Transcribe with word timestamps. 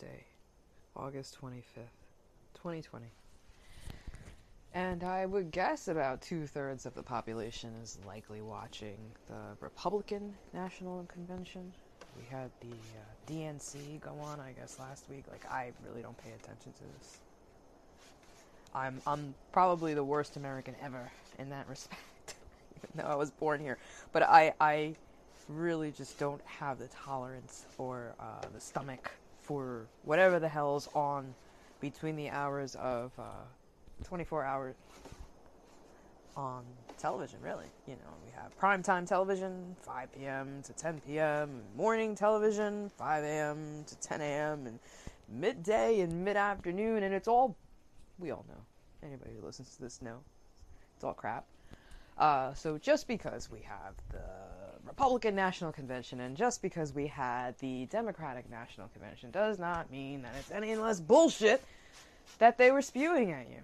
Tuesday, 0.00 0.24
August 0.96 1.38
25th, 1.42 1.92
2020. 2.54 3.04
And 4.72 5.04
I 5.04 5.26
would 5.26 5.50
guess 5.50 5.88
about 5.88 6.22
two 6.22 6.46
thirds 6.46 6.86
of 6.86 6.94
the 6.94 7.02
population 7.02 7.74
is 7.82 7.98
likely 8.06 8.40
watching 8.40 8.96
the 9.28 9.34
Republican 9.60 10.32
National 10.54 11.04
Convention. 11.04 11.70
We 12.16 12.24
had 12.30 12.50
the 12.60 12.68
uh, 12.68 13.30
DNC 13.30 14.00
go 14.00 14.12
on, 14.22 14.40
I 14.40 14.52
guess, 14.52 14.78
last 14.78 15.04
week. 15.10 15.24
Like, 15.30 15.44
I 15.50 15.72
really 15.86 16.00
don't 16.00 16.16
pay 16.16 16.30
attention 16.30 16.72
to 16.72 16.82
this. 16.98 17.18
I'm 18.74 19.02
I'm 19.06 19.34
probably 19.52 19.92
the 19.92 20.04
worst 20.04 20.36
American 20.36 20.76
ever 20.82 21.10
in 21.38 21.50
that 21.50 21.68
respect, 21.68 22.36
even 22.78 22.90
though 23.04 23.10
I 23.12 23.16
was 23.16 23.32
born 23.32 23.60
here. 23.60 23.76
But 24.12 24.22
I 24.22 24.54
I 24.60 24.94
really 25.48 25.90
just 25.90 26.18
don't 26.18 26.40
have 26.46 26.78
the 26.78 26.86
tolerance 26.86 27.66
or 27.76 28.14
uh, 28.18 28.46
the 28.54 28.60
stomach 28.60 29.10
for 29.50 29.88
whatever 30.04 30.38
the 30.38 30.48
hell's 30.48 30.88
on 30.94 31.34
between 31.80 32.14
the 32.14 32.30
hours 32.30 32.76
of 32.76 33.10
uh, 33.18 33.24
24 34.04 34.44
hours 34.44 34.76
on 36.36 36.62
television, 36.98 37.40
really. 37.42 37.64
You 37.88 37.94
know, 37.94 38.12
we 38.24 38.30
have 38.30 38.56
primetime 38.56 39.08
television, 39.08 39.74
5 39.82 40.12
p.m. 40.12 40.62
to 40.62 40.72
10 40.72 41.00
p.m., 41.00 41.62
morning 41.76 42.14
television, 42.14 42.92
5 42.96 43.24
a.m. 43.24 43.84
to 43.88 43.96
10 43.98 44.20
a.m., 44.20 44.66
and 44.68 44.78
midday 45.28 45.98
and 46.02 46.24
mid 46.24 46.36
afternoon, 46.36 47.02
and 47.02 47.12
it's 47.12 47.26
all, 47.26 47.56
we 48.20 48.30
all 48.30 48.44
know. 48.48 48.62
Anybody 49.02 49.32
who 49.36 49.44
listens 49.44 49.74
to 49.74 49.82
this 49.82 50.00
know. 50.00 50.20
It's 50.94 51.02
all 51.02 51.12
crap. 51.12 51.44
Uh, 52.16 52.54
so 52.54 52.78
just 52.78 53.08
because 53.08 53.50
we 53.50 53.62
have 53.62 53.94
the 54.12 54.59
Republican 54.90 55.36
National 55.36 55.70
Convention 55.70 56.18
and 56.20 56.36
just 56.36 56.60
because 56.60 56.92
we 56.92 57.06
had 57.06 57.56
the 57.58 57.86
Democratic 57.86 58.50
National 58.50 58.88
Convention 58.88 59.30
does 59.30 59.56
not 59.56 59.88
mean 59.88 60.20
that 60.22 60.32
it's 60.36 60.50
any 60.50 60.74
less 60.74 60.98
bullshit 60.98 61.62
that 62.40 62.58
they 62.58 62.72
were 62.72 62.82
spewing 62.82 63.30
at 63.30 63.48
you. 63.48 63.58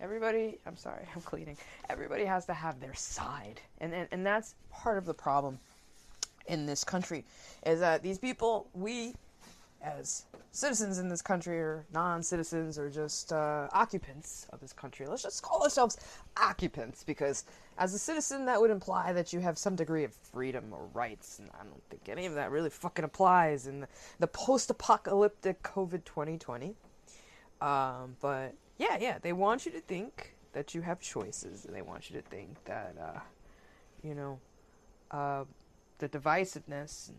Everybody, 0.00 0.58
I'm 0.64 0.76
sorry, 0.76 1.02
I'm 1.14 1.22
cleaning. 1.22 1.56
Everybody 1.90 2.24
has 2.24 2.46
to 2.46 2.54
have 2.54 2.78
their 2.78 2.94
side. 2.94 3.60
And, 3.80 3.92
and, 3.92 4.06
and 4.12 4.24
that's 4.24 4.54
part 4.70 4.96
of 4.96 5.06
the 5.06 5.12
problem 5.12 5.58
in 6.46 6.66
this 6.66 6.84
country 6.84 7.24
is 7.66 7.80
that 7.80 8.04
these 8.04 8.18
people, 8.18 8.68
we 8.74 9.14
as 9.82 10.24
citizens 10.50 10.98
in 10.98 11.08
this 11.08 11.22
country 11.22 11.58
or 11.58 11.84
non-citizens 11.92 12.78
or 12.78 12.90
just 12.90 13.32
uh, 13.32 13.68
occupants 13.72 14.46
of 14.52 14.60
this 14.60 14.72
country. 14.72 15.06
Let's 15.06 15.22
just 15.22 15.42
call 15.42 15.62
ourselves 15.62 15.96
occupants 16.36 17.04
because 17.04 17.44
as 17.76 17.94
a 17.94 17.98
citizen 17.98 18.46
that 18.46 18.60
would 18.60 18.70
imply 18.70 19.12
that 19.12 19.32
you 19.32 19.40
have 19.40 19.56
some 19.56 19.76
degree 19.76 20.04
of 20.04 20.12
freedom 20.12 20.72
or 20.72 20.86
rights 20.92 21.38
and 21.38 21.48
I 21.54 21.64
don't 21.64 21.82
think 21.90 22.08
any 22.08 22.26
of 22.26 22.34
that 22.34 22.50
really 22.50 22.70
fucking 22.70 23.04
applies 23.04 23.66
in 23.66 23.80
the, 23.80 23.88
the 24.18 24.26
post-apocalyptic 24.26 25.62
COVID 25.62 26.04
2020. 26.04 26.74
Um, 27.60 28.16
but 28.20 28.54
yeah, 28.78 28.96
yeah, 29.00 29.18
they 29.20 29.32
want 29.32 29.66
you 29.66 29.72
to 29.72 29.80
think 29.80 30.34
that 30.52 30.74
you 30.74 30.80
have 30.80 31.00
choices 31.00 31.64
and 31.64 31.74
they 31.74 31.82
want 31.82 32.10
you 32.10 32.16
to 32.16 32.22
think 32.22 32.64
that, 32.64 32.94
uh, 33.00 33.20
you 34.02 34.14
know, 34.14 34.38
uh, 35.10 35.44
the 35.98 36.08
divisiveness 36.08 37.08
and 37.08 37.18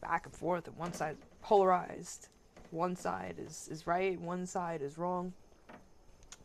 back 0.00 0.26
and 0.26 0.34
forth 0.34 0.66
and 0.66 0.76
one 0.76 0.92
side 0.92 1.16
polarized. 1.42 2.28
One 2.70 2.96
side 2.96 3.36
is, 3.38 3.68
is 3.70 3.86
right, 3.86 4.18
one 4.18 4.46
side 4.46 4.80
is 4.80 4.96
wrong. 4.96 5.34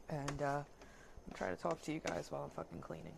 And 0.09 0.41
uh, 0.41 0.61
I'm 1.27 1.33
trying 1.33 1.55
to 1.55 1.61
talk 1.61 1.81
to 1.83 1.93
you 1.93 1.99
guys 1.99 2.31
while 2.31 2.43
I'm 2.43 2.49
fucking 2.49 2.81
cleaning. 2.81 3.17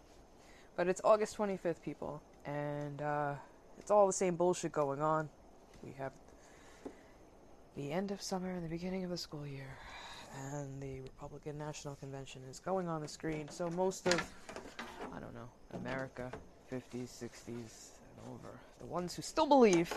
But 0.75 0.87
it's 0.87 1.01
August 1.03 1.37
25th, 1.37 1.81
people, 1.81 2.21
and 2.45 3.01
uh, 3.01 3.33
it's 3.79 3.91
all 3.91 4.07
the 4.07 4.13
same 4.13 4.35
bullshit 4.35 4.71
going 4.71 5.01
on. 5.01 5.29
We 5.83 5.93
have 5.97 6.13
the 7.75 7.91
end 7.91 8.11
of 8.11 8.21
summer 8.21 8.49
and 8.49 8.63
the 8.63 8.69
beginning 8.69 9.03
of 9.03 9.09
the 9.09 9.17
school 9.17 9.45
year, 9.45 9.77
and 10.53 10.81
the 10.81 11.01
Republican 11.01 11.57
National 11.57 11.95
Convention 11.95 12.41
is 12.49 12.59
going 12.59 12.87
on 12.87 13.01
the 13.01 13.07
screen. 13.07 13.49
So 13.49 13.69
most 13.69 14.07
of, 14.07 14.33
I 15.13 15.19
don't 15.19 15.33
know, 15.33 15.49
America, 15.73 16.31
50s, 16.71 17.09
60s, 17.09 17.27
and 17.47 18.33
over, 18.33 18.57
the 18.79 18.85
ones 18.85 19.15
who 19.15 19.21
still 19.21 19.47
believe 19.47 19.93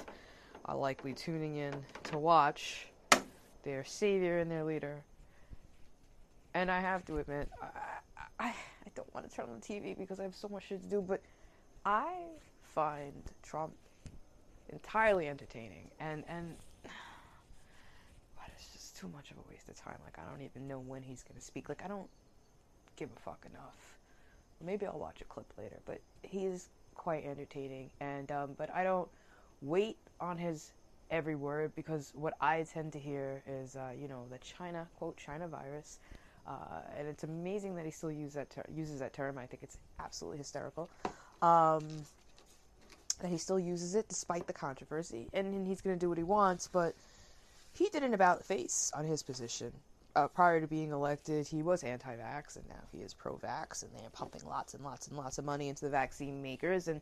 are 0.64 0.76
likely 0.76 1.12
tuning 1.12 1.56
in 1.56 1.74
to 2.04 2.18
watch 2.18 2.86
their 3.62 3.84
savior 3.84 4.38
and 4.38 4.50
their 4.50 4.64
leader. 4.64 5.02
And 6.54 6.70
I 6.70 6.80
have 6.80 7.04
to 7.06 7.18
admit, 7.18 7.48
I, 7.60 7.66
I, 8.38 8.48
I 8.48 8.90
don't 8.94 9.12
want 9.14 9.28
to 9.28 9.34
turn 9.34 9.46
on 9.46 9.60
the 9.60 9.66
TV 9.66 9.96
because 9.96 10.20
I 10.20 10.24
have 10.24 10.34
so 10.34 10.48
much 10.48 10.66
shit 10.68 10.82
to 10.82 10.88
do, 10.88 11.00
but 11.00 11.20
I 11.84 12.12
find 12.74 13.12
Trump 13.42 13.72
entirely 14.68 15.28
entertaining. 15.28 15.90
And, 15.98 16.24
and 16.28 16.54
but 16.82 18.50
it's 18.56 18.68
just 18.72 18.96
too 18.96 19.08
much 19.08 19.30
of 19.30 19.38
a 19.38 19.50
waste 19.50 19.68
of 19.68 19.76
time. 19.76 19.96
Like, 20.04 20.18
I 20.18 20.30
don't 20.30 20.42
even 20.42 20.68
know 20.68 20.78
when 20.78 21.02
he's 21.02 21.22
going 21.22 21.38
to 21.38 21.44
speak. 21.44 21.68
Like, 21.68 21.82
I 21.84 21.88
don't 21.88 22.08
give 22.96 23.08
a 23.16 23.20
fuck 23.20 23.44
enough. 23.50 23.98
Maybe 24.64 24.86
I'll 24.86 24.98
watch 24.98 25.20
a 25.20 25.24
clip 25.24 25.50
later, 25.58 25.78
but 25.86 26.00
he's 26.22 26.68
quite 26.94 27.24
entertaining. 27.24 27.90
And, 28.00 28.30
um, 28.30 28.50
but 28.56 28.72
I 28.72 28.84
don't 28.84 29.08
wait 29.62 29.96
on 30.20 30.36
his 30.36 30.72
every 31.10 31.34
word 31.34 31.72
because 31.74 32.12
what 32.14 32.34
I 32.40 32.64
tend 32.64 32.92
to 32.94 32.98
hear 32.98 33.42
is, 33.46 33.76
uh, 33.76 33.90
you 33.98 34.08
know, 34.08 34.24
the 34.30 34.38
China 34.38 34.88
quote 34.98 35.16
China 35.16 35.46
virus, 35.46 35.98
uh, 36.46 36.80
and 36.98 37.06
it's 37.06 37.22
amazing 37.22 37.76
that 37.76 37.84
he 37.84 37.90
still 37.90 38.10
use 38.10 38.34
that 38.34 38.50
ter- 38.50 38.64
uses 38.74 38.98
that 39.00 39.12
term. 39.12 39.38
I 39.38 39.46
think 39.46 39.62
it's 39.62 39.78
absolutely 40.00 40.38
hysterical. 40.38 40.90
Um, 41.42 41.86
that 43.20 43.28
he 43.28 43.38
still 43.38 43.58
uses 43.58 43.94
it 43.94 44.08
despite 44.08 44.46
the 44.46 44.52
controversy, 44.52 45.28
and, 45.32 45.54
and 45.54 45.66
he's 45.66 45.80
going 45.80 45.96
to 45.96 46.00
do 46.00 46.08
what 46.08 46.18
he 46.18 46.24
wants. 46.24 46.68
But 46.68 46.94
he 47.72 47.88
did 47.88 48.02
an 48.02 48.14
about 48.14 48.44
face 48.44 48.90
on 48.94 49.04
his 49.04 49.22
position. 49.22 49.72
Uh, 50.14 50.28
prior 50.28 50.60
to 50.60 50.66
being 50.66 50.90
elected, 50.90 51.46
he 51.46 51.62
was 51.62 51.82
anti-vax, 51.82 52.56
and 52.56 52.68
now 52.68 52.82
he 52.90 52.98
is 52.98 53.14
pro-vax, 53.14 53.82
and 53.82 53.90
they're 53.94 54.10
pumping 54.10 54.42
lots 54.46 54.74
and 54.74 54.84
lots 54.84 55.08
and 55.08 55.16
lots 55.16 55.38
of 55.38 55.44
money 55.44 55.68
into 55.68 55.84
the 55.84 55.90
vaccine 55.90 56.42
makers, 56.42 56.88
and 56.88 57.00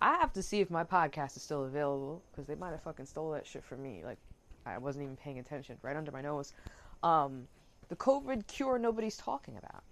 I 0.00 0.16
have 0.16 0.32
to 0.34 0.42
see 0.42 0.60
if 0.60 0.70
my 0.70 0.84
podcast 0.84 1.36
is 1.36 1.42
still 1.42 1.64
available 1.64 2.22
because 2.30 2.46
they 2.46 2.54
might 2.54 2.70
have 2.70 2.82
fucking 2.82 3.06
stole 3.06 3.32
that 3.32 3.46
shit 3.46 3.62
from 3.62 3.82
me. 3.82 4.02
Like, 4.04 4.18
I 4.64 4.78
wasn't 4.78 5.04
even 5.04 5.16
paying 5.16 5.38
attention, 5.38 5.76
right 5.82 5.96
under 5.96 6.10
my 6.10 6.22
nose. 6.22 6.54
Um, 7.02 7.46
the 7.88 7.96
COVID 7.96 8.46
cure 8.46 8.78
nobody's 8.78 9.16
talking 9.16 9.56
about. 9.58 9.82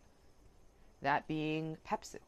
That 1.03 1.27
being 1.29 1.77
Pepcid. 1.87 2.21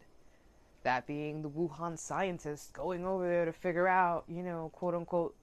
That 0.83 1.07
being 1.07 1.43
the 1.43 1.49
Wuhan 1.49 1.99
scientists 1.99 2.71
going 2.73 3.05
over 3.05 3.27
there 3.27 3.45
to 3.45 3.53
figure 3.53 3.89
out, 3.89 4.25
you 4.29 4.43
know, 4.43 4.71
quote 4.75 4.95
unquote, 4.95 5.35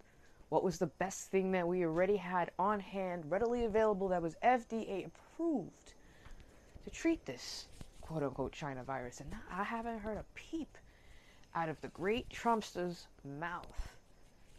what 0.50 0.64
was 0.64 0.78
the 0.80 0.88
best 0.88 1.30
thing 1.30 1.52
that 1.52 1.68
we 1.68 1.84
already 1.84 2.18
had 2.18 2.52
on 2.58 2.80
hand, 2.80 3.30
readily 3.30 3.66
available, 3.66 4.08
that 4.09 4.22
was 4.22 4.36
FDA 4.44 5.06
approved 5.06 5.94
to 6.86 6.90
treat 6.90 7.25
this 7.25 7.68
quote 8.02 8.24
unquote 8.24 8.54
China 8.54 8.84
virus. 8.84 9.19
And 9.19 9.34
I 9.52 9.64
haven't 9.64 10.00
heard 10.00 10.18
a 10.18 10.25
peep 10.36 10.78
out 11.57 11.69
of 11.69 11.81
the 11.81 11.88
great 11.88 12.29
Trumpster's 12.29 13.07
mouth. 13.40 13.90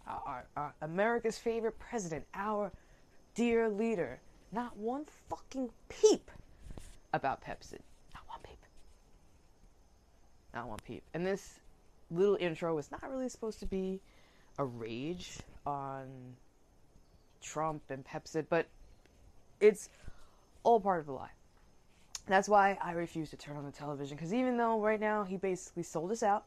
Our, 0.06 0.22
our, 0.26 0.44
our, 0.56 0.74
America's 0.82 1.38
favorite 1.38 1.78
president, 1.78 2.24
our 2.34 2.72
dear 3.36 3.68
leader, 3.68 4.18
not 4.50 4.76
one 4.76 5.04
fucking 5.30 5.70
peep 5.88 6.30
about 7.12 7.40
Pepcid. 7.40 7.80
Not 8.14 8.24
one 8.26 8.40
peep. 8.42 8.58
Not 10.52 10.68
one 10.68 10.78
peep. 10.84 11.04
And 11.14 11.24
this 11.24 11.60
little 12.10 12.36
intro 12.40 12.74
was 12.74 12.90
not 12.90 13.08
really 13.08 13.28
supposed 13.28 13.60
to 13.60 13.66
be 13.66 14.00
a 14.58 14.64
rage 14.64 15.38
on 15.64 16.06
Trump 17.40 17.82
and 17.90 18.04
Pepcid, 18.04 18.46
but 18.50 18.66
it's 19.60 19.88
all 20.64 20.80
part 20.80 20.98
of 20.98 21.06
the 21.06 21.12
lie. 21.12 21.30
That's 22.26 22.48
why 22.48 22.76
I 22.82 22.92
refuse 22.92 23.30
to 23.30 23.36
turn 23.36 23.56
on 23.56 23.64
the 23.64 23.70
television 23.70 24.16
because 24.16 24.34
even 24.34 24.56
though 24.56 24.80
right 24.80 24.98
now 25.00 25.22
he 25.22 25.36
basically 25.36 25.84
sold 25.84 26.10
us 26.10 26.22
out, 26.22 26.44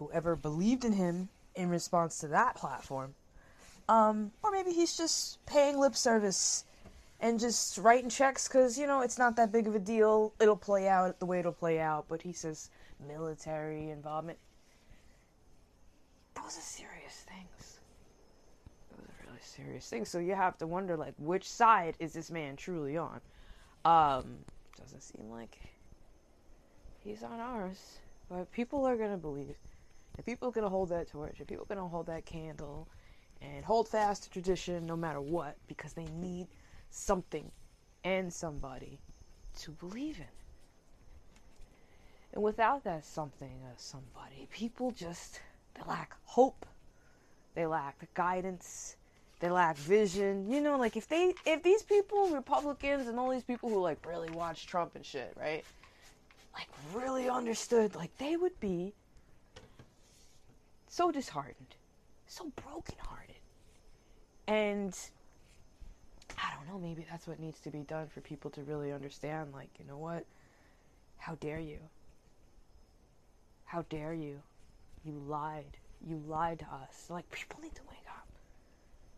whoever 0.00 0.34
believed 0.34 0.84
in 0.84 0.94
him 0.94 1.28
in 1.54 1.68
response 1.68 2.18
to 2.18 2.28
that 2.28 2.56
platform. 2.56 3.14
Um, 3.88 4.32
or 4.42 4.50
maybe 4.50 4.72
he's 4.72 4.96
just 4.96 5.44
paying 5.44 5.78
lip 5.78 5.94
service 5.94 6.64
and 7.20 7.38
just 7.38 7.76
writing 7.76 8.08
checks 8.08 8.48
because, 8.48 8.78
you 8.78 8.86
know, 8.86 9.02
it's 9.02 9.18
not 9.18 9.36
that 9.36 9.52
big 9.52 9.68
of 9.68 9.74
a 9.74 9.78
deal. 9.78 10.32
It'll 10.40 10.56
play 10.56 10.88
out 10.88 11.18
the 11.18 11.26
way 11.26 11.38
it'll 11.38 11.52
play 11.52 11.78
out. 11.78 12.06
But 12.08 12.22
he 12.22 12.32
says 12.32 12.70
military 13.06 13.90
involvement. 13.90 14.38
Those 16.34 16.56
are 16.56 16.62
serious 16.62 17.26
things. 17.28 17.80
Those 18.96 19.06
are 19.06 19.26
really 19.26 19.42
serious 19.42 19.88
things. 19.88 20.08
So 20.08 20.18
you 20.18 20.34
have 20.34 20.56
to 20.58 20.66
wonder, 20.66 20.96
like, 20.96 21.14
which 21.18 21.46
side 21.46 21.94
is 21.98 22.14
this 22.14 22.30
man 22.30 22.56
truly 22.56 22.96
on? 22.96 23.20
Um, 23.84 24.36
doesn't 24.80 25.02
seem 25.02 25.30
like 25.30 25.58
he's 27.04 27.22
on 27.22 27.38
ours. 27.38 27.98
But 28.30 28.50
people 28.52 28.86
are 28.86 28.96
going 28.96 29.10
to 29.10 29.16
believe 29.18 29.56
if 30.20 30.26
people 30.26 30.50
are 30.50 30.52
going 30.52 30.64
to 30.64 30.70
hold 30.70 30.90
that 30.90 31.08
torch, 31.08 31.40
if 31.40 31.46
people 31.46 31.64
are 31.64 31.74
going 31.74 31.80
to 31.80 31.88
hold 31.88 32.06
that 32.06 32.26
candle 32.26 32.86
and 33.40 33.64
hold 33.64 33.88
fast 33.88 34.24
to 34.24 34.30
tradition 34.30 34.84
no 34.84 34.94
matter 34.94 35.20
what, 35.20 35.56
because 35.66 35.94
they 35.94 36.04
need 36.04 36.46
something 36.90 37.50
and 38.04 38.30
somebody 38.30 39.00
to 39.60 39.70
believe 39.70 40.18
in. 40.18 40.26
And 42.34 42.42
without 42.42 42.84
that 42.84 43.06
something 43.06 43.62
or 43.64 43.72
somebody, 43.76 44.46
people 44.50 44.90
just 44.90 45.40
they 45.74 45.82
lack 45.88 46.14
hope, 46.24 46.66
they 47.54 47.64
lack 47.64 48.12
guidance, 48.12 48.96
they 49.40 49.48
lack 49.48 49.78
vision. 49.78 50.50
You 50.50 50.60
know, 50.60 50.76
like 50.76 50.98
if 50.98 51.08
they 51.08 51.32
if 51.46 51.62
these 51.62 51.82
people, 51.82 52.28
Republicans 52.28 53.08
and 53.08 53.18
all 53.18 53.30
these 53.30 53.42
people 53.42 53.70
who 53.70 53.80
like 53.80 54.06
really 54.06 54.30
watch 54.30 54.66
Trump 54.66 54.96
and 54.96 55.04
shit, 55.04 55.32
right? 55.40 55.64
Like 56.52 56.68
really 56.92 57.30
understood, 57.30 57.94
like 57.94 58.16
they 58.18 58.36
would 58.36 58.60
be 58.60 58.92
so 60.90 61.10
disheartened, 61.12 61.76
so 62.26 62.52
brokenhearted. 62.56 63.36
And 64.46 64.94
I 66.36 66.52
don't 66.56 66.68
know, 66.68 66.78
maybe 66.78 67.06
that's 67.08 67.26
what 67.28 67.38
needs 67.38 67.60
to 67.60 67.70
be 67.70 67.78
done 67.80 68.08
for 68.08 68.20
people 68.20 68.50
to 68.50 68.62
really 68.62 68.92
understand 68.92 69.52
like, 69.54 69.70
you 69.78 69.86
know 69.86 69.96
what? 69.96 70.26
How 71.16 71.36
dare 71.36 71.60
you? 71.60 71.78
How 73.64 73.84
dare 73.88 74.12
you? 74.12 74.42
You 75.04 75.12
lied. 75.28 75.76
You 76.04 76.20
lied 76.26 76.58
to 76.58 76.64
us. 76.64 77.06
Like 77.08 77.30
people 77.30 77.60
need 77.62 77.74
to 77.76 77.82
wake 77.88 77.98
up. 78.08 78.26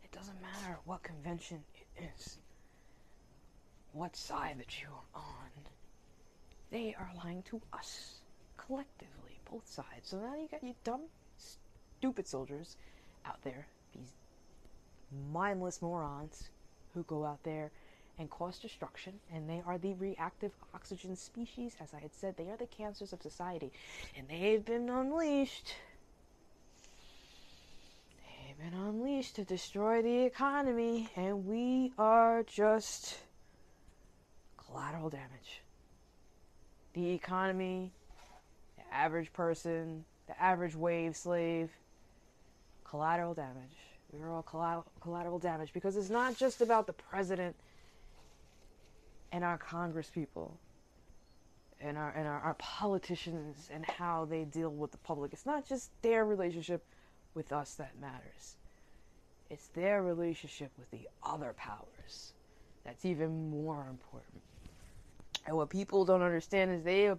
It 0.04 0.12
doesn't 0.12 0.40
matter 0.42 0.78
what 0.84 1.02
convention 1.02 1.64
it 1.74 2.10
is, 2.16 2.38
what 3.92 4.14
side 4.14 4.56
that 4.58 4.80
you 4.82 4.88
are 5.14 5.22
on. 5.22 5.50
They 6.70 6.94
are 6.98 7.10
lying 7.24 7.42
to 7.44 7.62
us 7.72 8.16
collectively, 8.58 9.40
both 9.50 9.66
sides. 9.66 10.10
So 10.10 10.18
now 10.18 10.34
you 10.34 10.48
got 10.50 10.62
you 10.62 10.74
dumb, 10.84 11.02
stupid 12.02 12.26
soldiers 12.26 12.76
out 13.24 13.40
there, 13.44 13.64
these 13.94 14.10
mindless 15.32 15.80
morons 15.80 16.48
who 16.94 17.04
go 17.04 17.24
out 17.24 17.40
there 17.44 17.70
and 18.18 18.28
cause 18.28 18.58
destruction, 18.58 19.12
and 19.32 19.48
they 19.48 19.62
are 19.64 19.78
the 19.78 19.94
reactive 19.94 20.50
oxygen 20.74 21.14
species. 21.14 21.76
As 21.80 21.94
I 21.94 22.00
had 22.00 22.12
said, 22.12 22.36
they 22.36 22.50
are 22.50 22.56
the 22.56 22.66
cancers 22.66 23.12
of 23.12 23.22
society, 23.22 23.70
and 24.18 24.26
they've 24.28 24.64
been 24.64 24.88
unleashed 24.90 25.74
They've 28.48 28.70
been 28.70 28.78
unleashed 28.78 29.36
to 29.36 29.44
destroy 29.44 30.02
the 30.02 30.24
economy, 30.24 31.08
and 31.16 31.46
we 31.46 31.92
are 31.96 32.42
just 32.42 33.16
collateral 34.58 35.08
damage. 35.08 35.62
The 36.94 37.10
economy, 37.12 37.92
the 38.76 38.94
average 38.94 39.32
person, 39.32 40.04
the 40.26 40.40
average 40.40 40.74
wave 40.76 41.16
slave, 41.16 41.70
collateral 42.92 43.32
damage. 43.32 43.72
We're 44.12 44.30
all 44.30 44.84
collateral 45.00 45.38
damage 45.38 45.72
because 45.72 45.96
it's 45.96 46.10
not 46.10 46.36
just 46.36 46.60
about 46.60 46.86
the 46.86 46.92
president 46.92 47.56
and 49.32 49.42
our 49.42 49.56
Congress 49.56 50.10
people 50.12 50.58
and 51.80 51.96
our 51.96 52.10
and 52.10 52.28
our, 52.28 52.38
our 52.40 52.54
politicians 52.58 53.70
and 53.72 53.86
how 53.86 54.26
they 54.26 54.44
deal 54.44 54.68
with 54.68 54.90
the 54.90 54.98
public. 54.98 55.32
It's 55.32 55.46
not 55.46 55.66
just 55.66 55.90
their 56.02 56.26
relationship 56.26 56.84
with 57.32 57.50
us 57.50 57.76
that 57.76 57.98
matters. 57.98 58.56
It's 59.48 59.68
their 59.68 60.02
relationship 60.02 60.70
with 60.78 60.90
the 60.90 61.08
other 61.22 61.54
powers 61.56 62.34
that's 62.84 63.06
even 63.06 63.48
more 63.48 63.86
important. 63.88 64.42
And 65.46 65.56
what 65.56 65.70
people 65.70 66.04
don't 66.04 66.20
understand 66.20 66.72
is 66.72 66.82
they 66.84 67.06
are 67.06 67.18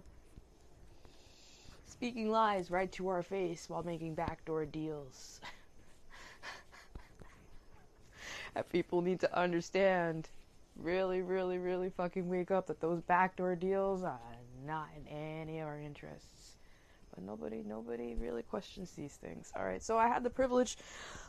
speaking 1.84 2.30
lies 2.30 2.70
right 2.70 2.92
to 2.92 3.08
our 3.08 3.24
face 3.24 3.68
while 3.68 3.82
making 3.82 4.14
backdoor 4.14 4.66
deals. 4.66 5.40
and 8.54 8.68
people 8.68 9.02
need 9.02 9.20
to 9.20 9.38
understand, 9.38 10.28
really, 10.76 11.22
really, 11.22 11.58
really 11.58 11.90
fucking 11.90 12.28
wake 12.28 12.50
up 12.50 12.66
that 12.68 12.80
those 12.80 13.00
backdoor 13.02 13.56
deals 13.56 14.02
are 14.02 14.20
not 14.66 14.88
in 14.96 15.06
any 15.08 15.60
of 15.60 15.66
our 15.66 15.78
interests 15.78 16.44
but 17.14 17.24
nobody 17.24 17.62
nobody 17.66 18.14
really 18.14 18.42
questions 18.42 18.92
these 18.92 19.14
things. 19.14 19.52
All 19.56 19.64
right, 19.64 19.82
so 19.82 19.96
I 19.98 20.08
had 20.08 20.22
the 20.22 20.30
privilege 20.30 20.76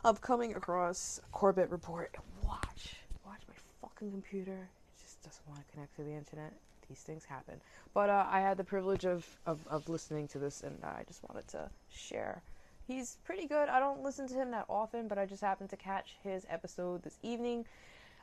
of 0.04 0.20
coming 0.20 0.54
across 0.54 1.20
Corbett 1.32 1.70
report 1.70 2.14
watch 2.42 2.96
watch 3.24 3.40
my 3.48 3.54
fucking 3.80 4.10
computer. 4.10 4.52
It 4.52 5.02
just 5.02 5.22
doesn't 5.22 5.48
want 5.48 5.66
to 5.66 5.72
connect 5.72 5.96
to 5.96 6.02
the 6.02 6.12
internet. 6.12 6.52
These 6.88 7.00
things 7.00 7.24
happen, 7.24 7.60
but 7.94 8.10
uh, 8.10 8.26
I 8.30 8.40
had 8.40 8.56
the 8.56 8.64
privilege 8.64 9.04
of, 9.04 9.26
of 9.44 9.58
of 9.68 9.88
listening 9.88 10.28
to 10.28 10.38
this, 10.38 10.62
and 10.62 10.78
I 10.84 11.02
just 11.06 11.22
wanted 11.28 11.48
to 11.48 11.68
share. 11.90 12.42
He's 12.86 13.18
pretty 13.24 13.46
good. 13.46 13.68
I 13.68 13.80
don't 13.80 14.02
listen 14.02 14.28
to 14.28 14.34
him 14.34 14.50
that 14.52 14.66
often, 14.68 15.08
but 15.08 15.18
I 15.18 15.26
just 15.26 15.42
happened 15.42 15.70
to 15.70 15.76
catch 15.76 16.16
his 16.22 16.46
episode 16.48 17.02
this 17.02 17.18
evening, 17.22 17.66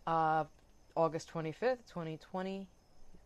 uh, 0.07 0.45
August 0.95 1.27
twenty 1.29 1.51
fifth, 1.51 1.87
twenty 1.89 2.17
twenty 2.17 2.67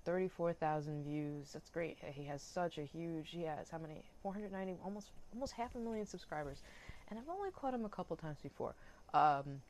34,000 0.06 1.04
views. 1.04 1.52
That's 1.52 1.70
great. 1.70 1.98
He 2.14 2.24
has 2.28 2.42
such 2.42 2.78
a 2.78 2.82
huge, 2.84 3.30
he 3.32 3.42
has 3.42 3.70
how 3.70 3.78
many? 3.78 4.06
490, 4.24 4.80
almost 4.82 5.10
almost 5.34 5.52
half 5.52 5.76
a 5.76 5.80
million 5.80 6.06
subscribers. 6.06 6.62
And 7.10 7.20
I've 7.20 7.28
only 7.28 7.52
caught 7.52 7.74
him 7.74 7.84
a 7.84 7.90
couple 7.90 8.16
times 8.16 8.38
before. 8.42 8.74
Um, 9.14 9.62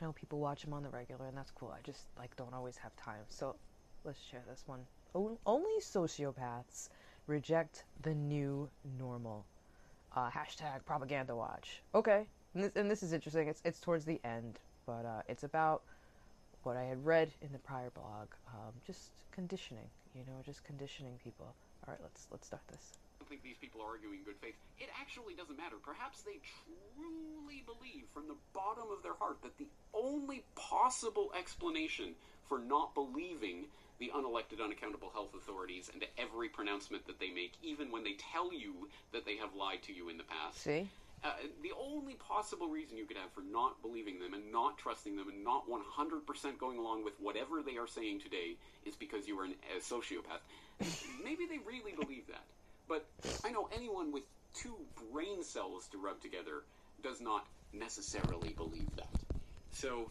I 0.00 0.04
know 0.04 0.12
people 0.12 0.38
watch 0.38 0.64
him 0.64 0.72
on 0.72 0.82
the 0.82 0.88
regular, 0.88 1.26
and 1.26 1.36
that's 1.36 1.50
cool. 1.50 1.74
I 1.76 1.82
just 1.82 2.06
like 2.18 2.34
don't 2.36 2.54
always 2.54 2.78
have 2.78 2.96
time. 2.96 3.20
So 3.28 3.54
let's 4.02 4.18
share 4.30 4.40
this 4.48 4.62
one. 4.64 4.80
O- 5.14 5.36
only 5.44 5.78
sociopaths 5.82 6.88
reject 7.26 7.84
the 8.00 8.14
new 8.14 8.70
normal. 8.98 9.44
Uh, 10.14 10.28
hashtag 10.30 10.84
propaganda 10.84 11.36
watch. 11.36 11.82
Okay, 11.94 12.26
and 12.54 12.64
this, 12.64 12.72
and 12.74 12.90
this 12.90 13.02
is 13.02 13.12
interesting. 13.12 13.48
It's 13.48 13.62
it's 13.64 13.80
towards 13.80 14.04
the 14.04 14.20
end, 14.24 14.58
but 14.86 15.04
uh, 15.04 15.22
it's 15.28 15.44
about 15.44 15.82
what 16.64 16.76
I 16.76 16.84
had 16.84 17.04
read 17.04 17.30
in 17.42 17.52
the 17.52 17.58
prior 17.58 17.90
blog. 17.90 18.28
Um, 18.48 18.72
just 18.86 19.10
conditioning, 19.30 19.88
you 20.14 20.22
know, 20.26 20.42
just 20.44 20.64
conditioning 20.64 21.18
people. 21.22 21.46
All 21.86 21.94
right, 21.94 22.00
let's 22.02 22.26
let's 22.30 22.46
start 22.46 22.62
this. 22.68 22.98
I 22.98 23.22
don't 23.22 23.28
think 23.28 23.42
these 23.42 23.58
people 23.60 23.82
are 23.82 23.90
arguing 23.90 24.20
good 24.24 24.36
faith. 24.42 24.54
It 24.78 24.88
actually 25.00 25.34
doesn't 25.34 25.56
matter. 25.56 25.76
Perhaps 25.82 26.22
they 26.22 26.40
truly 26.66 27.62
believe 27.64 28.04
from 28.12 28.26
the 28.26 28.36
bottom 28.52 28.90
of 28.90 29.02
their 29.02 29.14
heart 29.14 29.38
that 29.42 29.56
the 29.58 29.68
only 29.94 30.42
possible 30.56 31.30
explanation 31.38 32.14
for 32.48 32.58
not 32.58 32.94
believing 32.94 33.66
the 34.00 34.10
unelected, 34.16 34.64
unaccountable 34.64 35.10
health 35.12 35.34
authorities 35.34 35.90
and 35.92 36.04
every 36.18 36.48
pronouncement 36.48 37.06
that 37.06 37.20
they 37.20 37.30
make, 37.30 37.52
even 37.62 37.92
when 37.92 38.02
they 38.02 38.14
tell 38.32 38.52
you 38.52 38.88
that 39.12 39.24
they 39.24 39.36
have 39.36 39.54
lied 39.54 39.82
to 39.84 39.92
you 39.92 40.08
in 40.08 40.16
the 40.16 40.24
past. 40.24 40.62
See? 40.62 40.88
Uh, 41.22 41.32
the 41.62 41.70
only 41.78 42.14
possible 42.14 42.68
reason 42.68 42.96
you 42.96 43.04
could 43.04 43.18
have 43.18 43.30
for 43.32 43.42
not 43.42 43.80
believing 43.82 44.18
them 44.18 44.32
and 44.32 44.50
not 44.50 44.78
trusting 44.78 45.16
them 45.16 45.28
and 45.28 45.44
not 45.44 45.68
100% 45.68 46.58
going 46.58 46.78
along 46.78 47.04
with 47.04 47.12
whatever 47.20 47.62
they 47.62 47.76
are 47.76 47.86
saying 47.86 48.18
today 48.18 48.56
is 48.86 48.96
because 48.96 49.28
you 49.28 49.38
are 49.38 49.44
an, 49.44 49.54
a 49.76 49.80
sociopath. 49.80 50.40
Maybe 51.22 51.44
they 51.46 51.58
really 51.58 51.92
believe 51.92 52.26
that. 52.28 52.44
But 52.88 53.06
I 53.44 53.50
know 53.50 53.68
anyone 53.76 54.12
with 54.12 54.22
two 54.54 54.76
brain 55.12 55.44
cells 55.44 55.88
to 55.92 55.98
rub 55.98 56.22
together 56.22 56.64
does 57.02 57.20
not 57.20 57.46
necessarily 57.74 58.54
believe 58.56 58.88
that. 58.96 59.08
So 59.72 60.10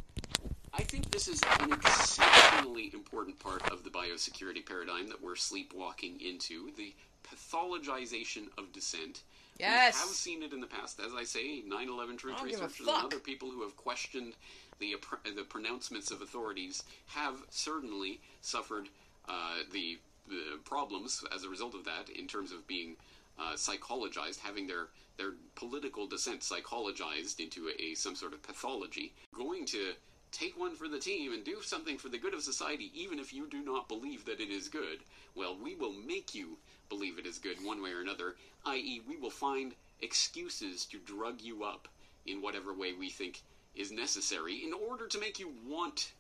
I 0.74 0.84
think 0.84 1.12
this 1.12 1.28
is 1.28 1.42
an 1.60 1.74
exceptionally 1.74 2.92
important 2.94 3.40
part 3.40 3.72
of 3.72 3.84
the 3.84 3.90
biosecurity 3.90 4.66
paradigm 4.66 5.08
that 5.10 5.22
we're 5.22 5.36
sleepwalking 5.36 6.22
into 6.22 6.72
the 6.78 6.94
pathologization 7.24 8.48
of 8.58 8.72
dissent 8.72 9.24
Yes. 9.60 9.96
We 9.96 10.08
have 10.08 10.16
seen 10.16 10.44
it 10.44 10.54
in 10.54 10.62
the 10.62 10.68
past. 10.68 11.00
As 11.06 11.12
I 11.14 11.26
say, 11.26 11.62
9 11.68 11.90
11 11.90 12.18
truth 12.18 12.42
researchers 12.42 12.88
and 12.88 12.90
other 12.90 13.20
people 13.20 13.52
who 13.52 13.62
have 13.64 13.76
questioned 13.76 14.34
the, 14.80 14.96
the 15.36 15.44
pronouncements 15.44 16.12
of 16.12 16.22
authorities 16.22 16.84
have 17.08 17.36
certainly 17.50 18.22
suffered 18.42 18.88
uh, 19.28 19.58
the, 19.74 20.00
the 20.30 20.60
problems 20.64 21.24
as 21.36 21.44
a 21.44 21.50
result 21.50 21.76
of 21.76 21.84
that 21.84 22.10
in 22.10 22.26
terms 22.26 22.54
of 22.54 22.66
being 22.68 22.96
uh, 23.38 23.54
psychologized, 23.56 24.40
having 24.40 24.66
their, 24.66 24.88
their 25.18 25.34
political 25.56 26.08
dissent 26.08 26.40
psychologized 26.40 27.42
into 27.42 27.68
a, 27.68 27.82
a, 27.84 27.96
some 27.96 28.16
sort 28.16 28.34
of 28.34 28.42
pathology. 28.42 29.14
Going 29.36 29.66
to 29.68 29.92
take 30.32 30.58
one 30.58 30.76
for 30.76 30.88
the 30.88 31.00
team 31.00 31.34
and 31.34 31.44
do 31.44 31.62
something 31.62 31.98
for 31.98 32.10
the 32.10 32.18
good 32.18 32.34
of 32.34 32.42
society, 32.42 32.92
even 32.94 33.20
if 33.20 33.34
you 33.34 33.48
do 33.48 33.64
not 33.64 33.88
believe 33.88 34.26
that 34.26 34.40
it 34.40 34.50
is 34.50 34.68
good, 34.68 35.00
well, 35.36 35.58
we 35.62 35.76
will 35.76 35.94
make 35.94 36.36
you 36.36 36.58
believe 36.90 37.18
it 37.18 37.26
is 37.26 37.38
good 37.38 37.64
one 37.64 37.82
way 37.82 37.92
or 37.92 38.02
another, 38.02 38.36
i.e., 38.66 39.02
we 39.08 39.18
will 39.18 39.30
find 39.30 39.74
excuses 40.02 40.86
to 40.86 40.98
drug 41.00 41.42
you 41.42 41.64
up 41.64 41.88
in 42.26 42.42
whatever 42.42 42.74
way 42.74 42.94
we 42.94 43.10
think 43.10 43.42
is 43.76 43.92
necessary 43.92 44.64
in 44.64 44.74
order 44.74 45.08
to 45.08 45.20
make 45.20 45.40
you 45.40 45.52
want 45.68 46.12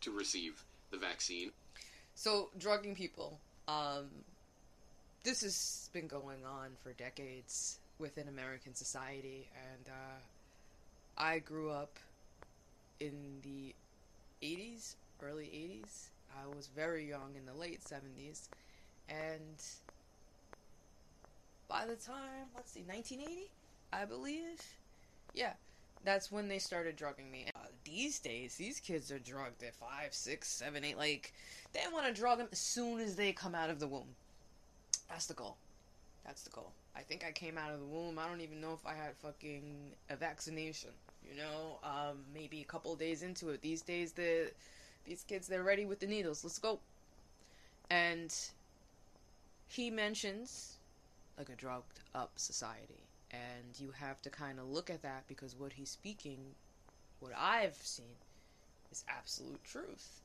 to 0.00 0.10
receive 0.10 0.62
the 0.90 0.96
vaccine. 0.96 1.50
So, 2.14 2.48
drugging 2.58 2.94
people. 2.94 3.38
Um, 3.68 4.08
this 5.22 5.42
has 5.42 5.90
been 5.92 6.06
going 6.06 6.44
on 6.44 6.70
for 6.82 6.92
decades 6.92 7.78
within 7.98 8.28
American 8.28 8.74
society, 8.74 9.48
and 9.72 9.88
uh, 9.88 10.20
I 11.18 11.40
grew 11.40 11.70
up 11.70 11.98
in 13.00 13.40
the 13.42 13.74
80s, 14.42 14.94
early 15.22 15.46
80s. 15.46 16.08
I 16.42 16.46
was 16.54 16.68
very 16.74 17.08
young 17.08 17.34
in 17.36 17.46
the 17.46 17.54
late 17.54 17.82
70s, 17.82 18.48
and 19.08 19.62
by 21.68 21.86
the 21.86 21.96
time, 21.96 22.48
let's 22.54 22.72
see, 22.72 22.82
1980, 22.86 23.50
I 23.92 24.04
believe. 24.04 24.62
Yeah, 25.34 25.52
that's 26.04 26.30
when 26.30 26.48
they 26.48 26.58
started 26.58 26.96
drugging 26.96 27.30
me. 27.30 27.46
Uh, 27.54 27.66
these 27.84 28.18
days, 28.18 28.56
these 28.56 28.80
kids 28.80 29.10
are 29.10 29.18
drugged 29.18 29.62
at 29.62 29.74
five, 29.74 30.12
six, 30.12 30.48
seven, 30.48 30.84
eight. 30.84 30.98
Like, 30.98 31.32
they 31.72 31.80
want 31.92 32.06
to 32.06 32.12
drug 32.12 32.38
them 32.38 32.48
as 32.52 32.58
soon 32.58 33.00
as 33.00 33.16
they 33.16 33.32
come 33.32 33.54
out 33.54 33.70
of 33.70 33.80
the 33.80 33.88
womb. 33.88 34.14
That's 35.08 35.26
the 35.26 35.34
goal. 35.34 35.56
That's 36.24 36.42
the 36.42 36.50
goal. 36.50 36.72
I 36.96 37.00
think 37.00 37.24
I 37.26 37.32
came 37.32 37.56
out 37.58 37.72
of 37.72 37.80
the 37.80 37.86
womb. 37.86 38.18
I 38.18 38.26
don't 38.26 38.40
even 38.40 38.60
know 38.60 38.72
if 38.72 38.84
I 38.86 38.94
had 38.94 39.16
fucking 39.16 39.92
a 40.10 40.16
vaccination. 40.16 40.90
You 41.28 41.36
know, 41.36 41.78
um, 41.82 42.18
maybe 42.32 42.60
a 42.60 42.64
couple 42.64 42.94
days 42.94 43.22
into 43.22 43.50
it. 43.50 43.60
These 43.62 43.82
days, 43.82 44.12
the 44.12 44.50
these 45.04 45.24
kids 45.24 45.46
they're 45.46 45.62
ready 45.62 45.84
with 45.86 46.00
the 46.00 46.06
needles. 46.06 46.44
Let's 46.44 46.58
go. 46.58 46.78
And 47.90 48.34
he 49.68 49.90
mentions 49.90 50.76
like 51.38 51.48
a 51.48 51.54
drugged 51.54 52.00
up 52.14 52.32
society, 52.36 53.02
and 53.30 53.78
you 53.78 53.90
have 53.90 54.22
to 54.22 54.30
kind 54.30 54.58
of 54.58 54.68
look 54.68 54.90
at 54.90 55.02
that 55.02 55.24
because 55.28 55.54
what 55.56 55.72
he's 55.72 55.90
speaking, 55.90 56.38
what 57.20 57.32
I've 57.36 57.76
seen, 57.76 58.16
is 58.90 59.04
absolute 59.08 59.62
truth. 59.64 60.22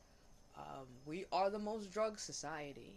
Um, 0.56 0.86
we 1.06 1.24
are 1.32 1.50
the 1.50 1.58
most 1.58 1.90
drug 1.90 2.18
society, 2.18 2.92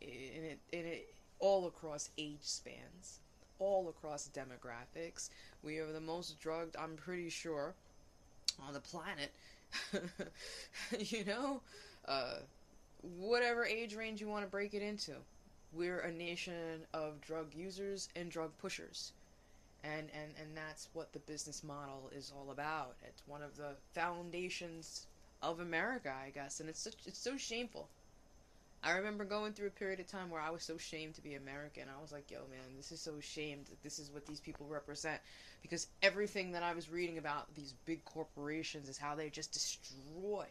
in 0.00 0.44
it, 0.44 0.58
in 0.72 0.84
it, 0.84 1.14
all 1.38 1.66
across 1.66 2.10
age 2.18 2.42
spans, 2.42 3.20
all 3.58 3.88
across 3.88 4.28
demographics. 4.28 5.30
We 5.66 5.78
are 5.78 5.92
the 5.92 6.00
most 6.00 6.38
drugged, 6.38 6.76
I'm 6.76 6.94
pretty 6.94 7.28
sure, 7.28 7.74
on 8.64 8.72
the 8.72 8.78
planet. 8.78 9.32
you 11.00 11.24
know, 11.24 11.60
uh, 12.06 12.36
whatever 13.18 13.66
age 13.66 13.96
range 13.96 14.20
you 14.20 14.28
want 14.28 14.44
to 14.44 14.50
break 14.50 14.74
it 14.74 14.82
into, 14.82 15.14
we're 15.72 15.98
a 15.98 16.12
nation 16.12 16.86
of 16.94 17.20
drug 17.20 17.52
users 17.52 18.08
and 18.14 18.30
drug 18.30 18.52
pushers. 18.58 19.10
And, 19.82 20.08
and, 20.14 20.32
and 20.40 20.56
that's 20.56 20.88
what 20.92 21.12
the 21.12 21.18
business 21.18 21.64
model 21.64 22.10
is 22.14 22.32
all 22.36 22.52
about. 22.52 22.94
It's 23.02 23.24
one 23.26 23.42
of 23.42 23.56
the 23.56 23.74
foundations 23.92 25.06
of 25.42 25.58
America, 25.58 26.14
I 26.24 26.30
guess, 26.30 26.60
and 26.60 26.68
it's 26.68 26.80
such, 26.80 26.94
it's 27.06 27.18
so 27.18 27.36
shameful. 27.36 27.88
I 28.86 28.92
remember 28.92 29.24
going 29.24 29.52
through 29.52 29.66
a 29.66 29.70
period 29.70 29.98
of 29.98 30.06
time 30.06 30.30
where 30.30 30.40
I 30.40 30.50
was 30.50 30.62
so 30.62 30.78
shamed 30.78 31.16
to 31.16 31.20
be 31.20 31.34
American. 31.34 31.88
I 31.88 32.00
was 32.00 32.12
like, 32.12 32.30
yo, 32.30 32.38
man, 32.48 32.76
this 32.76 32.92
is 32.92 33.00
so 33.00 33.14
shamed 33.20 33.66
that 33.66 33.82
this 33.82 33.98
is 33.98 34.12
what 34.12 34.26
these 34.26 34.38
people 34.38 34.68
represent. 34.68 35.20
Because 35.60 35.88
everything 36.02 36.52
that 36.52 36.62
I 36.62 36.72
was 36.72 36.88
reading 36.88 37.18
about 37.18 37.52
these 37.56 37.74
big 37.84 38.04
corporations 38.04 38.88
is 38.88 38.96
how 38.96 39.16
they 39.16 39.28
just 39.28 39.52
destroy. 39.52 40.46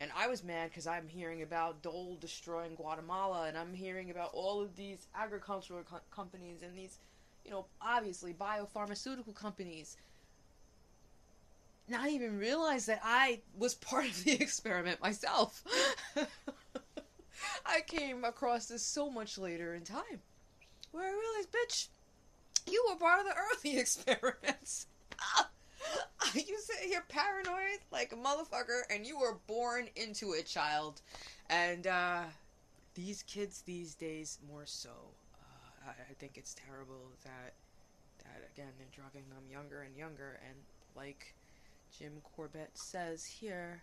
And 0.00 0.10
I 0.16 0.26
was 0.26 0.42
mad 0.42 0.70
because 0.70 0.88
I'm 0.88 1.06
hearing 1.06 1.42
about 1.42 1.82
Dole 1.82 2.16
destroying 2.20 2.74
Guatemala, 2.74 3.46
and 3.46 3.56
I'm 3.56 3.74
hearing 3.74 4.10
about 4.10 4.30
all 4.34 4.60
of 4.60 4.74
these 4.74 5.06
agricultural 5.14 5.84
co- 5.88 6.00
companies 6.10 6.62
and 6.62 6.76
these, 6.76 6.98
you 7.44 7.52
know, 7.52 7.66
obviously 7.80 8.34
biopharmaceutical 8.34 9.36
companies 9.36 9.96
not 11.86 12.08
even 12.08 12.38
realize 12.38 12.86
that 12.86 13.00
I 13.04 13.42
was 13.56 13.74
part 13.74 14.06
of 14.06 14.24
the 14.24 14.32
experiment 14.40 15.00
myself. 15.00 15.62
I 17.66 17.80
came 17.80 18.24
across 18.24 18.66
this 18.66 18.82
so 18.82 19.10
much 19.10 19.38
later 19.38 19.74
in 19.74 19.82
time. 19.82 20.20
Where 20.90 21.04
I 21.04 21.10
realized, 21.10 21.52
bitch, 21.52 21.88
you 22.70 22.84
were 22.88 22.96
part 22.96 23.20
of 23.20 23.26
the 23.26 23.34
early 23.34 23.78
experiments. 23.80 24.86
you 26.34 26.58
sit 26.58 26.88
here 26.88 27.04
paranoid 27.08 27.80
like 27.90 28.12
a 28.12 28.16
motherfucker, 28.16 28.82
and 28.90 29.06
you 29.06 29.18
were 29.18 29.38
born 29.46 29.88
into 29.96 30.32
it, 30.32 30.46
child. 30.46 31.00
And 31.50 31.86
uh, 31.86 32.22
these 32.94 33.22
kids 33.24 33.62
these 33.62 33.94
days, 33.94 34.38
more 34.48 34.66
so. 34.66 34.90
Uh, 35.34 35.88
I, 35.88 36.10
I 36.10 36.14
think 36.18 36.36
it's 36.36 36.54
terrible 36.54 37.10
that 37.24 37.54
that 38.18 38.48
again 38.54 38.72
they're 38.78 38.86
drugging 38.92 39.28
them 39.30 39.44
younger 39.50 39.82
and 39.82 39.96
younger, 39.96 40.40
and 40.48 40.56
like 40.96 41.34
Jim 41.96 42.12
Corbett 42.34 42.70
says 42.74 43.24
here. 43.24 43.82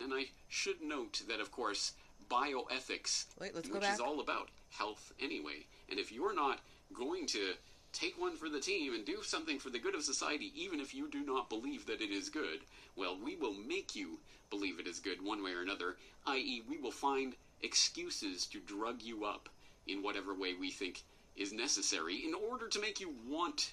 And 0.00 0.12
I 0.12 0.30
should 0.48 0.82
note 0.82 1.22
that, 1.28 1.40
of 1.40 1.52
course, 1.52 1.92
bioethics, 2.30 3.26
Wait, 3.40 3.54
which 3.54 3.68
is 3.84 4.00
all 4.00 4.20
about 4.20 4.48
health 4.70 5.12
anyway. 5.20 5.66
And 5.88 5.98
if 5.98 6.10
you're 6.12 6.34
not 6.34 6.60
going 6.92 7.26
to 7.28 7.54
take 7.92 8.18
one 8.18 8.36
for 8.36 8.48
the 8.48 8.60
team 8.60 8.94
and 8.94 9.04
do 9.04 9.22
something 9.22 9.58
for 9.58 9.70
the 9.70 9.78
good 9.78 9.94
of 9.94 10.02
society, 10.02 10.52
even 10.56 10.80
if 10.80 10.94
you 10.94 11.10
do 11.10 11.24
not 11.24 11.50
believe 11.50 11.86
that 11.86 12.00
it 12.00 12.10
is 12.10 12.28
good, 12.28 12.60
well, 12.96 13.18
we 13.22 13.36
will 13.36 13.54
make 13.54 13.94
you 13.94 14.18
believe 14.50 14.78
it 14.78 14.86
is 14.86 14.98
good 14.98 15.22
one 15.24 15.42
way 15.42 15.52
or 15.52 15.62
another, 15.62 15.96
i.e., 16.26 16.62
we 16.68 16.78
will 16.78 16.90
find 16.92 17.34
excuses 17.62 18.46
to 18.46 18.60
drug 18.60 19.02
you 19.02 19.24
up 19.24 19.48
in 19.86 20.02
whatever 20.02 20.34
way 20.34 20.54
we 20.54 20.70
think 20.70 21.02
is 21.36 21.52
necessary 21.52 22.16
in 22.24 22.34
order 22.34 22.68
to 22.68 22.80
make 22.80 23.00
you 23.00 23.14
want 23.28 23.72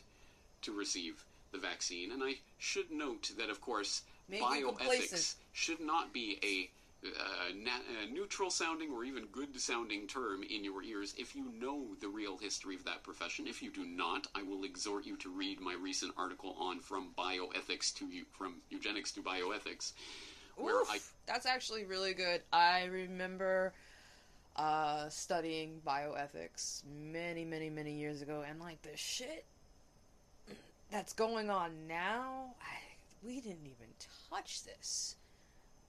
to 0.62 0.72
receive 0.72 1.24
the 1.52 1.58
vaccine. 1.58 2.12
And 2.12 2.24
I 2.24 2.36
should 2.58 2.92
note 2.92 3.32
that, 3.38 3.50
of 3.50 3.62
course, 3.62 4.04
Make 4.30 4.42
bioethics 4.42 5.36
should 5.60 5.82
not 5.82 6.14
be 6.14 6.40
a 6.44 6.70
uh, 7.06 7.54
na- 7.56 7.84
a 8.04 8.12
neutral 8.12 8.50
sounding 8.50 8.92
or 8.92 9.04
even 9.06 9.26
good 9.28 9.60
sounding 9.60 10.06
term 10.08 10.44
in 10.44 10.64
your 10.64 10.84
ears 10.84 11.14
if 11.18 11.36
you 11.36 11.50
know 11.60 11.96
the 12.02 12.08
real 12.08 12.38
history 12.38 12.76
of 12.76 12.84
that 12.84 13.04
profession. 13.04 13.48
If 13.48 13.62
you 13.62 13.70
do 13.70 13.86
not, 13.86 14.28
I 14.36 14.44
will 14.44 14.66
exhort 14.66 15.06
you 15.06 15.16
to 15.18 15.30
read 15.30 15.62
my 15.62 15.74
recent 15.74 16.14
article 16.18 16.56
on 16.60 16.80
from 16.80 17.12
bioethics 17.18 17.94
to 17.96 18.06
from 18.32 18.56
eugenics 18.70 19.12
to 19.14 19.22
bioethics. 19.22 19.94
Where 20.56 20.82
Oof, 20.82 20.90
I 20.90 21.00
that's 21.26 21.46
actually 21.46 21.86
really 21.86 22.14
good. 22.14 22.42
I 22.52 22.86
remember 22.86 23.74
uh, 24.56 25.08
studying 25.10 25.82
bioethics 25.86 26.84
many, 27.12 27.46
many, 27.46 27.70
many 27.70 27.94
years 27.94 28.22
ago, 28.22 28.44
and 28.48 28.60
like 28.60 28.82
the 28.82 28.96
shit 28.96 29.46
that's 30.92 31.14
going 31.14 31.50
on 31.50 31.72
now, 31.88 32.56
I, 32.62 32.76
we 33.26 33.36
didn't 33.40 33.66
even 33.66 33.88
touch 34.30 34.64
this. 34.64 35.16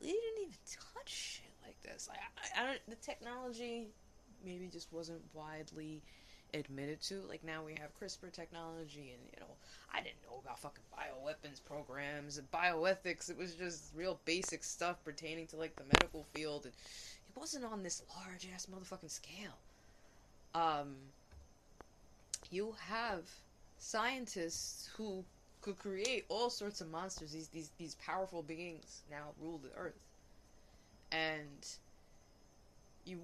We 0.01 0.09
didn't 0.09 0.43
even 0.43 0.55
touch 0.67 1.09
shit 1.09 1.53
like 1.65 1.81
this. 1.83 2.09
Like, 2.09 2.19
I, 2.57 2.63
I 2.63 2.67
don't. 2.67 2.81
The 2.89 2.97
technology 2.97 3.89
maybe 4.45 4.69
just 4.69 4.93
wasn't 4.93 5.23
widely 5.35 6.03
admitted 6.55 7.01
to. 7.03 7.21
Like 7.29 7.45
now 7.45 7.65
we 7.65 7.75
have 7.81 7.99
CRISPR 7.99 8.33
technology, 8.33 9.13
and 9.13 9.23
you 9.33 9.41
know, 9.41 9.55
I 9.93 9.99
didn't 9.99 10.23
know 10.23 10.41
about 10.43 10.59
fucking 10.59 10.85
bioweapons 10.93 11.65
programs 11.65 12.39
and 12.39 12.51
bioethics. 12.51 13.31
It 13.31 13.37
was 13.37 13.55
just 13.55 13.95
real 13.95 14.21
basic 14.25 14.65
stuff 14.65 15.03
pertaining 15.05 15.47
to 15.49 15.57
like 15.57 15.77
the 15.77 15.85
medical 15.85 16.25
field, 16.25 16.65
and 16.65 16.75
it 16.75 17.37
wasn't 17.39 17.65
on 17.65 17.83
this 17.83 18.03
large 18.17 18.49
ass 18.53 18.67
motherfucking 18.67 19.11
scale. 19.11 19.59
Um, 20.55 20.97
you 22.51 22.75
have 22.89 23.31
scientists 23.79 24.91
who 24.97 25.25
could 25.61 25.79
create 25.79 26.25
all 26.29 26.51
sorts 26.51 26.81
of 26.81 26.91
monsters. 26.91 27.33
These 27.33 27.49
these 27.49 27.71
these 27.79 27.95
powerful 27.97 28.43
beings 28.43 29.03
now 29.11 29.33
rule 29.41 29.59
the 29.59 29.73
earth, 29.77 30.01
and 31.13 31.67
you 33.05 33.21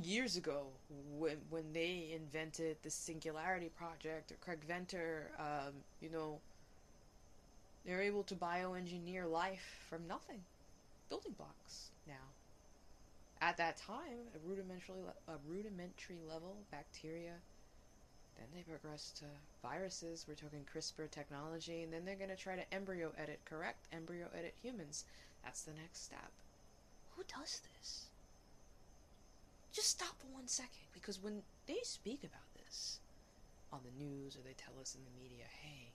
years 0.00 0.36
ago 0.36 0.66
when 0.88 1.38
when 1.48 1.72
they 1.72 2.10
invented 2.14 2.76
the 2.82 2.90
Singularity 2.90 3.68
Project 3.68 4.32
or 4.32 4.36
Craig 4.36 4.60
Venter, 4.66 5.32
um, 5.38 5.74
you 6.00 6.10
know, 6.10 6.40
they're 7.84 8.02
able 8.02 8.24
to 8.24 8.34
bioengineer 8.34 9.30
life 9.30 9.84
from 9.88 10.06
nothing, 10.06 10.40
building 11.08 11.32
blocks 11.32 11.90
now. 12.06 12.34
At 13.40 13.56
that 13.56 13.78
time, 13.78 14.28
a 14.34 14.48
rudimentary 14.48 14.96
a 15.28 15.36
rudimentary 15.48 16.20
level, 16.28 16.58
bacteria 16.70 17.36
then 18.40 18.48
they 18.54 18.62
progress 18.62 19.12
to 19.18 19.26
viruses. 19.62 20.24
We're 20.26 20.34
talking 20.34 20.64
CRISPR 20.74 21.10
technology, 21.10 21.82
and 21.82 21.92
then 21.92 22.04
they're 22.04 22.16
going 22.16 22.30
to 22.30 22.36
try 22.36 22.56
to 22.56 22.74
embryo 22.74 23.12
edit, 23.18 23.40
correct? 23.44 23.86
Embryo 23.92 24.26
edit 24.36 24.54
humans. 24.62 25.04
That's 25.44 25.62
the 25.62 25.72
next 25.72 26.04
step. 26.04 26.30
Who 27.16 27.22
does 27.24 27.60
this? 27.76 28.06
Just 29.72 29.90
stop 29.90 30.18
for 30.18 30.26
one 30.34 30.48
second, 30.48 30.88
because 30.92 31.22
when 31.22 31.42
they 31.66 31.78
speak 31.82 32.20
about 32.24 32.54
this 32.56 32.98
on 33.72 33.80
the 33.84 34.04
news 34.04 34.36
or 34.36 34.40
they 34.40 34.54
tell 34.56 34.80
us 34.80 34.96
in 34.96 35.02
the 35.04 35.22
media, 35.22 35.44
hey, 35.62 35.92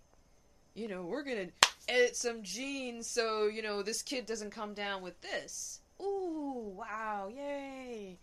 you 0.76 0.88
know, 0.88 1.04
we're 1.04 1.24
going 1.24 1.48
to 1.48 1.70
edit 1.90 2.16
some 2.16 2.44
genes 2.44 3.10
so, 3.10 3.48
you 3.48 3.62
know, 3.62 3.82
this 3.82 4.02
kid 4.02 4.26
doesn't 4.26 4.52
come 4.52 4.74
down 4.74 5.02
with 5.02 5.20
this. 5.22 5.82
Ooh, 6.02 6.74
wow, 6.78 7.30
yay 7.34 8.18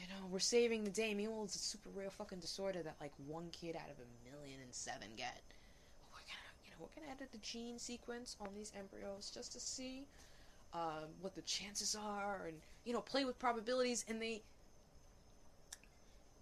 you 0.00 0.08
know, 0.08 0.26
we're 0.30 0.38
saving 0.38 0.84
the 0.84 0.90
day. 0.90 1.12
Meanwhile, 1.14 1.44
it's 1.44 1.56
a 1.56 1.58
super 1.58 1.90
rare 1.94 2.10
fucking 2.10 2.38
disorder 2.38 2.82
that 2.82 2.96
like 3.00 3.12
one 3.26 3.48
kid 3.52 3.76
out 3.76 3.90
of 3.90 3.96
a 3.98 4.30
million 4.30 4.60
and 4.62 4.74
seven 4.74 5.08
get. 5.16 5.42
We're 6.12 6.20
gonna, 6.20 6.50
you 6.64 6.70
know, 6.70 6.76
we're 6.80 7.00
gonna 7.00 7.12
edit 7.12 7.32
the 7.32 7.38
gene 7.38 7.78
sequence 7.78 8.36
on 8.40 8.48
these 8.54 8.72
embryos 8.78 9.30
just 9.32 9.52
to 9.52 9.60
see 9.60 10.06
um, 10.72 11.10
what 11.20 11.34
the 11.34 11.42
chances 11.42 11.94
are, 11.94 12.46
and 12.46 12.56
you 12.84 12.92
know, 12.92 13.00
play 13.00 13.24
with 13.24 13.38
probabilities. 13.38 14.04
And 14.08 14.22
they 14.22 14.42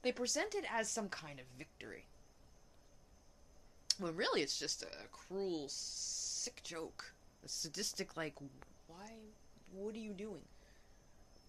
they 0.02 0.12
present 0.12 0.54
it 0.54 0.64
as 0.72 0.88
some 0.88 1.08
kind 1.08 1.40
of 1.40 1.46
victory, 1.58 2.04
when 3.98 4.14
really 4.14 4.42
it's 4.42 4.58
just 4.58 4.82
a 4.82 5.08
cruel, 5.10 5.64
sick 5.68 6.62
joke, 6.62 7.12
a 7.44 7.48
sadistic 7.48 8.16
like, 8.16 8.34
why? 8.86 9.10
What 9.72 9.94
are 9.94 9.98
you 9.98 10.12
doing? 10.12 10.42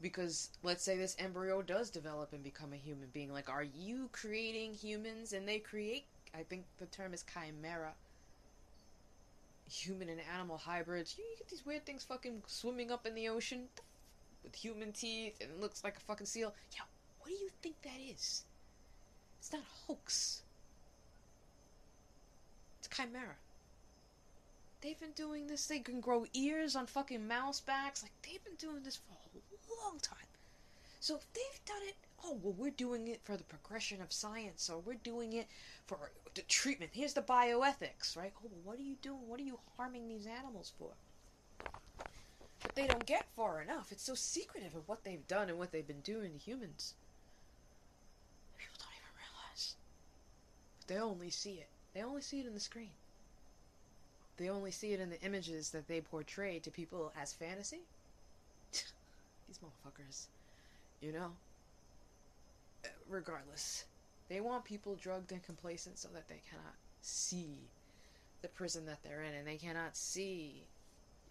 Because 0.01 0.49
let's 0.63 0.83
say 0.83 0.97
this 0.97 1.15
embryo 1.19 1.61
does 1.61 1.89
develop 1.89 2.33
and 2.33 2.43
become 2.43 2.73
a 2.73 2.77
human 2.77 3.09
being 3.13 3.31
like 3.33 3.49
are 3.49 3.63
you 3.63 4.09
creating 4.11 4.73
humans? 4.73 5.33
And 5.33 5.47
they 5.47 5.59
create 5.59 6.05
i 6.35 6.43
think 6.43 6.65
the 6.77 6.85
term 6.87 7.13
is 7.13 7.23
chimera. 7.23 7.93
Human 9.71 10.09
and 10.09 10.21
animal 10.33 10.57
hybrids. 10.57 11.15
You 11.17 11.23
get 11.37 11.47
these 11.47 11.65
weird 11.65 11.85
things 11.85 12.03
fucking 12.03 12.41
swimming 12.47 12.91
up 12.91 13.05
in 13.05 13.13
the 13.13 13.29
ocean 13.29 13.67
with 14.43 14.55
human 14.55 14.91
teeth 14.91 15.37
and 15.41 15.51
it 15.51 15.59
looks 15.59 15.83
like 15.83 15.97
a 15.97 16.01
fucking 16.01 16.25
seal. 16.25 16.53
Yeah 16.75 16.83
what 17.19 17.37
do 17.37 17.43
you 17.43 17.49
think 17.61 17.75
that 17.83 17.99
is? 18.11 18.43
It's 19.39 19.53
not 19.53 19.61
a 19.61 19.85
hoax. 19.85 20.41
It's 22.79 22.87
a 22.87 22.89
chimera 22.89 23.35
They've 24.81 25.00
been 25.00 25.12
doing 25.12 25.48
this. 25.48 25.67
They 25.67 25.79
can 25.79 26.00
grow 26.00 26.25
ears 26.33 26.75
on 26.75 26.88
fucking 26.88 27.27
mouse 27.27 27.59
backs. 27.59 28.01
Like, 28.01 28.13
they've 28.24 28.43
been 28.43 28.55
doing 28.55 28.83
this 28.83 28.95
for 28.95 29.13
a 29.13 29.86
long 29.86 30.00
time. 30.00 30.17
So 31.01 31.15
if 31.15 31.25
they've 31.33 31.65
done 31.65 31.81
it, 31.88 31.95
oh, 32.24 32.38
well, 32.41 32.53
we're 32.57 32.71
doing 32.71 33.07
it 33.07 33.21
for 33.24 33.38
the 33.38 33.43
progression 33.43 34.01
of 34.01 34.12
science, 34.12 34.69
or 34.69 34.79
we're 34.79 34.95
doing 34.95 35.33
it 35.33 35.48
for 35.86 36.12
the 36.36 36.41
treatment. 36.43 36.91
Here's 36.93 37.13
the 37.13 37.21
bioethics, 37.21 38.17
right? 38.17 38.33
Oh, 38.38 38.50
well, 38.50 38.62
what 38.63 38.79
are 38.79 38.83
you 38.83 38.95
doing? 39.01 39.27
What 39.27 39.39
are 39.39 39.43
you 39.43 39.59
harming 39.77 40.07
these 40.07 40.27
animals 40.27 40.71
for? 40.77 40.89
But 42.62 42.75
they 42.75 42.88
don't 42.88 43.05
get 43.05 43.25
far 43.36 43.62
enough. 43.62 43.91
It's 43.91 44.03
so 44.03 44.15
secretive 44.15 44.75
of 44.75 44.88
what 44.88 45.03
they've 45.03 45.27
done 45.27 45.50
and 45.50 45.57
what 45.57 45.71
they've 45.71 45.88
been 45.88 46.01
doing 46.01 46.33
to 46.33 46.38
humans. 46.38 46.93
People 48.57 48.75
don't 48.79 48.91
even 48.91 49.15
realize. 49.15 49.75
But 50.79 50.88
they 50.88 51.00
only 51.00 51.29
see 51.29 51.53
it. 51.53 51.69
They 51.93 52.03
only 52.03 52.21
see 52.21 52.41
it 52.41 52.45
in 52.45 52.53
the 52.53 52.59
screen. 52.59 52.91
They 54.39 54.50
only 54.50 54.72
see 54.72 54.93
it 54.93 55.01
in 55.01 55.10
the 55.10 55.22
images 55.22 55.69
that 55.72 55.89
they 55.89 56.00
portray 56.00 56.60
to 56.60 56.72
people 56.72 57.12
as 57.22 57.34
fantasy. 57.34 57.81
These 58.72 59.60
motherfuckers. 59.60 60.27
You 61.01 61.12
know? 61.12 61.31
Regardless, 63.10 63.84
they 64.29 64.39
want 64.39 64.63
people 64.63 64.96
drugged 64.96 65.34
and 65.34 65.43
complacent 65.43 66.00
so 66.00 66.08
that 66.13 66.29
they 66.29 66.39
cannot 66.50 66.75
see 67.01 67.58
the 68.41 68.48
prison 68.48 68.86
that 68.86 69.03
they're 69.03 69.24
in 69.24 69.34
and 69.34 69.46
they 69.46 69.58
cannot 69.58 69.98
see, 69.98 70.63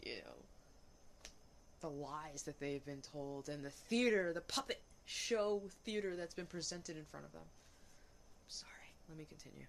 you 0.04 0.16
know, 0.16 0.34
the 1.80 1.88
lies 1.88 2.42
that 2.42 2.60
they've 2.60 2.84
been 2.84 3.00
told 3.00 3.48
and 3.48 3.64
the 3.64 3.70
theater, 3.70 4.34
the 4.34 4.42
puppet 4.42 4.82
show 5.06 5.62
theater 5.84 6.14
that's 6.14 6.34
been 6.34 6.44
presented 6.44 6.98
in 6.98 7.04
front 7.06 7.24
of 7.24 7.32
them. 7.32 7.42
Sorry, 8.48 8.92
let 9.08 9.16
me 9.16 9.24
continue. 9.24 9.64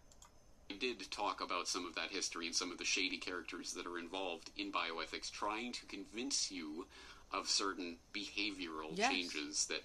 We 0.69 0.77
did 0.77 1.09
talk 1.11 1.41
about 1.41 1.67
some 1.67 1.85
of 1.85 1.95
that 1.95 2.11
history 2.11 2.45
and 2.45 2.55
some 2.55 2.71
of 2.71 2.77
the 2.77 2.85
shady 2.85 3.17
characters 3.17 3.73
that 3.73 3.85
are 3.85 3.97
involved 3.97 4.51
in 4.55 4.71
bioethics, 4.71 5.31
trying 5.31 5.73
to 5.73 5.85
convince 5.87 6.51
you 6.51 6.85
of 7.31 7.49
certain 7.49 7.97
behavioral 8.13 8.91
yes. 8.93 9.11
changes 9.11 9.65
that 9.65 9.81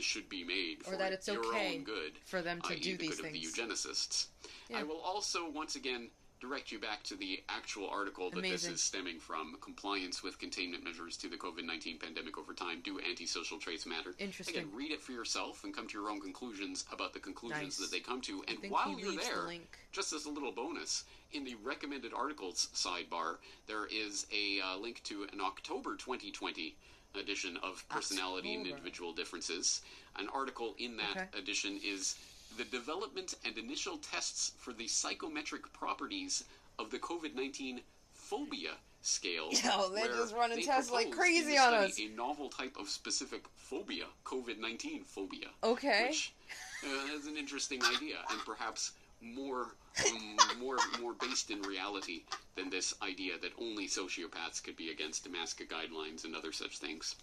should 0.00 0.28
be 0.28 0.44
made 0.44 0.84
for 0.84 0.94
or 0.94 0.96
that 0.96 1.12
it's 1.12 1.26
your 1.26 1.44
okay 1.46 1.74
own 1.76 1.84
good, 1.84 2.12
for 2.24 2.40
them 2.40 2.60
to 2.62 2.76
do 2.76 2.92
the 2.92 3.08
these 3.08 3.16
good 3.16 3.32
things. 3.32 3.48
of 3.48 3.56
the 3.56 3.62
eugenicists. 3.62 4.26
Yeah. 4.70 4.78
I 4.78 4.82
will 4.84 5.00
also 5.00 5.50
once 5.50 5.74
again 5.74 6.10
direct 6.40 6.70
you 6.70 6.78
back 6.78 7.02
to 7.04 7.16
the 7.16 7.42
actual 7.48 7.88
article 7.88 8.30
that 8.30 8.38
Amazing. 8.38 8.70
this 8.70 8.80
is 8.80 8.82
stemming 8.82 9.18
from. 9.18 9.56
Compliance 9.60 10.22
with 10.22 10.38
containment 10.38 10.84
measures 10.84 11.16
to 11.18 11.28
the 11.28 11.36
COVID 11.36 11.64
19 11.64 11.98
pandemic 11.98 12.38
over 12.38 12.54
time. 12.54 12.80
Do 12.82 13.00
antisocial 13.00 13.58
traits 13.58 13.86
matter? 13.86 14.14
Interesting. 14.18 14.56
Again, 14.56 14.70
read 14.74 14.90
it 14.90 15.00
for 15.00 15.12
yourself 15.12 15.64
and 15.64 15.74
come 15.74 15.86
to 15.88 15.98
your 15.98 16.10
own 16.10 16.20
conclusions 16.20 16.84
about 16.92 17.12
the 17.12 17.20
conclusions 17.20 17.62
nice. 17.62 17.76
that 17.78 17.90
they 17.90 18.00
come 18.00 18.20
to. 18.22 18.42
And 18.48 18.58
while 18.70 18.98
you're 18.98 19.12
there, 19.12 19.46
the 19.48 19.60
just 19.92 20.12
as 20.12 20.26
a 20.26 20.30
little 20.30 20.52
bonus, 20.52 21.04
in 21.32 21.44
the 21.44 21.56
recommended 21.62 22.12
articles 22.14 22.68
sidebar, 22.74 23.36
there 23.66 23.86
is 23.86 24.26
a 24.32 24.60
uh, 24.60 24.78
link 24.78 25.02
to 25.04 25.26
an 25.32 25.40
October 25.40 25.96
2020 25.96 26.76
edition 27.18 27.56
of 27.62 27.84
Personality 27.88 28.50
October. 28.50 28.60
and 28.60 28.70
Individual 28.70 29.12
Differences. 29.12 29.82
An 30.16 30.28
article 30.32 30.74
in 30.78 30.96
that 30.96 31.16
okay. 31.16 31.38
edition 31.38 31.78
is 31.84 32.16
the 32.58 32.64
development 32.64 33.34
and 33.44 33.56
initial 33.56 33.98
tests 33.98 34.52
for 34.58 34.72
the 34.72 34.88
psychometric 34.88 35.72
properties 35.72 36.44
of 36.78 36.90
the 36.90 36.98
COVID 36.98 37.34
19 37.34 37.80
phobia 38.12 38.72
scale. 39.00 39.48
Yeah, 39.52 39.86
they're 39.94 40.08
just 40.08 40.34
running 40.34 40.64
tests 40.64 40.90
like 40.90 41.12
crazy 41.12 41.56
on 41.56 41.72
us. 41.72 41.98
A 42.00 42.08
novel 42.16 42.50
type 42.50 42.76
of 42.78 42.88
specific 42.88 43.44
phobia, 43.54 44.06
COVID 44.24 44.58
19 44.58 45.04
phobia. 45.04 45.46
Okay. 45.62 46.08
Which 46.08 46.34
uh, 46.84 47.14
is 47.14 47.26
an 47.26 47.36
interesting 47.36 47.80
idea 47.96 48.16
and 48.30 48.40
perhaps 48.44 48.92
more 49.20 49.68
um, 50.06 50.36
more 50.60 50.78
more 51.00 51.14
based 51.14 51.50
in 51.50 51.62
reality 51.62 52.22
than 52.56 52.70
this 52.70 52.94
idea 53.02 53.38
that 53.40 53.52
only 53.60 53.86
sociopaths 53.86 54.62
could 54.62 54.76
be 54.76 54.90
against 54.90 55.28
mask 55.30 55.62
guidelines 55.62 56.24
and 56.24 56.34
other 56.34 56.52
such 56.52 56.78
things. 56.78 57.14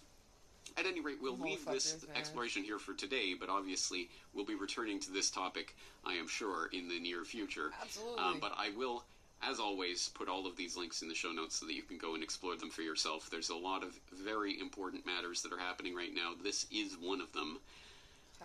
At 0.78 0.84
any 0.84 1.00
rate, 1.00 1.16
we'll 1.20 1.38
leave 1.38 1.64
this 1.64 2.04
exploration 2.14 2.62
here 2.62 2.78
for 2.78 2.92
today, 2.92 3.34
but 3.38 3.48
obviously 3.48 4.10
we'll 4.34 4.44
be 4.44 4.54
returning 4.54 5.00
to 5.00 5.10
this 5.10 5.30
topic, 5.30 5.74
I 6.04 6.14
am 6.14 6.28
sure, 6.28 6.68
in 6.72 6.88
the 6.88 7.00
near 7.00 7.24
future. 7.24 7.70
Absolutely. 7.80 8.22
Um, 8.22 8.38
but 8.40 8.52
I 8.58 8.70
will, 8.76 9.04
as 9.42 9.58
always, 9.58 10.10
put 10.10 10.28
all 10.28 10.46
of 10.46 10.56
these 10.56 10.76
links 10.76 11.00
in 11.00 11.08
the 11.08 11.14
show 11.14 11.32
notes 11.32 11.56
so 11.56 11.66
that 11.66 11.74
you 11.74 11.82
can 11.82 11.96
go 11.96 12.14
and 12.14 12.22
explore 12.22 12.56
them 12.56 12.68
for 12.68 12.82
yourself. 12.82 13.30
There's 13.30 13.48
a 13.48 13.56
lot 13.56 13.82
of 13.82 13.98
very 14.12 14.60
important 14.60 15.06
matters 15.06 15.40
that 15.42 15.52
are 15.52 15.58
happening 15.58 15.94
right 15.94 16.14
now. 16.14 16.32
This 16.42 16.66
is 16.70 16.96
one 17.00 17.22
of 17.22 17.32
them. 17.32 17.58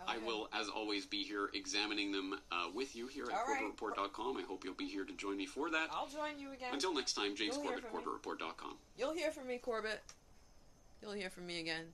I 0.07 0.17
will, 0.19 0.49
as 0.53 0.69
always, 0.69 1.05
be 1.05 1.23
here 1.23 1.49
examining 1.53 2.13
them 2.13 2.39
uh, 2.49 2.67
with 2.73 2.95
you 2.95 3.07
here 3.07 3.25
at 3.25 3.33
All 3.33 3.45
CorbettReport.com. 3.45 4.37
I 4.37 4.43
hope 4.43 4.63
you'll 4.63 4.73
be 4.73 4.87
here 4.87 5.03
to 5.03 5.13
join 5.13 5.35
me 5.35 5.45
for 5.45 5.69
that. 5.69 5.89
I'll 5.91 6.07
join 6.07 6.39
you 6.39 6.53
again. 6.53 6.69
Until 6.73 6.93
next 6.93 7.13
time, 7.13 7.35
James 7.35 7.57
You'll 7.57 7.65
Corbett, 7.65 7.93
CorbettReport.com. 7.93 8.77
You'll 8.97 9.13
hear 9.13 9.31
from 9.31 9.47
me, 9.47 9.57
Corbett. 9.57 10.01
You'll 11.01 11.11
hear 11.11 11.29
from 11.29 11.45
me 11.45 11.59
again. 11.59 11.87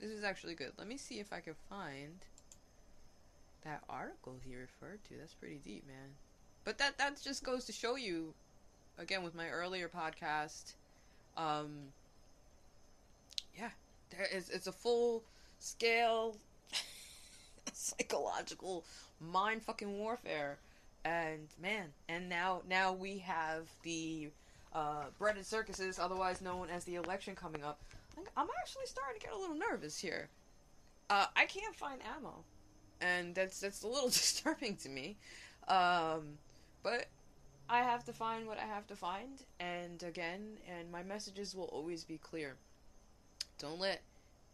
This 0.00 0.10
is 0.10 0.24
actually 0.24 0.54
good. 0.54 0.72
Let 0.76 0.88
me 0.88 0.96
see 0.96 1.20
if 1.20 1.32
I 1.32 1.40
can 1.40 1.54
find 1.68 2.24
that 3.64 3.82
article 3.88 4.36
he 4.44 4.54
referred 4.54 5.02
to. 5.08 5.14
That's 5.18 5.34
pretty 5.34 5.60
deep, 5.64 5.86
man. 5.86 6.10
But 6.64 6.78
that 6.78 6.98
that 6.98 7.20
just 7.22 7.44
goes 7.44 7.64
to 7.66 7.72
show 7.72 7.96
you, 7.96 8.34
again, 8.98 9.22
with 9.22 9.34
my 9.34 9.48
earlier 9.48 9.88
podcast, 9.88 10.74
um, 11.36 11.92
yeah, 13.58 13.70
there 14.10 14.26
is 14.32 14.50
it's 14.50 14.66
a 14.66 14.72
full 14.72 15.22
scale 15.58 16.36
psychological 17.72 18.84
mind 19.20 19.62
fucking 19.62 19.98
warfare, 19.98 20.58
and 21.04 21.48
man, 21.60 21.88
and 22.08 22.28
now 22.28 22.62
now 22.68 22.92
we 22.92 23.18
have 23.18 23.68
the 23.82 24.28
uh, 24.74 25.04
breaded 25.18 25.46
circuses, 25.46 25.98
otherwise 25.98 26.40
known 26.40 26.68
as 26.70 26.84
the 26.84 26.96
election, 26.96 27.34
coming 27.34 27.62
up. 27.62 27.78
I'm 28.36 28.48
actually 28.60 28.86
starting 28.86 29.20
to 29.20 29.26
get 29.26 29.34
a 29.34 29.38
little 29.38 29.56
nervous 29.56 29.98
here. 29.98 30.28
Uh, 31.10 31.26
I 31.36 31.44
can't 31.46 31.74
find 31.76 32.00
ammo, 32.16 32.44
and 33.00 33.34
that's 33.34 33.60
that's 33.60 33.82
a 33.82 33.88
little 33.88 34.08
disturbing 34.20 34.76
to 34.76 34.88
me. 34.88 35.16
Um, 35.68 36.38
but 36.82 37.06
I 37.68 37.78
have 37.78 38.04
to 38.04 38.12
find 38.12 38.46
what 38.46 38.58
I 38.58 38.66
have 38.66 38.86
to 38.88 38.96
find, 38.96 39.42
and 39.60 40.02
again, 40.02 40.58
and 40.68 40.90
my 40.90 41.02
messages 41.02 41.54
will 41.54 41.64
always 41.66 42.04
be 42.04 42.18
clear. 42.18 42.56
Don't 43.58 43.78
let 43.78 44.02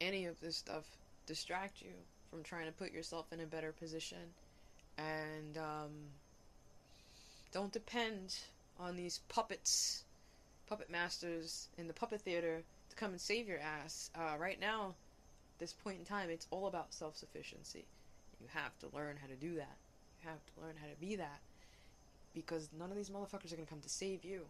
any 0.01 0.27
of 0.27 0.41
this 0.41 0.57
stuff 0.57 0.85
distract 1.27 1.83
you 1.83 1.93
from 2.31 2.43
trying 2.43 2.67
to 2.67 2.73
put 2.73 2.93
yourself 2.93 3.27
in 3.33 3.41
a 3.41 3.47
better 3.47 3.73
position, 3.73 4.35
and 4.99 5.59
um, 5.59 5.91
don't 7.53 7.73
depend 7.73 8.39
on 8.79 8.97
these 8.97 9.21
puppets, 9.29 10.05
puppet 10.69 10.91
masters 10.91 11.69
in 11.79 11.87
the 11.87 11.93
puppet 11.95 12.21
theater 12.21 12.63
to 12.91 12.97
come 12.97 13.13
and 13.13 13.21
save 13.21 13.49
your 13.49 13.59
ass. 13.59 14.11
Uh, 14.15 14.37
right 14.39 14.61
now, 14.61 14.95
this 15.59 15.73
point 15.73 15.99
in 15.99 16.05
time, 16.05 16.31
it's 16.31 16.47
all 16.51 16.67
about 16.67 16.93
self 16.93 17.17
sufficiency. 17.17 17.85
You 18.41 18.47
have 18.53 18.79
to 18.81 18.97
learn 18.97 19.17
how 19.21 19.29
to 19.29 19.35
do 19.35 19.55
that. 19.57 19.77
You 20.23 20.29
have 20.29 20.45
to 20.55 20.61
learn 20.61 20.75
how 20.81 20.89
to 20.89 21.01
be 21.01 21.17
that. 21.17 21.41
Because 22.35 22.69
none 22.79 22.91
of 22.91 22.97
these 22.97 23.11
motherfuckers 23.11 23.53
are 23.53 23.57
going 23.57 23.67
to 23.67 23.71
come 23.71 23.81
to 23.81 23.89
save 23.89 24.25
you. 24.25 24.47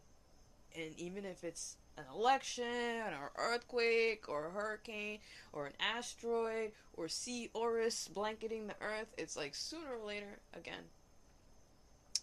And 0.77 0.95
even 0.97 1.25
if 1.25 1.43
it's 1.43 1.77
an 1.97 2.05
election, 2.15 2.65
or 2.65 3.33
earthquake, 3.37 4.29
or 4.29 4.47
a 4.47 4.51
hurricane, 4.51 5.19
or 5.53 5.67
an 5.67 5.73
asteroid, 5.81 6.73
or 6.97 7.09
sea 7.09 7.51
Oris 7.55 8.09
blanketing 8.09 8.69
the 8.69 8.75
earth, 8.81 9.13
it's 9.19 9.37
like 9.37 9.55
sooner 9.55 9.97
or 10.01 10.07
later, 10.07 10.39
again, 10.55 10.85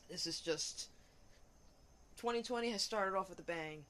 this 0.10 0.26
is 0.26 0.40
just. 0.40 0.90
2020 2.18 2.72
has 2.72 2.82
started 2.82 3.16
off 3.16 3.30
with 3.30 3.38
a 3.38 3.44
bang 3.44 3.84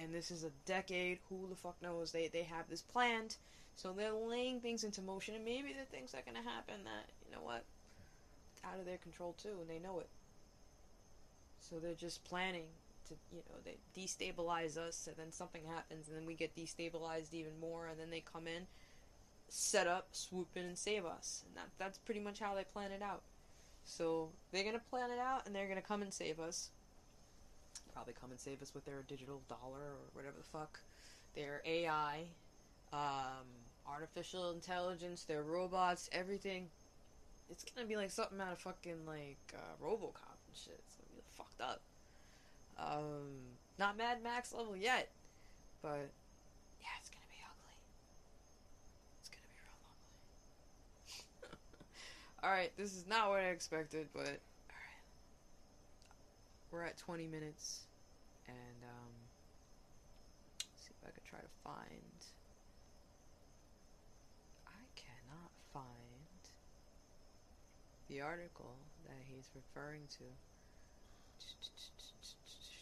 and 0.00 0.14
this 0.14 0.30
is 0.30 0.44
a 0.44 0.50
decade. 0.66 1.18
Who 1.28 1.46
the 1.48 1.56
fuck 1.56 1.76
knows? 1.82 2.12
They 2.12 2.28
they 2.28 2.42
have 2.42 2.68
this 2.68 2.82
planned, 2.82 3.36
so 3.76 3.92
they're 3.92 4.12
laying 4.12 4.60
things 4.60 4.84
into 4.84 5.02
motion, 5.02 5.34
and 5.34 5.44
maybe 5.44 5.72
the 5.72 5.84
things 5.84 6.12
that 6.12 6.22
are 6.22 6.32
gonna 6.32 6.48
happen 6.48 6.84
that 6.84 7.10
you 7.26 7.34
know 7.34 7.42
what, 7.42 7.64
out 8.64 8.78
of 8.78 8.86
their 8.86 8.98
control 8.98 9.34
too, 9.40 9.56
and 9.60 9.68
they 9.68 9.78
know 9.78 10.00
it. 10.00 10.08
So 11.60 11.78
they're 11.78 11.94
just 11.94 12.24
planning 12.24 12.64
to 13.08 13.14
you 13.32 13.42
know 13.48 13.56
they 13.64 13.76
destabilize 13.98 14.76
us, 14.76 15.06
and 15.06 15.16
then 15.16 15.32
something 15.32 15.62
happens, 15.66 16.08
and 16.08 16.16
then 16.16 16.26
we 16.26 16.34
get 16.34 16.56
destabilized 16.56 17.32
even 17.32 17.58
more, 17.60 17.86
and 17.86 17.98
then 17.98 18.10
they 18.10 18.20
come 18.20 18.46
in, 18.46 18.66
set 19.48 19.86
up, 19.86 20.08
swoop 20.12 20.48
in, 20.56 20.64
and 20.64 20.78
save 20.78 21.04
us, 21.04 21.44
and 21.46 21.56
that 21.56 21.68
that's 21.78 21.98
pretty 21.98 22.20
much 22.20 22.40
how 22.40 22.54
they 22.54 22.64
plan 22.64 22.92
it 22.92 23.02
out. 23.02 23.22
So 23.84 24.30
they're 24.52 24.64
gonna 24.64 24.82
plan 24.90 25.10
it 25.10 25.18
out, 25.18 25.46
and 25.46 25.54
they're 25.54 25.68
gonna 25.68 25.82
come 25.82 26.02
and 26.02 26.12
save 26.12 26.40
us 26.40 26.70
probably 27.92 28.14
come 28.18 28.30
and 28.30 28.40
save 28.40 28.62
us 28.62 28.74
with 28.74 28.84
their 28.84 29.02
digital 29.08 29.40
dollar 29.48 29.78
or 29.78 29.98
whatever 30.12 30.36
the 30.38 30.44
fuck. 30.44 30.80
Their 31.34 31.62
AI, 31.64 32.24
um, 32.92 33.46
artificial 33.86 34.50
intelligence, 34.50 35.24
their 35.24 35.42
robots, 35.42 36.08
everything. 36.12 36.68
It's 37.50 37.64
gonna 37.64 37.86
be 37.86 37.96
like 37.96 38.10
something 38.10 38.40
out 38.40 38.52
of 38.52 38.58
fucking 38.58 39.06
like 39.06 39.38
uh, 39.54 39.84
RoboCop 39.84 40.38
and 40.46 40.54
shit. 40.54 40.80
It's 40.86 40.96
gonna 40.96 41.10
be 41.14 41.22
fucked 41.36 41.60
up. 41.60 41.80
Um, 42.78 43.56
not 43.78 43.96
Mad 43.96 44.22
Max 44.22 44.52
level 44.54 44.76
yet, 44.76 45.10
but 45.82 46.10
yeah, 46.80 46.88
it's 47.00 47.10
gonna 47.10 47.26
be 47.30 47.42
ugly. 47.44 47.76
It's 49.20 49.28
gonna 49.28 49.48
be 49.48 49.58
real 49.60 49.78
ugly. 51.48 51.56
all 52.42 52.50
right, 52.50 52.72
this 52.76 52.94
is 52.94 53.06
not 53.08 53.28
what 53.30 53.40
I 53.40 53.48
expected, 53.48 54.08
but 54.14 54.40
we're 56.70 56.84
at 56.84 56.96
20 56.98 57.26
minutes, 57.26 57.84
and 58.46 58.78
um, 58.84 59.12
see 60.76 60.90
if 60.90 61.08
I 61.08 61.10
could 61.10 61.24
try 61.24 61.40
to 61.40 61.52
find. 61.64 62.18
I 64.66 64.82
cannot 64.94 65.50
find 65.72 66.42
the 68.08 68.20
article 68.20 68.74
that 69.06 69.18
he's 69.28 69.48
referring 69.54 70.02
to. 70.18 70.24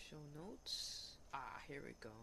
Show 0.09 0.21
notes. 0.35 1.13
Ah, 1.35 1.61
here 1.69 1.83
we 1.85 1.93
go. 2.01 2.17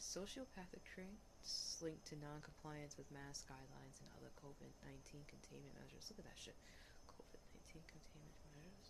Sociopathic 0.00 0.84
traits 0.84 1.80
linked 1.80 2.04
to 2.08 2.16
non-compliance 2.20 2.96
with 3.00 3.08
mask 3.08 3.48
guidelines 3.48 3.96
and 4.04 4.08
other 4.20 4.28
COVID-19 4.44 5.24
containment 5.28 5.72
measures. 5.80 6.04
Look 6.12 6.20
at 6.20 6.28
that 6.28 6.36
shit. 6.36 6.56
COVID-19 7.08 7.80
containment 7.88 8.36
measures. 8.52 8.84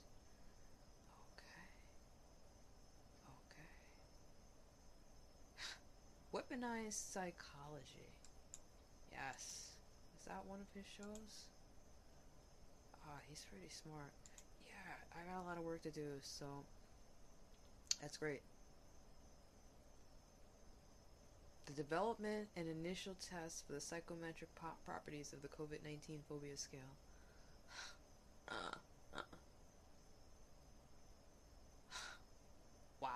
Okay. 1.39 1.63
Okay. 3.31 3.71
Weaponized 6.33 7.13
psychology. 7.13 8.15
Yes. 9.11 9.71
Is 10.19 10.27
that 10.27 10.45
one 10.47 10.61
of 10.61 10.69
his 10.75 10.87
shows? 10.87 11.47
Ah, 13.05 13.19
he's 13.29 13.45
pretty 13.51 13.69
smart. 13.69 14.13
Yeah, 14.65 14.95
I 15.13 15.25
got 15.29 15.43
a 15.43 15.47
lot 15.49 15.59
of 15.59 15.65
work 15.65 15.83
to 15.83 15.91
do, 15.91 16.21
so 16.23 16.45
that's 18.01 18.17
great. 18.17 18.43
The 21.67 21.73
development 21.73 22.49
and 22.57 22.69
initial 22.69 23.15
tests 23.15 23.63
for 23.67 23.73
the 23.73 23.81
psychometric 23.81 24.51
properties 24.85 25.33
of 25.33 25.43
the 25.43 25.49
COVID 25.49 25.83
19 25.85 26.21
phobia 26.29 26.57
scale. 26.57 26.81
uh, 28.49 28.77
uh. 29.17 29.21
wow. 33.01 33.09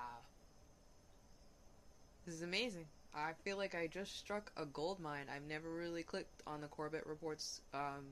This 2.26 2.34
is 2.34 2.42
amazing. 2.42 2.86
I 3.16 3.32
feel 3.44 3.56
like 3.56 3.74
I 3.74 3.86
just 3.86 4.18
struck 4.18 4.50
a 4.56 4.64
gold 4.64 4.98
mine. 4.98 5.26
I've 5.34 5.48
never 5.48 5.70
really 5.70 6.02
clicked 6.02 6.42
on 6.46 6.60
the 6.60 6.66
Corbett 6.66 7.06
Reports 7.06 7.60
um, 7.72 8.04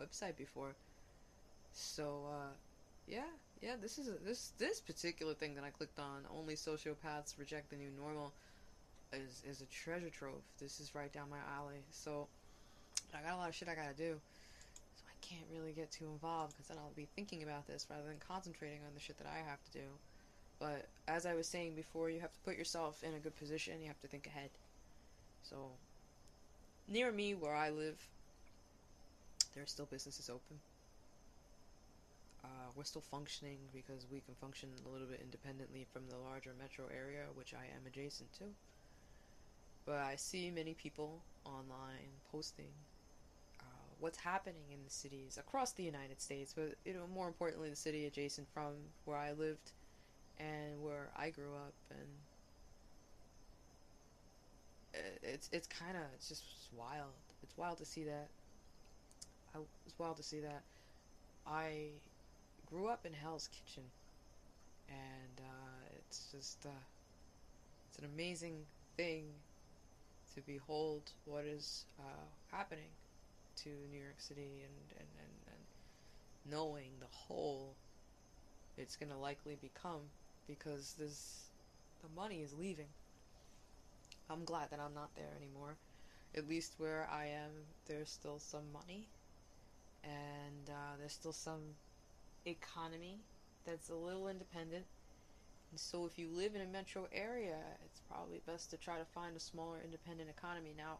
website 0.00 0.36
before. 0.36 0.74
So, 1.72 2.24
uh, 2.28 2.52
yeah, 3.06 3.30
yeah, 3.62 3.74
this 3.80 3.98
is 3.98 4.08
a, 4.08 4.14
this 4.24 4.52
this 4.58 4.80
particular 4.80 5.34
thing 5.34 5.54
that 5.54 5.64
I 5.64 5.70
clicked 5.70 5.98
on. 5.98 6.24
Only 6.36 6.54
sociopaths 6.54 7.38
reject 7.38 7.70
the 7.70 7.76
new 7.76 7.90
normal. 8.00 8.32
Is 9.12 9.42
is 9.48 9.62
a 9.62 9.66
treasure 9.66 10.10
trove. 10.10 10.42
This 10.60 10.80
is 10.80 10.94
right 10.94 11.12
down 11.12 11.30
my 11.30 11.38
alley. 11.56 11.82
So 11.90 12.26
I 13.14 13.22
got 13.22 13.34
a 13.34 13.36
lot 13.36 13.48
of 13.48 13.54
shit 13.54 13.68
I 13.68 13.74
gotta 13.74 13.96
do. 13.96 14.20
So 14.96 15.04
I 15.06 15.16
can't 15.24 15.46
really 15.54 15.72
get 15.72 15.90
too 15.90 16.06
involved 16.06 16.52
because 16.52 16.66
then 16.68 16.78
I'll 16.78 16.92
be 16.96 17.08
thinking 17.16 17.42
about 17.42 17.66
this 17.66 17.86
rather 17.88 18.06
than 18.06 18.18
concentrating 18.26 18.80
on 18.86 18.92
the 18.94 19.00
shit 19.00 19.18
that 19.18 19.26
I 19.26 19.38
have 19.48 19.62
to 19.64 19.78
do. 19.78 19.86
But 20.58 20.86
as 21.06 21.24
I 21.24 21.34
was 21.34 21.46
saying 21.46 21.74
before, 21.74 22.10
you 22.10 22.20
have 22.20 22.32
to 22.32 22.40
put 22.44 22.56
yourself 22.56 23.02
in 23.02 23.14
a 23.14 23.18
good 23.18 23.36
position. 23.36 23.80
You 23.80 23.88
have 23.88 24.00
to 24.00 24.08
think 24.08 24.26
ahead. 24.26 24.50
So 25.42 25.56
near 26.88 27.12
me, 27.12 27.34
where 27.34 27.54
I 27.54 27.70
live, 27.70 28.06
there 29.54 29.62
are 29.62 29.66
still 29.66 29.86
businesses 29.86 30.28
open 30.28 30.58
uh, 32.48 32.70
we're 32.76 32.84
still 32.84 33.02
functioning 33.02 33.58
because 33.74 34.06
we 34.10 34.20
can 34.20 34.34
function 34.34 34.68
a 34.86 34.92
little 34.92 35.06
bit 35.06 35.20
independently 35.22 35.86
from 35.92 36.02
the 36.08 36.16
larger 36.16 36.52
metro 36.58 36.86
area, 36.86 37.24
which 37.34 37.54
I 37.54 37.64
am 37.74 37.86
adjacent 37.86 38.32
to. 38.34 38.44
But 39.84 39.98
I 39.98 40.16
see 40.16 40.50
many 40.50 40.74
people 40.74 41.20
online 41.44 42.12
posting 42.30 42.70
uh, 43.60 43.64
what's 44.00 44.18
happening 44.18 44.70
in 44.72 44.78
the 44.84 44.90
cities 44.90 45.38
across 45.38 45.72
the 45.72 45.82
United 45.82 46.20
States, 46.20 46.54
but 46.54 46.74
you 46.84 46.94
know, 46.94 47.06
more 47.12 47.26
importantly, 47.26 47.70
the 47.70 47.76
city 47.76 48.06
adjacent 48.06 48.48
from 48.52 48.72
where 49.04 49.18
I 49.18 49.32
lived 49.32 49.72
and 50.38 50.82
where 50.82 51.08
I 51.16 51.30
grew 51.30 51.54
up, 51.54 51.74
and 51.90 52.08
it's 55.22 55.48
it's 55.52 55.66
kind 55.66 55.96
of 55.96 56.02
it's 56.14 56.28
just 56.28 56.44
wild. 56.76 57.12
It's 57.42 57.56
wild 57.56 57.78
to 57.78 57.84
see 57.84 58.04
that. 58.04 58.28
I, 59.54 59.58
it's 59.86 59.98
wild 59.98 60.16
to 60.16 60.22
see 60.22 60.40
that. 60.40 60.62
I 61.46 61.90
grew 62.66 62.88
up 62.88 63.06
in 63.06 63.12
Hell's 63.12 63.48
Kitchen, 63.48 63.84
and 64.88 65.40
uh, 65.40 65.98
it's 65.98 66.28
just 66.32 66.66
uh, 66.66 66.82
it's 67.88 67.98
an 67.98 68.04
amazing 68.14 68.66
thing 68.96 69.24
to 70.34 70.40
behold 70.42 71.02
what 71.24 71.44
is 71.44 71.84
uh, 71.98 72.24
happening 72.50 72.90
to 73.56 73.70
New 73.90 73.98
York 73.98 74.18
City 74.18 74.62
and, 74.62 75.00
and, 75.00 75.08
and, 75.18 75.32
and 75.48 76.52
knowing 76.52 76.90
the 77.00 77.06
whole 77.10 77.74
it's 78.76 78.94
going 78.94 79.10
to 79.10 79.18
likely 79.18 79.56
become 79.60 80.02
because 80.48 80.94
this 80.98 81.44
the 82.02 82.08
money 82.20 82.42
is 82.42 82.52
leaving. 82.54 82.88
I'm 84.30 84.44
glad 84.44 84.70
that 84.70 84.80
I'm 84.80 84.94
not 84.94 85.14
there 85.14 85.32
anymore. 85.36 85.76
At 86.36 86.48
least 86.48 86.74
where 86.78 87.08
I 87.10 87.26
am, 87.26 87.50
there's 87.86 88.10
still 88.10 88.38
some 88.38 88.72
money, 88.72 89.08
and 90.04 90.68
uh, 90.68 90.96
there's 90.98 91.12
still 91.12 91.32
some 91.32 91.60
economy 92.46 93.18
that's 93.64 93.88
a 93.90 93.94
little 93.94 94.28
independent. 94.28 94.84
And 95.70 95.80
so 95.80 96.06
if 96.06 96.18
you 96.18 96.28
live 96.28 96.54
in 96.54 96.62
a 96.62 96.66
metro 96.66 97.08
area, 97.12 97.58
it's 97.84 98.00
probably 98.08 98.40
best 98.46 98.70
to 98.70 98.76
try 98.76 98.98
to 98.98 99.04
find 99.04 99.36
a 99.36 99.40
smaller 99.40 99.78
independent 99.84 100.30
economy. 100.30 100.72
Now, 100.76 100.98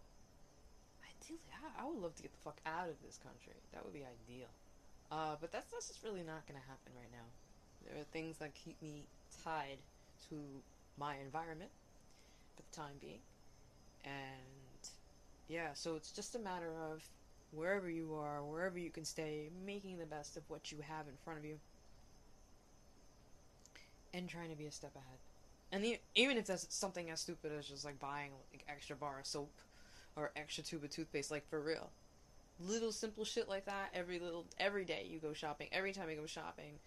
ideally, 1.04 1.40
I, 1.78 1.86
would 1.86 1.98
love 1.98 2.14
to 2.16 2.22
get 2.22 2.32
the 2.32 2.42
fuck 2.44 2.60
out 2.66 2.88
of 2.88 2.96
this 3.04 3.18
country. 3.18 3.56
That 3.72 3.84
would 3.84 3.94
be 3.94 4.04
ideal. 4.04 4.48
Uh, 5.10 5.36
but 5.40 5.52
that's, 5.52 5.70
that's 5.72 5.88
just 5.88 6.04
really 6.04 6.22
not 6.22 6.44
going 6.46 6.60
to 6.60 6.66
happen 6.68 6.92
right 6.96 7.12
now. 7.12 7.24
There 7.84 8.00
are 8.00 8.04
things 8.12 8.38
that 8.38 8.54
keep 8.54 8.80
me 8.82 9.04
tied 9.44 9.78
to 10.30 10.36
my 10.98 11.16
environment 11.24 11.70
for 12.56 12.62
the 12.62 12.76
time 12.76 12.94
being. 13.00 13.20
And 14.04 14.90
yeah, 15.48 15.68
so 15.74 15.96
it's 15.96 16.12
just 16.12 16.34
a 16.34 16.38
matter 16.38 16.72
of 16.92 17.02
wherever 17.52 17.88
you 17.88 18.14
are, 18.14 18.44
wherever 18.44 18.78
you 18.78 18.90
can 18.90 19.04
stay, 19.04 19.48
making 19.64 19.98
the 19.98 20.06
best 20.06 20.36
of 20.36 20.42
what 20.48 20.70
you 20.70 20.78
have 20.82 21.06
in 21.08 21.14
front 21.24 21.38
of 21.38 21.44
you, 21.44 21.58
and 24.12 24.28
trying 24.28 24.50
to 24.50 24.56
be 24.56 24.66
a 24.66 24.72
step 24.72 24.94
ahead. 24.94 25.18
And 25.72 25.84
the, 25.84 25.98
even 26.14 26.36
if 26.38 26.46
that's 26.46 26.66
something 26.74 27.10
as 27.10 27.20
stupid 27.20 27.52
as 27.52 27.66
just 27.66 27.84
like 27.84 27.98
buying 27.98 28.30
like 28.52 28.64
extra 28.68 28.96
bar 28.96 29.20
of 29.20 29.26
soap 29.26 29.52
or 30.16 30.30
extra 30.36 30.64
tube 30.64 30.84
of 30.84 30.90
toothpaste, 30.90 31.30
like 31.30 31.48
for 31.48 31.60
real, 31.60 31.90
little 32.60 32.92
simple 32.92 33.24
shit 33.24 33.48
like 33.48 33.66
that. 33.66 33.90
Every 33.94 34.18
little 34.18 34.46
every 34.58 34.84
day 34.84 35.06
you 35.10 35.18
go 35.18 35.32
shopping, 35.32 35.68
every 35.72 35.92
time 35.92 36.10
you 36.10 36.16
go 36.16 36.26
shopping, 36.26 36.78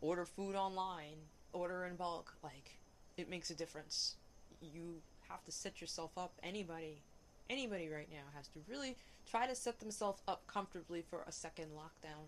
order 0.00 0.24
food 0.24 0.54
online, 0.54 1.16
order 1.52 1.84
in 1.84 1.96
bulk, 1.96 2.34
like 2.42 2.78
it 3.16 3.28
makes 3.28 3.50
a 3.50 3.54
difference. 3.54 4.16
You 4.60 4.94
have 5.28 5.44
to 5.44 5.52
set 5.52 5.80
yourself 5.80 6.10
up. 6.16 6.32
Anybody, 6.42 7.02
anybody 7.50 7.88
right 7.88 8.08
now 8.10 8.24
has 8.34 8.48
to 8.48 8.60
really 8.68 8.96
try 9.30 9.46
to 9.46 9.54
set 9.54 9.80
themselves 9.80 10.22
up 10.26 10.46
comfortably 10.46 11.02
for 11.08 11.22
a 11.26 11.32
second 11.32 11.68
lockdown 11.76 12.26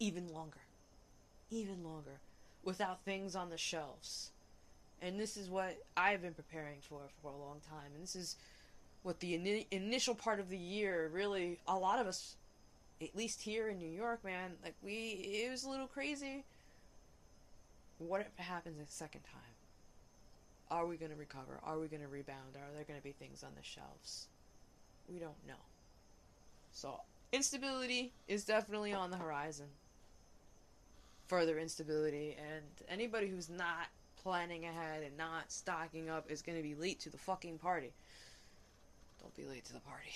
even 0.00 0.32
longer. 0.32 0.60
Even 1.50 1.84
longer. 1.84 2.18
Without 2.64 3.04
things 3.04 3.36
on 3.36 3.50
the 3.50 3.58
shelves. 3.58 4.30
And 5.00 5.20
this 5.20 5.36
is 5.36 5.48
what 5.48 5.78
I've 5.96 6.22
been 6.22 6.34
preparing 6.34 6.78
for 6.80 7.02
for 7.22 7.30
a 7.30 7.36
long 7.36 7.60
time. 7.68 7.92
And 7.94 8.02
this 8.02 8.16
is 8.16 8.36
what 9.02 9.20
the 9.20 9.34
in- 9.34 9.64
initial 9.70 10.14
part 10.14 10.40
of 10.40 10.50
the 10.50 10.58
year 10.58 11.08
really, 11.12 11.58
a 11.68 11.76
lot 11.76 12.00
of 12.00 12.06
us, 12.06 12.34
at 13.02 13.16
least 13.16 13.42
here 13.42 13.68
in 13.68 13.78
New 13.78 13.88
York, 13.88 14.24
man, 14.24 14.52
like 14.62 14.74
we, 14.82 15.42
it 15.44 15.50
was 15.50 15.64
a 15.64 15.70
little 15.70 15.86
crazy. 15.86 16.44
What 17.98 18.20
if 18.20 18.28
it 18.38 18.42
happens 18.42 18.78
a 18.80 18.90
second 18.90 19.22
time? 19.22 19.40
Are 20.70 20.86
we 20.86 20.96
going 20.96 21.10
to 21.10 21.16
recover? 21.16 21.60
Are 21.64 21.78
we 21.78 21.88
going 21.88 22.02
to 22.02 22.08
rebound? 22.08 22.56
Are 22.56 22.74
there 22.74 22.84
going 22.84 22.98
to 22.98 23.02
be 23.04 23.12
things 23.12 23.42
on 23.42 23.50
the 23.56 23.62
shelves? 23.62 24.28
We 25.08 25.18
don't 25.18 25.46
know. 25.46 25.54
So, 26.72 27.00
instability 27.32 28.12
is 28.28 28.44
definitely 28.44 28.92
on 28.92 29.10
the 29.10 29.16
horizon. 29.16 29.66
Further 31.26 31.58
instability, 31.58 32.36
and 32.38 32.64
anybody 32.88 33.28
who's 33.28 33.48
not 33.48 33.88
planning 34.22 34.64
ahead 34.64 35.02
and 35.02 35.16
not 35.16 35.50
stocking 35.50 36.08
up 36.08 36.30
is 36.30 36.42
going 36.42 36.56
to 36.56 36.62
be 36.62 36.74
late 36.74 37.00
to 37.00 37.10
the 37.10 37.18
fucking 37.18 37.58
party. 37.58 37.92
Don't 39.20 39.34
be 39.36 39.44
late 39.44 39.64
to 39.66 39.72
the 39.72 39.80
party. 39.80 40.10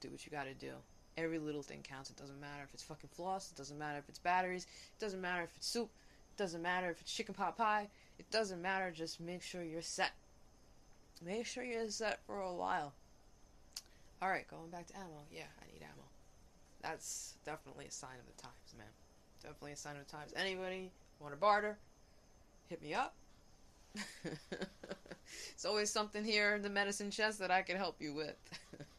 Do 0.00 0.10
what 0.10 0.24
you 0.26 0.32
gotta 0.32 0.54
do. 0.54 0.72
Every 1.16 1.38
little 1.38 1.62
thing 1.62 1.80
counts. 1.82 2.10
It 2.10 2.16
doesn't 2.16 2.40
matter 2.40 2.62
if 2.64 2.72
it's 2.72 2.82
fucking 2.82 3.10
floss. 3.12 3.50
It 3.50 3.56
doesn't 3.56 3.78
matter 3.78 3.98
if 3.98 4.08
it's 4.08 4.18
batteries. 4.18 4.64
It 4.64 5.00
doesn't 5.00 5.20
matter 5.20 5.42
if 5.42 5.50
it's 5.56 5.66
soup. 5.66 5.90
It 6.34 6.38
doesn't 6.38 6.62
matter 6.62 6.90
if 6.90 7.00
it's 7.00 7.12
chicken 7.12 7.34
pot 7.34 7.56
pie. 7.56 7.88
It 8.18 8.30
doesn't 8.30 8.62
matter. 8.62 8.90
Just 8.90 9.20
make 9.20 9.42
sure 9.42 9.62
you're 9.62 9.82
set. 9.82 10.12
Make 11.24 11.46
sure 11.46 11.64
you're 11.64 11.88
set 11.90 12.20
for 12.26 12.40
a 12.40 12.52
while. 12.52 12.92
Alright, 14.22 14.48
going 14.48 14.70
back 14.70 14.86
to 14.88 14.96
ammo. 14.96 15.26
Yeah, 15.30 15.42
I 15.60 15.66
need 15.72 15.82
ammo. 15.82 16.04
That's 16.82 17.34
definitely 17.44 17.86
a 17.86 17.90
sign 17.90 18.16
of 18.18 18.36
the 18.36 18.42
times, 18.42 18.74
man. 18.78 18.86
Definitely 19.42 19.72
a 19.72 19.76
sign 19.76 19.96
of 19.96 20.06
the 20.06 20.12
times. 20.12 20.32
Anybody 20.36 20.90
want 21.20 21.34
to 21.34 21.38
barter? 21.38 21.76
Hit 22.68 22.82
me 22.82 22.94
up. 22.94 23.14
It's 25.50 25.64
always 25.64 25.90
something 25.90 26.24
here 26.24 26.54
in 26.54 26.62
the 26.62 26.70
medicine 26.70 27.10
chest 27.10 27.38
that 27.38 27.50
I 27.50 27.62
can 27.62 27.76
help 27.76 27.96
you 28.00 28.14
with. 28.14 28.34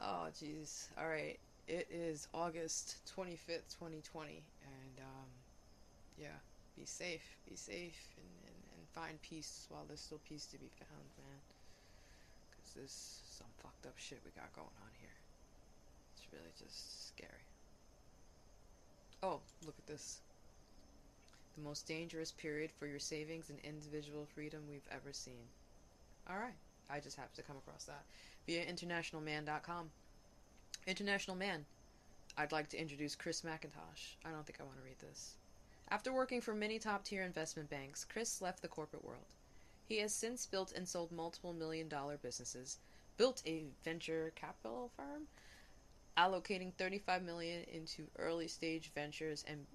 oh, 0.00 0.28
jeez. 0.34 0.88
Alright. 0.98 1.38
It 1.66 1.86
is 1.90 2.28
August 2.32 2.96
25th, 3.16 3.76
2020. 3.78 4.42
And, 4.64 4.98
um, 5.00 5.28
yeah. 6.20 6.28
Be 6.78 6.84
safe. 6.84 7.36
Be 7.48 7.56
safe 7.56 8.14
and, 8.16 8.30
and, 8.46 8.62
and 8.78 8.88
find 8.94 9.20
peace 9.22 9.66
while 9.68 9.84
there's 9.86 10.00
still 10.00 10.20
peace 10.28 10.46
to 10.46 10.58
be 10.58 10.70
found, 10.78 11.08
man. 11.18 11.40
Cuz 12.54 12.74
this 12.74 13.20
some 13.36 13.50
fucked 13.62 13.86
up 13.86 13.98
shit 13.98 14.20
we 14.24 14.30
got 14.30 14.52
going 14.54 14.78
on 14.82 14.92
here. 15.00 15.18
It's 16.14 16.32
really 16.32 16.54
just 16.56 17.08
scary. 17.08 17.46
Oh, 19.22 19.40
look 19.66 19.74
at 19.78 19.86
this. 19.88 20.20
The 21.56 21.62
most 21.62 21.88
dangerous 21.88 22.30
period 22.30 22.70
for 22.70 22.86
your 22.86 23.00
savings 23.00 23.50
and 23.50 23.58
individual 23.64 24.26
freedom 24.26 24.62
we've 24.70 24.86
ever 24.92 25.12
seen. 25.12 25.50
Alright, 26.30 26.54
I 26.88 27.00
just 27.00 27.16
happened 27.16 27.36
to 27.36 27.42
come 27.42 27.56
across 27.56 27.84
that 27.84 28.04
via 28.48 28.64
internationalman.com. 28.64 29.90
International 30.86 31.36
Man. 31.36 31.66
I'd 32.38 32.50
like 32.50 32.68
to 32.70 32.80
introduce 32.80 33.14
Chris 33.14 33.42
MacIntosh. 33.42 34.16
I 34.24 34.30
don't 34.30 34.46
think 34.46 34.58
I 34.58 34.64
want 34.64 34.78
to 34.78 34.84
read 34.84 34.98
this. 35.00 35.34
After 35.90 36.14
working 36.14 36.40
for 36.40 36.54
many 36.54 36.78
top 36.78 37.04
tier 37.04 37.22
investment 37.24 37.68
banks, 37.68 38.06
Chris 38.10 38.40
left 38.40 38.62
the 38.62 38.68
corporate 38.68 39.04
world. 39.04 39.34
He 39.86 39.98
has 39.98 40.14
since 40.14 40.46
built 40.46 40.72
and 40.72 40.88
sold 40.88 41.12
multiple 41.12 41.52
million 41.52 41.88
dollar 41.88 42.16
businesses, 42.16 42.78
built 43.18 43.42
a 43.44 43.66
venture 43.84 44.32
capital 44.34 44.92
firm, 44.96 45.24
allocating 46.16 46.72
35 46.78 47.22
million 47.22 47.64
into 47.70 48.06
early 48.18 48.48
stage 48.48 48.90
ventures 48.94 49.44
and 49.46 49.66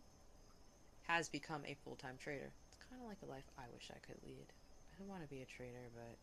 has 1.03 1.29
become 1.29 1.61
a 1.67 1.77
full-time 1.83 2.15
trader. 2.19 2.51
It's 2.69 2.77
kind 2.89 2.99
of 3.03 3.07
like 3.07 3.21
a 3.21 3.31
life 3.31 3.45
I 3.55 3.65
wish 3.71 3.91
I 3.91 3.99
could 3.99 4.17
lead. 4.25 4.47
I 4.91 4.97
don't 4.97 5.09
want 5.09 5.21
to 5.21 5.29
be 5.29 5.43
a 5.43 5.45
trader, 5.45 5.91
but 5.93 6.17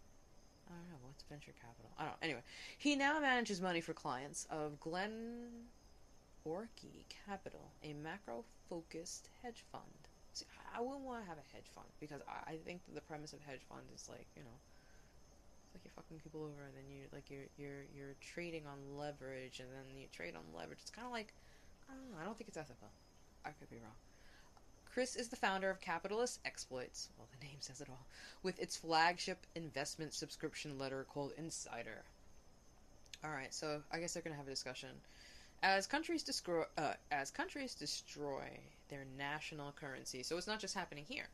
I 0.70 0.78
don't 0.78 0.90
know 0.90 0.98
what's 1.02 1.24
venture 1.24 1.52
capital. 1.61 1.90
I 1.98 2.04
don't. 2.04 2.12
know. 2.12 2.18
Anyway, 2.22 2.42
he 2.78 2.96
now 2.96 3.18
manages 3.20 3.61
money 3.61 3.80
for 3.80 3.92
clients 3.92 4.46
of 4.50 4.78
Glen 4.78 5.66
Orky 6.46 7.04
Capital, 7.26 7.72
a 7.83 7.92
macro-focused 7.92 9.28
hedge 9.42 9.64
fund. 9.72 10.09
See, 10.33 10.46
I 10.74 10.80
wouldn't 10.80 11.04
want 11.04 11.24
to 11.24 11.28
have 11.28 11.38
a 11.38 11.46
hedge 11.54 11.66
fund 11.74 11.88
because 11.98 12.22
I, 12.28 12.52
I 12.52 12.56
think 12.64 12.83
the 12.94 13.00
premise 13.00 13.33
of 13.33 13.40
hedge 13.42 13.61
fund 13.68 13.83
is 13.94 14.09
like 14.09 14.28
you 14.37 14.42
know, 14.42 14.59
it's 15.66 15.74
like 15.74 15.83
you're 15.85 15.96
fucking 15.96 16.20
people 16.22 16.42
over 16.42 16.62
and 16.64 16.74
then 16.76 16.87
you 16.88 17.11
like 17.12 17.30
you're 17.30 17.50
you're 17.59 17.85
you're 17.94 18.14
trading 18.20 18.62
on 18.66 18.78
leverage 18.96 19.59
and 19.59 19.68
then 19.74 19.98
you 19.98 20.06
trade 20.12 20.35
on 20.37 20.46
leverage. 20.56 20.78
It's 20.83 20.90
kind 20.90 21.06
of 21.06 21.12
like 21.12 21.35
I 21.90 21.94
don't 21.94 22.11
know. 22.14 22.22
I 22.22 22.24
don't 22.24 22.38
think 22.38 22.48
it's 22.48 22.56
ethical. 22.59 22.88
I 23.44 23.50
could 23.50 23.70
be 23.70 23.83
wrong. 23.83 23.98
Chris 24.92 25.14
is 25.14 25.29
the 25.29 25.37
founder 25.37 25.70
of 25.70 25.81
Capitalist 25.81 26.40
Exploits, 26.44 27.11
well, 27.16 27.29
the 27.38 27.46
name 27.46 27.59
says 27.61 27.81
it 27.81 27.88
all, 27.88 28.07
with 28.42 28.59
its 28.59 28.76
flagship 28.76 29.46
investment 29.55 30.12
subscription 30.12 30.79
letter 30.79 31.07
called 31.09 31.33
Insider. 31.38 32.03
Alright, 33.24 33.55
so 33.55 33.83
I 33.92 34.00
guess 34.00 34.14
they're 34.14 34.22
going 34.22 34.33
to 34.33 34.38
have 34.38 34.48
a 34.48 34.50
discussion. 34.50 34.88
As 35.62 35.87
countries, 35.87 36.24
destroy, 36.24 36.64
uh, 36.76 36.94
as 37.12 37.31
countries 37.31 37.74
destroy 37.74 38.48
their 38.88 39.05
national 39.16 39.72
currency, 39.72 40.24
so 40.24 40.37
it's 40.37 40.48
not 40.48 40.59
just 40.59 40.74
happening 40.74 41.05
here. 41.07 41.29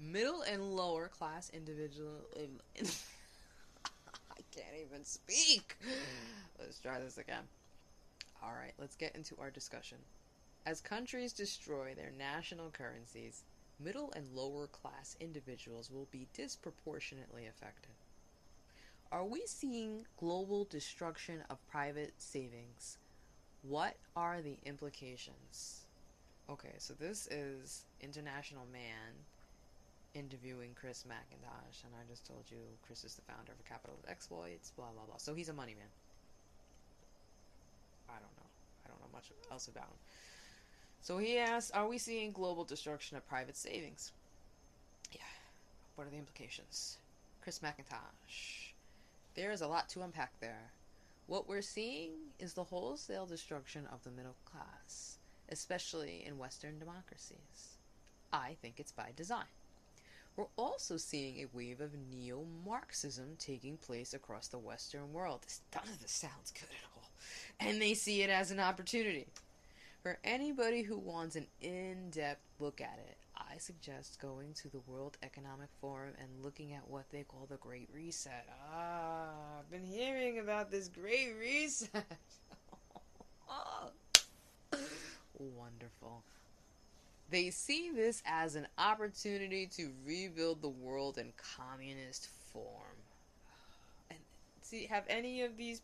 Middle 0.00 0.42
and 0.42 0.74
lower 0.74 1.06
class 1.06 1.48
individual. 1.50 2.26
I 2.36 4.40
can't 4.50 4.74
even 4.84 5.04
speak! 5.04 5.76
Let's 6.58 6.80
try 6.80 6.98
this 6.98 7.18
again. 7.18 7.44
Alright, 8.42 8.72
let's 8.78 8.96
get 8.96 9.14
into 9.14 9.36
our 9.40 9.50
discussion. 9.50 9.98
As 10.66 10.80
countries 10.80 11.32
destroy 11.32 11.94
their 11.94 12.10
national 12.18 12.70
currencies, 12.70 13.44
middle 13.78 14.12
and 14.16 14.26
lower 14.34 14.66
class 14.66 15.16
individuals 15.20 15.92
will 15.92 16.08
be 16.10 16.26
disproportionately 16.34 17.46
affected. 17.46 17.92
Are 19.12 19.24
we 19.24 19.46
seeing 19.46 20.04
global 20.16 20.64
destruction 20.64 21.44
of 21.50 21.64
private 21.70 22.14
savings? 22.18 22.98
What 23.62 23.94
are 24.16 24.42
the 24.42 24.56
implications? 24.64 25.82
Okay, 26.50 26.74
so 26.78 26.94
this 26.94 27.28
is 27.28 27.84
International 28.00 28.66
Man 28.72 29.14
interviewing 30.14 30.70
Chris 30.74 31.04
MacIntosh, 31.08 31.84
and 31.84 31.92
I 31.94 32.10
just 32.10 32.26
told 32.26 32.42
you 32.50 32.58
Chris 32.84 33.04
is 33.04 33.14
the 33.14 33.22
founder 33.22 33.52
of 33.52 33.64
Capital 33.68 33.98
Exploits, 34.08 34.72
blah 34.72 34.90
blah 34.92 35.04
blah. 35.06 35.18
So 35.18 35.32
he's 35.32 35.48
a 35.48 35.52
money 35.52 35.76
man. 35.78 35.86
I 38.08 38.14
don't 38.14 38.34
know. 38.36 38.50
I 38.84 38.88
don't 38.88 39.00
know 39.00 39.12
much 39.12 39.30
else 39.52 39.68
about 39.68 39.84
him. 39.84 39.98
So 41.06 41.18
he 41.18 41.38
asks, 41.38 41.70
Are 41.70 41.86
we 41.86 41.98
seeing 41.98 42.32
global 42.32 42.64
destruction 42.64 43.16
of 43.16 43.28
private 43.28 43.56
savings? 43.56 44.10
Yeah. 45.12 45.20
What 45.94 46.08
are 46.08 46.10
the 46.10 46.16
implications? 46.16 46.96
Chris 47.40 47.60
MacIntosh. 47.60 48.72
There 49.36 49.52
is 49.52 49.60
a 49.60 49.68
lot 49.68 49.88
to 49.90 50.02
unpack 50.02 50.32
there. 50.40 50.72
What 51.28 51.48
we're 51.48 51.62
seeing 51.62 52.10
is 52.40 52.54
the 52.54 52.64
wholesale 52.64 53.24
destruction 53.24 53.86
of 53.92 54.02
the 54.02 54.10
middle 54.10 54.34
class, 54.50 55.18
especially 55.48 56.24
in 56.26 56.38
Western 56.38 56.80
democracies. 56.80 57.76
I 58.32 58.56
think 58.60 58.80
it's 58.80 58.90
by 58.90 59.10
design. 59.14 59.54
We're 60.34 60.46
also 60.56 60.96
seeing 60.96 61.36
a 61.38 61.56
wave 61.56 61.80
of 61.80 61.92
neo 62.10 62.42
Marxism 62.66 63.36
taking 63.38 63.76
place 63.76 64.12
across 64.12 64.48
the 64.48 64.58
Western 64.58 65.12
world. 65.12 65.46
None 65.72 65.84
of 65.84 66.02
this 66.02 66.10
sounds 66.10 66.52
good 66.52 66.68
at 66.68 66.96
all. 66.96 67.10
And 67.60 67.80
they 67.80 67.94
see 67.94 68.22
it 68.22 68.30
as 68.30 68.50
an 68.50 68.58
opportunity. 68.58 69.28
For 70.06 70.18
anybody 70.22 70.82
who 70.82 70.98
wants 70.98 71.34
an 71.34 71.48
in 71.60 72.10
depth 72.10 72.44
look 72.60 72.80
at 72.80 73.00
it, 73.08 73.16
I 73.36 73.58
suggest 73.58 74.20
going 74.20 74.54
to 74.62 74.68
the 74.68 74.78
World 74.86 75.18
Economic 75.24 75.68
Forum 75.80 76.12
and 76.20 76.44
looking 76.44 76.74
at 76.74 76.88
what 76.88 77.10
they 77.10 77.24
call 77.24 77.48
the 77.50 77.56
Great 77.56 77.88
Reset. 77.92 78.46
Ah, 78.72 79.58
I've 79.58 79.68
been 79.68 79.84
hearing 79.84 80.38
about 80.38 80.70
this 80.70 80.86
Great 80.86 81.34
Reset. 81.40 81.90
Wonderful. 85.40 86.22
They 87.28 87.50
see 87.50 87.90
this 87.92 88.22
as 88.26 88.54
an 88.54 88.68
opportunity 88.78 89.68
to 89.76 89.90
rebuild 90.06 90.62
the 90.62 90.68
world 90.68 91.18
in 91.18 91.32
communist 91.36 92.28
form. 92.52 92.94
And 94.10 94.20
see, 94.62 94.86
have 94.86 95.02
any 95.08 95.42
of 95.42 95.56
these 95.56 95.82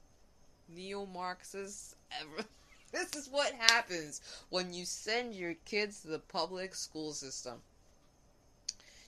neo 0.69 1.07
Marxists 1.07 1.97
ever 2.21 2.47
this 2.93 3.17
is 3.17 3.29
what 3.29 3.53
happens 3.55 4.21
when 4.51 4.73
you 4.73 4.85
send 4.85 5.35
your 5.35 5.55
kids 5.65 6.03
to 6.03 6.09
the 6.09 6.19
public 6.19 6.75
school 6.75 7.13
system. 7.13 7.59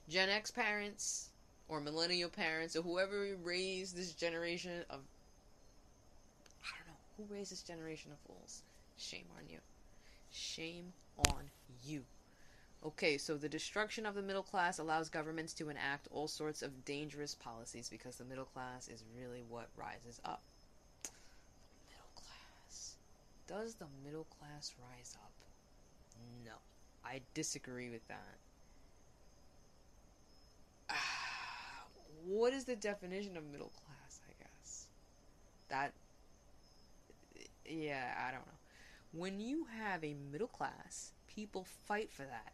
Gen 0.08 0.28
X 0.28 0.50
parents 0.50 1.28
or 1.68 1.80
millennial 1.80 2.30
parents 2.30 2.76
or 2.76 2.82
whoever 2.82 3.36
raised 3.42 3.96
this 3.96 4.12
generation 4.12 4.84
of 4.90 5.00
I 6.62 6.76
don't 6.78 6.88
know 6.88 7.00
who 7.16 7.34
raised 7.34 7.52
this 7.52 7.62
generation 7.62 8.10
of 8.12 8.18
fools. 8.26 8.62
Shame 8.98 9.26
on 9.36 9.48
you. 9.48 9.58
Shame 10.32 10.92
on 11.30 11.50
you. 11.84 12.04
Okay, 12.84 13.16
so 13.16 13.36
the 13.36 13.48
destruction 13.48 14.04
of 14.04 14.14
the 14.14 14.22
middle 14.22 14.42
class 14.42 14.78
allows 14.78 15.08
governments 15.08 15.54
to 15.54 15.70
enact 15.70 16.06
all 16.10 16.28
sorts 16.28 16.60
of 16.60 16.84
dangerous 16.84 17.34
policies 17.34 17.88
because 17.88 18.16
the 18.16 18.24
middle 18.24 18.44
class 18.44 18.88
is 18.88 19.04
really 19.18 19.42
what 19.48 19.68
rises 19.76 20.20
up. 20.24 20.42
Does 23.46 23.74
the 23.74 23.86
middle 24.04 24.26
class 24.38 24.74
rise 24.80 25.16
up? 25.22 25.32
No. 26.44 26.52
I 27.04 27.20
disagree 27.34 27.90
with 27.90 28.06
that. 28.08 28.38
what 32.26 32.52
is 32.52 32.64
the 32.64 32.76
definition 32.76 33.36
of 33.36 33.44
middle 33.44 33.72
class, 33.84 34.20
I 34.28 34.32
guess? 34.42 34.86
That. 35.68 35.92
Yeah, 37.66 38.14
I 38.26 38.30
don't 38.30 38.46
know. 38.46 38.52
When 39.12 39.40
you 39.40 39.66
have 39.78 40.02
a 40.02 40.14
middle 40.32 40.48
class, 40.48 41.12
people 41.28 41.66
fight 41.86 42.10
for 42.10 42.22
that. 42.22 42.52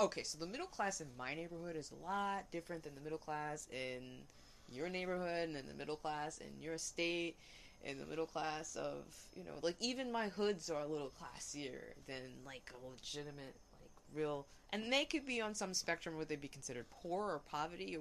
Okay, 0.00 0.22
so 0.22 0.38
the 0.38 0.46
middle 0.46 0.66
class 0.66 1.00
in 1.00 1.08
my 1.18 1.34
neighborhood 1.34 1.76
is 1.76 1.90
a 1.90 2.06
lot 2.06 2.50
different 2.50 2.82
than 2.82 2.94
the 2.94 3.00
middle 3.00 3.18
class 3.18 3.68
in 3.70 4.22
your 4.70 4.88
neighborhood 4.88 5.50
and 5.50 5.68
the 5.68 5.74
middle 5.74 5.96
class 5.96 6.38
in 6.38 6.60
your 6.60 6.78
state 6.78 7.36
in 7.84 7.98
the 7.98 8.06
middle 8.06 8.26
class 8.26 8.76
of 8.76 9.04
you 9.34 9.42
know 9.42 9.54
like 9.62 9.76
even 9.80 10.12
my 10.12 10.28
hoods 10.28 10.70
are 10.70 10.82
a 10.82 10.86
little 10.86 11.10
classier 11.10 11.94
than 12.06 12.20
like 12.44 12.70
a 12.74 12.88
legitimate 12.90 13.56
like 13.80 13.90
real 14.14 14.46
and 14.72 14.92
they 14.92 15.04
could 15.04 15.26
be 15.26 15.40
on 15.40 15.54
some 15.54 15.74
spectrum 15.74 16.16
where 16.16 16.24
they'd 16.24 16.40
be 16.40 16.48
considered 16.48 16.86
poor 16.90 17.24
or 17.24 17.40
poverty. 17.50 17.98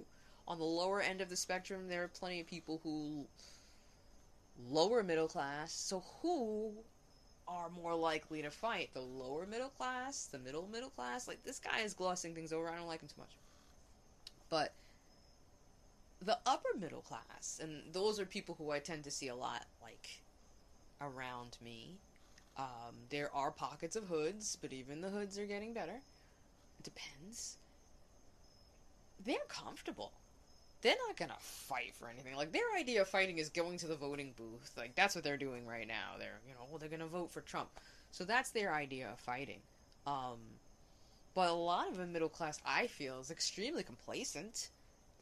On 0.48 0.58
the 0.58 0.66
lower 0.66 1.02
end 1.02 1.22
of 1.22 1.30
the 1.30 1.36
spectrum 1.36 1.88
there 1.88 2.04
are 2.04 2.08
plenty 2.08 2.40
of 2.40 2.48
people 2.48 2.80
who 2.84 3.26
lower 4.70 5.04
middle 5.04 5.28
class 5.28 5.72
so 5.72 6.04
who 6.22 6.74
are 7.48 7.70
more 7.70 7.96
likely 7.96 8.42
to 8.42 8.52
fight? 8.52 8.90
The 8.94 9.02
lower 9.02 9.46
middle 9.46 9.70
class? 9.70 10.26
The 10.26 10.40
middle 10.40 10.68
middle 10.72 10.90
class? 10.90 11.28
Like 11.28 11.44
this 11.44 11.60
guy 11.60 11.80
is 11.80 11.94
glossing 11.94 12.36
things 12.36 12.54
over. 12.54 12.70
I 12.70 12.78
don't 12.78 12.88
like 12.88 13.02
him 13.02 13.08
too 13.08 13.22
much. 13.22 13.36
But 14.50 14.74
the 16.22 16.38
upper 16.46 16.70
middle 16.78 17.02
class, 17.02 17.60
and 17.62 17.94
those 17.94 18.20
are 18.20 18.26
people 18.26 18.56
who 18.56 18.72
I 18.72 18.80
tend 18.80 19.04
to 19.06 19.12
see 19.12 19.30
a 19.30 19.36
lot, 19.36 19.66
like 19.82 20.22
around 21.02 21.58
me. 21.64 21.98
Um, 22.58 22.96
there 23.10 23.34
are 23.34 23.52
pockets 23.52 23.96
of 23.96 24.06
hoods, 24.06 24.58
but 24.62 24.74
even 24.74 25.00
the 25.00 25.10
hoods 25.10 25.38
are 25.40 25.46
getting 25.46 25.74
better. 25.74 26.02
It 26.80 26.84
depends. 26.84 27.58
They're 29.24 29.38
comfortable. 29.48 30.12
They're 30.82 30.96
not 31.08 31.18
gonna 31.18 31.38
fight 31.40 31.94
for 31.96 32.10
anything. 32.10 32.36
Like 32.36 32.52
their 32.52 32.76
idea 32.78 33.02
of 33.02 33.08
fighting 33.10 33.38
is 33.38 33.50
going 33.50 33.78
to 33.80 33.88
the 33.88 33.96
voting 33.96 34.34
booth. 34.38 34.72
Like 34.78 34.96
that's 34.96 35.16
what 35.16 35.24
they're 35.24 35.38
doing 35.38 35.66
right 35.66 35.88
now. 35.88 36.16
They're 36.18 36.40
you 36.48 36.54
know 36.54 36.66
well, 36.70 36.80
they're 36.80 36.90
gonna 36.90 37.08
vote 37.08 37.32
for 37.32 37.42
Trump. 37.42 37.70
So 38.12 38.24
that's 38.24 38.52
their 38.52 38.74
idea 38.74 39.10
of 39.12 39.20
fighting. 39.20 39.60
Um, 40.08 40.40
but 41.34 41.50
a 41.50 41.54
lot 41.54 41.88
of 41.88 41.98
the 41.98 42.06
middle 42.06 42.30
class, 42.30 42.60
I 42.66 42.88
feel, 42.88 43.20
is 43.20 43.30
extremely 43.30 43.84
complacent 43.84 44.70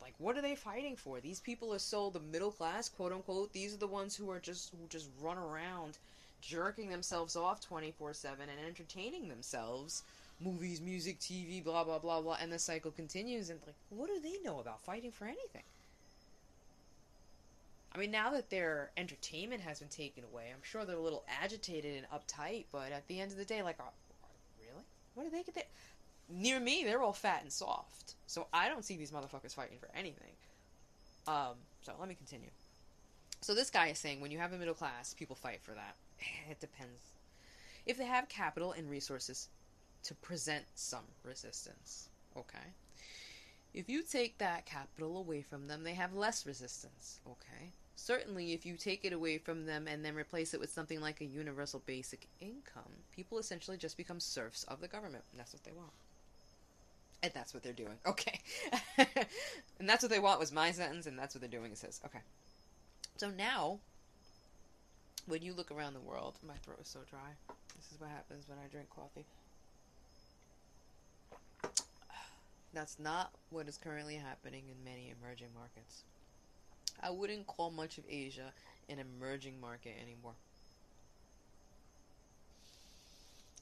like 0.08 0.15
what 0.20 0.38
are 0.38 0.41
they 0.41 0.56
fighting 0.56 0.96
for? 0.96 1.20
These 1.20 1.41
people 1.41 1.74
are 1.74 1.80
so 1.80 2.10
the 2.10 2.22
middle 2.22 2.52
class, 2.52 2.88
quote 2.88 3.12
unquote. 3.12 3.52
These 3.52 3.74
are 3.74 3.78
the 3.78 3.88
ones 3.88 4.15
who 4.15 4.32
are 4.32 4.39
just 4.39 4.72
who 4.72 4.88
just 4.88 5.10
run 5.22 5.38
around 5.38 5.98
jerking 6.39 6.89
themselves 6.89 7.36
off 7.36 7.60
24/7 7.60 8.26
and 8.39 8.65
entertaining 8.65 9.28
themselves. 9.28 10.04
Movies, 10.39 10.80
music, 10.80 11.20
TV, 11.20 11.62
blah 11.62 11.84
blah 11.84 12.00
blah 12.00 12.22
blah 12.22 12.38
and 12.39 12.54
the 12.54 12.60
cycle 12.60 12.89
continues 12.89 13.50
and 13.50 13.60
like 13.65 13.76
what 13.89 14.08
do 14.08 14.17
they 14.22 14.39
know 14.46 14.60
about 14.60 14.80
fighting 14.80 15.12
for 15.12 15.26
anything? 15.26 15.63
I 17.93 17.98
mean, 17.98 18.12
now 18.12 18.32
that 18.32 18.50
their 18.50 18.91
entertainment 18.96 19.62
has 19.63 19.80
been 19.80 19.89
taken 19.89 20.24
away, 20.24 20.52
I'm 20.54 20.63
sure 20.63 20.86
they're 20.86 20.96
a 20.96 21.02
little 21.02 21.26
agitated 21.41 21.98
and 21.98 22.06
uptight, 22.10 22.65
but 22.72 22.91
at 22.93 23.08
the 23.08 23.20
end 23.20 23.32
of 23.32 23.38
the 23.38 23.46
day, 23.46 23.63
like, 23.63 23.78
oh, 23.80 23.89
really? 24.60 24.84
What 25.15 25.24
do 25.24 25.32
they 25.32 25.41
get 25.41 25.56
there? 25.56 25.63
Near 26.30 26.60
me, 26.60 26.84
they're 26.84 27.02
all 27.02 27.13
fat 27.13 27.42
and 27.44 27.52
soft. 27.52 28.16
So 28.26 28.48
I 28.54 28.68
don't 28.68 28.84
see 28.84 28.98
these 28.98 29.12
motherfuckers 29.12 29.56
fighting 29.56 29.78
for 29.80 29.90
anything. 29.96 30.34
Um, 31.28 31.56
so 31.82 31.94
let 32.00 32.10
me 32.10 32.16
continue. 32.16 32.50
So 33.42 33.54
this 33.54 33.70
guy 33.70 33.88
is 33.88 34.00
saying 34.00 34.20
when 34.20 34.32
you 34.32 34.40
have 34.40 34.54
a 34.54 34.58
middle 34.58 34.74
class, 34.74 35.13
people 35.13 35.36
fight 35.36 35.62
for 35.62 35.72
that. 35.72 35.96
It 36.50 36.60
depends. 36.60 37.00
If 37.86 37.98
they 37.98 38.06
have 38.06 38.28
capital 38.28 38.74
and 38.74 38.90
resources 38.90 39.50
to 40.04 40.16
present 40.16 40.66
some 40.76 41.06
resistance, 41.24 42.10
okay? 42.36 42.74
If 43.74 43.90
you 43.90 44.02
take 44.04 44.38
that 44.38 44.66
capital 44.66 45.18
away 45.18 45.42
from 45.42 45.68
them, 45.68 45.84
they 45.84 45.94
have 45.94 46.13
less 46.13 46.46
resistance, 46.46 47.20
okay? 47.28 47.72
Certainly, 47.96 48.54
if 48.54 48.66
you 48.66 48.76
take 48.76 49.06
it 49.06 49.13
away 49.13 49.38
from 49.38 49.66
them 49.66 49.88
and 49.88 50.04
then 50.04 50.16
replace 50.16 50.54
it 50.54 50.60
with 50.60 50.70
something 50.72 51.02
like 51.02 51.22
a 51.22 51.26
universal 51.26 51.82
basic 51.86 52.28
income, 52.40 53.04
people 53.12 53.40
essentially 53.40 53.78
just 53.78 53.98
become 53.98 54.20
serfs 54.20 54.63
of 54.66 54.82
the 54.82 54.88
government. 54.88 55.24
That's 55.36 55.54
what 55.54 55.63
they 55.63 55.72
want. 55.72 55.92
And 57.28 57.34
that's 57.34 57.54
what 57.54 57.62
they're 57.62 57.74
doing. 57.74 57.98
Okay. 58.08 58.40
and 58.98 59.90
that's 59.90 60.02
what 60.02 60.10
they 60.10 60.20
want 60.20 60.40
was 60.40 60.54
my 60.54 60.72
sentence, 60.72 61.08
and 61.08 61.20
that's 61.20 61.36
what 61.36 61.42
they're 61.42 61.60
doing, 61.60 61.74
it 61.74 61.78
says. 61.78 62.00
Okay. 62.06 62.20
So 63.18 63.30
now, 63.30 63.80
when 65.26 65.42
you 65.42 65.54
look 65.54 65.70
around 65.70 65.94
the 65.94 66.00
world, 66.00 66.40
my 66.48 66.54
throat 66.63 66.80
is 66.82 66.88
so 66.88 67.00
dry. 67.10 67.36
This 67.76 67.92
is 67.92 68.00
what 68.00 68.10
happens 68.12 68.46
when 68.48 68.58
I 68.60 68.68
drink 68.72 68.88
coffee. 68.90 69.26
That's 72.74 72.98
not 72.98 73.32
what 73.50 73.68
is 73.68 73.78
currently 73.78 74.16
happening 74.16 74.63
in 74.70 74.86
many 74.90 75.13
emerging 75.22 75.50
markets. 75.54 76.04
I 77.04 77.10
wouldn't 77.10 77.46
call 77.46 77.72
much 77.72 77.98
of 77.98 78.06
Asia 78.10 78.54
an 78.88 79.00
emerging 79.00 79.60
market 79.60 79.96
anymore. 80.02 80.36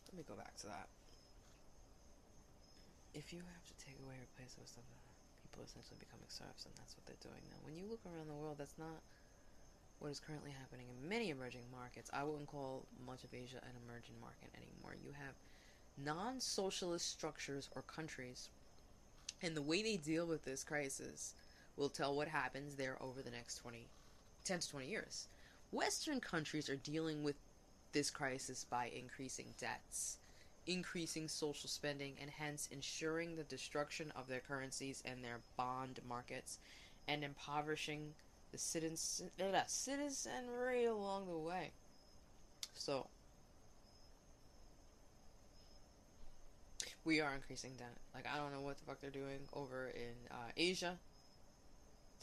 Let 0.07 0.17
me 0.17 0.23
go 0.27 0.35
back 0.35 0.55
to 0.57 0.67
that. 0.67 0.87
If 3.15 3.31
you 3.31 3.39
have 3.39 3.63
to 3.63 3.75
take 3.79 3.95
away, 4.03 4.19
replace 4.19 4.59
it 4.59 4.59
with 4.59 4.69
stuff, 4.69 4.83
people 5.41 5.63
essentially 5.63 5.95
becoming 5.97 6.27
serfs, 6.27 6.67
and 6.67 6.75
that's 6.75 6.99
what 6.99 7.07
they're 7.07 7.23
doing 7.23 7.39
now. 7.47 7.63
When 7.63 7.79
you 7.79 7.87
look 7.87 8.03
around 8.03 8.27
the 8.27 8.35
world, 8.35 8.59
that's 8.59 8.75
not 8.77 8.99
what 9.99 10.11
is 10.11 10.19
currently 10.19 10.51
happening 10.51 10.87
in 10.91 11.07
many 11.07 11.29
emerging 11.31 11.63
markets. 11.71 12.11
I 12.11 12.27
wouldn't 12.27 12.51
call 12.51 12.83
much 13.07 13.23
of 13.23 13.33
Asia 13.33 13.63
an 13.63 13.79
emerging 13.87 14.19
market 14.19 14.51
anymore. 14.51 14.99
You 14.99 15.15
have 15.15 15.39
non 15.95 16.43
socialist 16.43 17.09
structures 17.09 17.69
or 17.73 17.83
countries, 17.83 18.49
and 19.41 19.55
the 19.55 19.61
way 19.61 19.81
they 19.81 19.95
deal 19.95 20.27
with 20.27 20.43
this 20.43 20.63
crisis 20.63 21.33
will 21.77 21.89
tell 21.89 22.15
what 22.15 22.27
happens 22.27 22.75
there 22.75 22.97
over 22.99 23.21
the 23.21 23.31
next 23.31 23.63
20, 23.63 23.87
10 24.43 24.59
to 24.59 24.69
20 24.69 24.87
years. 24.87 25.27
Western 25.71 26.19
countries 26.19 26.69
are 26.69 26.75
dealing 26.75 27.23
with 27.23 27.35
this 27.93 28.09
crisis 28.09 28.65
by 28.69 28.91
increasing 28.93 29.47
debts, 29.57 30.17
increasing 30.67 31.27
social 31.27 31.69
spending, 31.69 32.15
and 32.21 32.29
hence 32.29 32.67
ensuring 32.71 33.35
the 33.35 33.43
destruction 33.43 34.11
of 34.15 34.27
their 34.27 34.39
currencies 34.39 35.03
and 35.05 35.23
their 35.23 35.39
bond 35.57 35.99
markets, 36.07 36.59
and 37.07 37.23
impoverishing 37.23 38.13
the 38.51 38.57
citizen, 38.57 39.29
uh, 39.39 39.61
citizenry 39.67 40.85
along 40.85 41.27
the 41.27 41.37
way. 41.37 41.71
So, 42.73 43.07
we 47.03 47.21
are 47.21 47.33
increasing 47.33 47.71
debt. 47.77 47.95
Like, 48.13 48.25
I 48.33 48.37
don't 48.37 48.51
know 48.51 48.61
what 48.61 48.77
the 48.77 48.85
fuck 48.85 48.99
they're 48.99 49.11
doing 49.11 49.39
over 49.53 49.89
in 49.95 50.15
uh, 50.31 50.51
Asia 50.57 50.97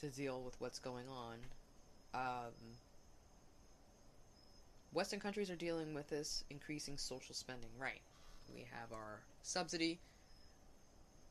to 0.01 0.09
deal 0.09 0.43
with 0.43 0.61
what's 0.61 0.79
going 0.81 1.07
on. 1.09 1.37
Um, 2.15 2.53
Western 4.93 5.21
countries 5.21 5.51
are 5.51 5.57
dealing 5.57 5.95
with 5.95 6.11
this 6.11 6.45
increasing 6.51 6.99
social 6.99 7.35
spending, 7.35 7.71
right? 7.79 8.01
We 8.55 8.67
have 8.79 8.93
our 8.93 9.21
subsidy 9.43 9.99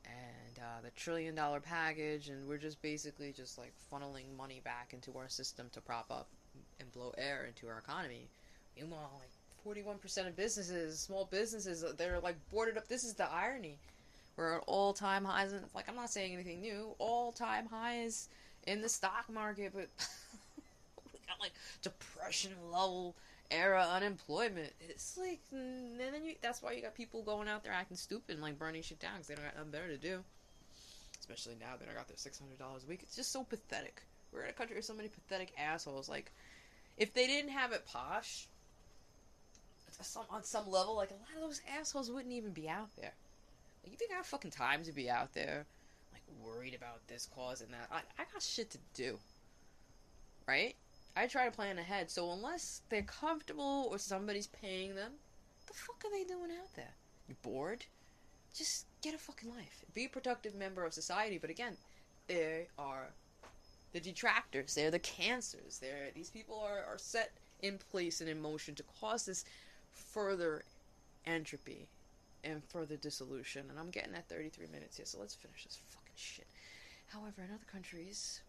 and 0.06 0.60
uh, 0.60 0.82
the 0.84 0.92
trillion 0.92 1.36
dollar 1.36 1.60
package, 1.60 2.30
and 2.30 2.48
we're 2.48 2.58
just 2.58 2.82
basically 2.82 3.32
just 3.32 3.58
like 3.58 3.74
funneling 3.92 4.36
money 4.38 4.62
back 4.64 4.94
into 4.94 5.18
our 5.18 5.30
system 5.30 5.70
to 5.74 5.82
prop 5.82 6.10
up 6.10 6.28
and 6.80 6.92
blow 6.92 7.14
air 7.18 7.46
into 7.48 7.68
our 7.68 7.80
economy. 7.80 8.28
Meanwhile, 8.76 9.12
like 9.20 9.76
41% 9.78 10.28
of 10.28 10.36
businesses, 10.36 11.00
small 11.00 11.28
businesses, 11.30 11.86
they're 11.98 12.20
like 12.20 12.36
boarded 12.52 12.78
up. 12.78 12.88
This 12.88 13.04
is 13.04 13.14
the 13.14 13.32
irony. 13.32 13.78
We're 14.36 14.58
at 14.58 14.64
all 14.66 14.94
time 14.94 15.26
highs, 15.26 15.52
and 15.54 15.64
like 15.76 15.88
I'm 15.90 15.96
not 15.96 16.10
saying 16.10 16.34
anything 16.34 16.62
new. 16.62 16.96
All 17.00 17.32
time 17.32 17.68
highs 17.68 18.30
in 18.66 18.82
the 18.82 18.90
stock 18.90 19.26
market, 19.32 19.72
but 19.74 19.88
we 21.14 21.20
got 21.28 21.40
like 21.40 21.52
depression 21.82 22.52
level 22.72 23.16
era 23.52 23.88
unemployment. 23.94 24.72
It's 24.80 25.18
like, 25.18 25.40
that's 26.52 26.62
why 26.62 26.74
you 26.74 26.82
got 26.82 26.94
people 26.94 27.24
going 27.24 27.48
out 27.48 27.64
there 27.64 27.72
acting 27.72 27.96
stupid 27.96 28.34
and 28.34 28.42
like 28.42 28.60
burning 28.60 28.82
shit 28.82 29.00
down 29.00 29.14
because 29.14 29.28
they 29.28 29.36
don't 29.36 29.46
got 29.46 29.56
nothing 29.56 29.72
better 29.72 29.88
to 29.88 29.98
do. 29.98 30.20
Especially 31.18 31.56
now 31.58 31.78
that 31.80 31.88
I 31.90 31.94
got 31.94 32.10
their 32.10 32.18
six 32.18 32.38
hundred 32.38 32.60
dollars 32.60 32.84
a 32.84 32.88
week. 32.88 33.00
It's 33.04 33.16
just 33.16 33.32
so 33.32 33.46
pathetic. 33.46 34.02
We're 34.34 34.44
in 34.44 34.50
a 34.50 34.54
country 34.54 34.76
with 34.76 34.84
so 34.84 34.94
many 34.94 35.08
pathetic 35.08 35.54
assholes. 35.58 36.10
Like, 36.10 36.30
if 36.98 37.14
they 37.14 37.26
didn't 37.28 37.52
have 37.52 37.72
it 37.72 37.86
posh, 37.86 38.50
some, 40.02 40.26
on 40.30 40.44
some 40.44 40.70
level, 40.70 40.98
like 40.98 41.12
a 41.12 41.14
lot 41.14 41.42
of 41.42 41.42
those 41.42 41.62
assholes 41.80 42.12
wouldn't 42.12 42.34
even 42.34 42.52
be 42.52 42.68
out 42.68 42.90
there. 43.00 43.14
Like, 43.84 43.94
you 43.94 43.98
think 43.98 44.12
I 44.12 44.16
have 44.16 44.26
fucking 44.26 44.52
time 44.52 44.84
to 44.84 44.92
be 44.92 45.10
out 45.10 45.34
there? 45.34 45.66
Like 46.12 46.24
worried 46.44 46.74
about 46.74 47.08
this 47.08 47.30
cause 47.34 47.62
and 47.62 47.72
that. 47.72 47.88
I, 47.90 48.00
I 48.20 48.26
got 48.34 48.42
shit 48.42 48.72
to 48.72 48.78
do. 48.94 49.18
Right? 50.46 50.76
I 51.16 51.28
try 51.28 51.46
to 51.46 51.52
plan 51.52 51.78
ahead. 51.78 52.12
So 52.12 52.30
unless 52.32 52.82
they're 52.90 53.04
comfortable 53.04 53.88
or 53.90 53.98
somebody's 54.00 54.48
paying 54.48 54.96
them, 54.96 55.14
the 55.68 55.74
fuck 55.74 56.04
are 56.06 56.12
they 56.12 56.24
doing 56.24 56.52
out 56.52 56.74
there? 56.76 56.94
You 57.28 57.36
bored? 57.42 57.86
Just 58.54 58.86
get 59.02 59.14
a 59.14 59.18
fucking 59.18 59.50
life. 59.50 59.84
Be 59.94 60.06
a 60.06 60.10
productive 60.10 60.56
member 60.56 60.86
of 60.86 60.94
society. 60.94 61.38
But 61.38 61.50
again, 61.50 61.78
they 62.28 62.68
are 62.78 63.08
the 63.94 64.00
detractors. 64.00 64.76
They're 64.76 64.92
the 64.92 65.00
cancers. 65.00 65.80
They're 65.80 66.10
these 66.14 66.30
people 66.30 66.60
are, 66.60 66.84
are 66.86 66.98
set 66.98 67.32
in 67.62 67.78
place 67.92 68.22
and 68.22 68.30
in 68.30 68.42
motion 68.42 68.76
to 68.76 68.84
cause 69.00 69.26
this 69.26 69.46
further 69.94 70.64
entropy 71.26 71.88
and 72.44 72.64
further 72.66 72.96
dissolution. 72.96 73.66
And 73.70 73.80
I'm 73.80 73.90
getting 73.90 74.16
at 74.16 74.28
33 74.28 74.68
minutes 74.72 74.98
here, 74.98 75.06
so 75.06 75.20
let's 75.20 75.36
finish 75.36 75.64
this 75.64 75.80
fucking 75.90 76.14
shit. 76.16 76.48
However, 77.08 77.44
in 77.44 77.54
other 77.54 77.66
countries, 77.72 78.42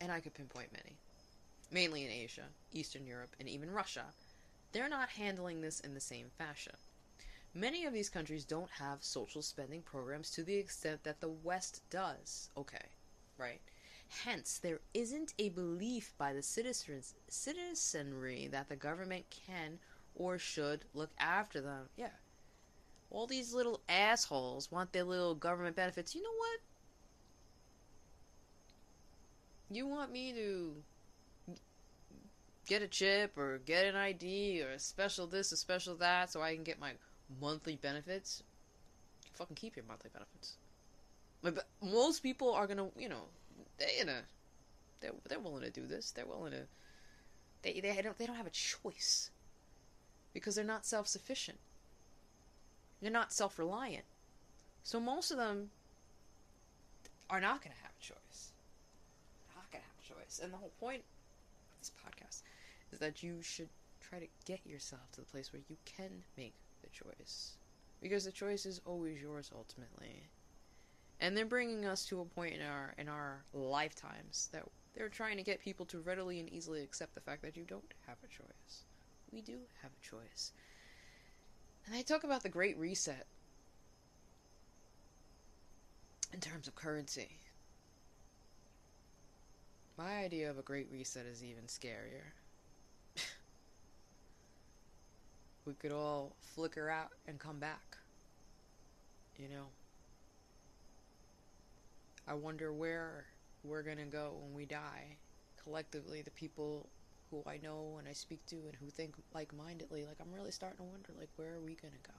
and 0.00 0.10
I 0.10 0.20
could 0.20 0.34
pinpoint 0.34 0.72
many, 0.72 0.96
mainly 1.70 2.04
in 2.04 2.10
Asia, 2.10 2.46
Eastern 2.72 3.06
Europe, 3.06 3.36
and 3.38 3.48
even 3.48 3.70
Russia, 3.70 4.06
they're 4.72 4.88
not 4.88 5.10
handling 5.10 5.60
this 5.60 5.80
in 5.80 5.94
the 5.94 6.00
same 6.00 6.30
fashion. 6.36 6.74
Many 7.54 7.84
of 7.84 7.92
these 7.92 8.08
countries 8.08 8.44
don't 8.44 8.70
have 8.70 9.02
social 9.02 9.42
spending 9.42 9.82
programs 9.82 10.30
to 10.32 10.44
the 10.44 10.54
extent 10.56 11.02
that 11.02 11.20
the 11.20 11.28
West 11.28 11.82
does. 11.90 12.50
Okay, 12.56 12.86
right? 13.36 13.60
Hence, 14.24 14.58
there 14.58 14.80
isn't 14.94 15.34
a 15.38 15.48
belief 15.50 16.12
by 16.18 16.32
the 16.32 16.42
citizens, 16.42 17.14
citizenry 17.28 18.48
that 18.50 18.68
the 18.68 18.76
government 18.76 19.24
can 19.30 19.78
or 20.14 20.38
should 20.38 20.84
look 20.94 21.10
after 21.18 21.60
them. 21.60 21.88
Yeah, 21.96 22.10
all 23.10 23.26
these 23.26 23.52
little 23.52 23.80
assholes 23.88 24.70
want 24.70 24.92
their 24.92 25.04
little 25.04 25.34
government 25.34 25.76
benefits. 25.76 26.14
You 26.14 26.22
know 26.22 26.28
what? 26.36 26.60
You 29.72 29.86
want 29.86 30.12
me 30.12 30.32
to 30.32 30.82
get 32.70 32.82
a 32.82 32.88
chip 32.88 33.36
or 33.36 33.58
get 33.66 33.84
an 33.84 33.96
ID 33.96 34.62
or 34.62 34.70
a 34.70 34.78
special 34.78 35.26
this, 35.26 35.50
a 35.50 35.56
special 35.56 35.96
that, 35.96 36.30
so 36.30 36.40
I 36.40 36.54
can 36.54 36.62
get 36.62 36.78
my 36.78 36.92
monthly 37.40 37.74
benefits? 37.74 38.44
Fucking 39.34 39.56
keep 39.56 39.74
your 39.74 39.84
monthly 39.86 40.10
benefits. 40.12 40.54
But 41.42 41.66
most 41.82 42.22
people 42.22 42.52
are 42.52 42.68
gonna, 42.68 42.86
you 42.96 43.08
know, 43.08 43.24
they're 43.76 43.88
gonna, 44.04 44.22
they're 45.00 45.12
they're 45.28 45.40
willing 45.40 45.64
to 45.64 45.70
do 45.70 45.86
this. 45.86 46.12
They're 46.12 46.26
willing 46.26 46.52
to. 46.52 46.62
They 47.62 47.80
they 47.80 48.00
don't 48.02 48.16
they 48.18 48.26
don't 48.26 48.36
have 48.36 48.46
a 48.46 48.50
choice 48.50 49.30
because 50.32 50.54
they're 50.54 50.64
not 50.64 50.86
self 50.86 51.08
sufficient. 51.08 51.58
They're 53.02 53.10
not 53.10 53.32
self 53.32 53.58
reliant. 53.58 54.04
So 54.84 55.00
most 55.00 55.32
of 55.32 55.38
them 55.38 55.70
are 57.28 57.40
not 57.40 57.62
to 57.62 57.68
have 57.68 57.92
a 57.98 58.02
choice. 58.02 58.52
Not 59.56 59.70
to 59.72 59.78
have 59.78 59.84
a 60.04 60.14
choice. 60.14 60.40
And 60.42 60.52
the 60.52 60.58
whole 60.58 60.72
point 60.78 61.02
of 61.72 61.78
this 61.80 61.90
podcast 61.90 62.19
is 62.92 62.98
that 62.98 63.22
you 63.22 63.42
should 63.42 63.68
try 64.00 64.18
to 64.18 64.26
get 64.44 64.60
yourself 64.66 65.10
to 65.12 65.20
the 65.20 65.26
place 65.26 65.52
where 65.52 65.62
you 65.68 65.76
can 65.84 66.22
make 66.36 66.54
the 66.82 66.88
choice. 66.88 67.52
Because 68.00 68.24
the 68.24 68.32
choice 68.32 68.66
is 68.66 68.80
always 68.84 69.20
yours 69.20 69.50
ultimately. 69.54 70.28
And 71.20 71.36
they're 71.36 71.44
bringing 71.44 71.84
us 71.84 72.06
to 72.06 72.20
a 72.20 72.24
point 72.24 72.54
in 72.54 72.62
our 72.62 72.94
in 72.96 73.08
our 73.08 73.44
lifetimes 73.52 74.48
that 74.52 74.64
they're 74.94 75.10
trying 75.10 75.36
to 75.36 75.42
get 75.42 75.60
people 75.60 75.86
to 75.86 76.00
readily 76.00 76.40
and 76.40 76.48
easily 76.48 76.82
accept 76.82 77.14
the 77.14 77.20
fact 77.20 77.42
that 77.42 77.56
you 77.56 77.64
don't 77.64 77.92
have 78.06 78.16
a 78.24 78.26
choice. 78.26 78.84
We 79.30 79.42
do 79.42 79.58
have 79.82 79.90
a 79.92 80.06
choice. 80.06 80.52
And 81.86 81.94
they 81.94 82.02
talk 82.02 82.24
about 82.24 82.42
the 82.42 82.48
Great 82.48 82.78
Reset 82.78 83.26
in 86.32 86.40
terms 86.40 86.68
of 86.68 86.74
currency. 86.74 87.30
My 89.96 90.18
idea 90.18 90.48
of 90.48 90.58
a 90.58 90.62
Great 90.62 90.88
Reset 90.90 91.26
is 91.26 91.44
even 91.44 91.64
scarier. 91.64 92.32
We 95.70 95.74
could 95.74 95.92
all 95.92 96.34
flicker 96.40 96.90
out 96.90 97.12
and 97.28 97.38
come 97.38 97.60
back. 97.60 97.96
You 99.38 99.48
know? 99.48 99.66
I 102.26 102.34
wonder 102.34 102.72
where 102.72 103.26
we're 103.62 103.84
gonna 103.84 104.06
go 104.06 104.32
when 104.42 104.52
we 104.52 104.66
die. 104.66 105.16
Collectively, 105.62 106.22
the 106.22 106.32
people 106.32 106.88
who 107.30 107.44
I 107.46 107.58
know 107.62 107.96
and 108.00 108.08
I 108.08 108.12
speak 108.12 108.44
to 108.46 108.56
and 108.56 108.74
who 108.80 108.90
think 108.90 109.14
like 109.32 109.56
mindedly, 109.56 110.04
like 110.04 110.16
I'm 110.20 110.34
really 110.34 110.50
starting 110.50 110.78
to 110.78 110.82
wonder, 110.82 111.10
like, 111.16 111.28
where 111.36 111.54
are 111.54 111.60
we 111.60 111.76
gonna 111.76 111.94
go? 112.02 112.14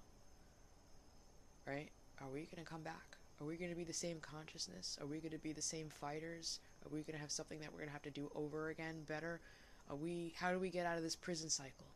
Right? 1.70 1.90
Are 2.22 2.30
we 2.30 2.48
gonna 2.56 2.66
come 2.66 2.84
back? 2.84 3.18
Are 3.42 3.46
we 3.46 3.58
gonna 3.58 3.76
be 3.76 3.84
the 3.84 3.92
same 3.92 4.22
consciousness? 4.22 4.98
Are 5.02 5.08
we 5.08 5.20
gonna 5.20 5.38
be 5.38 5.52
the 5.52 5.62
same 5.62 5.90
fighters? 5.90 6.62
Are 6.86 6.90
we 6.90 7.02
gonna 7.02 7.20
have 7.20 7.32
something 7.32 7.60
that 7.60 7.74
we're 7.74 7.80
gonna 7.80 7.92
have 7.92 8.02
to 8.04 8.12
do 8.12 8.32
over 8.34 8.70
again 8.70 9.04
better? 9.10 9.42
Are 9.90 9.98
we 9.98 10.34
how 10.38 10.54
do 10.54 10.60
we 10.60 10.70
get 10.70 10.86
out 10.86 10.96
of 10.96 11.04
this 11.04 11.18
prison 11.18 11.50
cycle? 11.50 11.88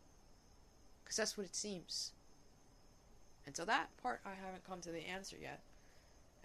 Because 1.06 1.18
that's 1.18 1.38
what 1.38 1.46
it 1.46 1.56
seems. 1.56 2.12
And 3.46 3.56
so 3.56 3.64
that 3.64 3.96
part 4.02 4.22
I 4.26 4.32
haven't 4.44 4.68
come 4.68 4.82
to 4.82 4.92
the 4.92 5.08
answer 5.08 5.38
yet. 5.40 5.62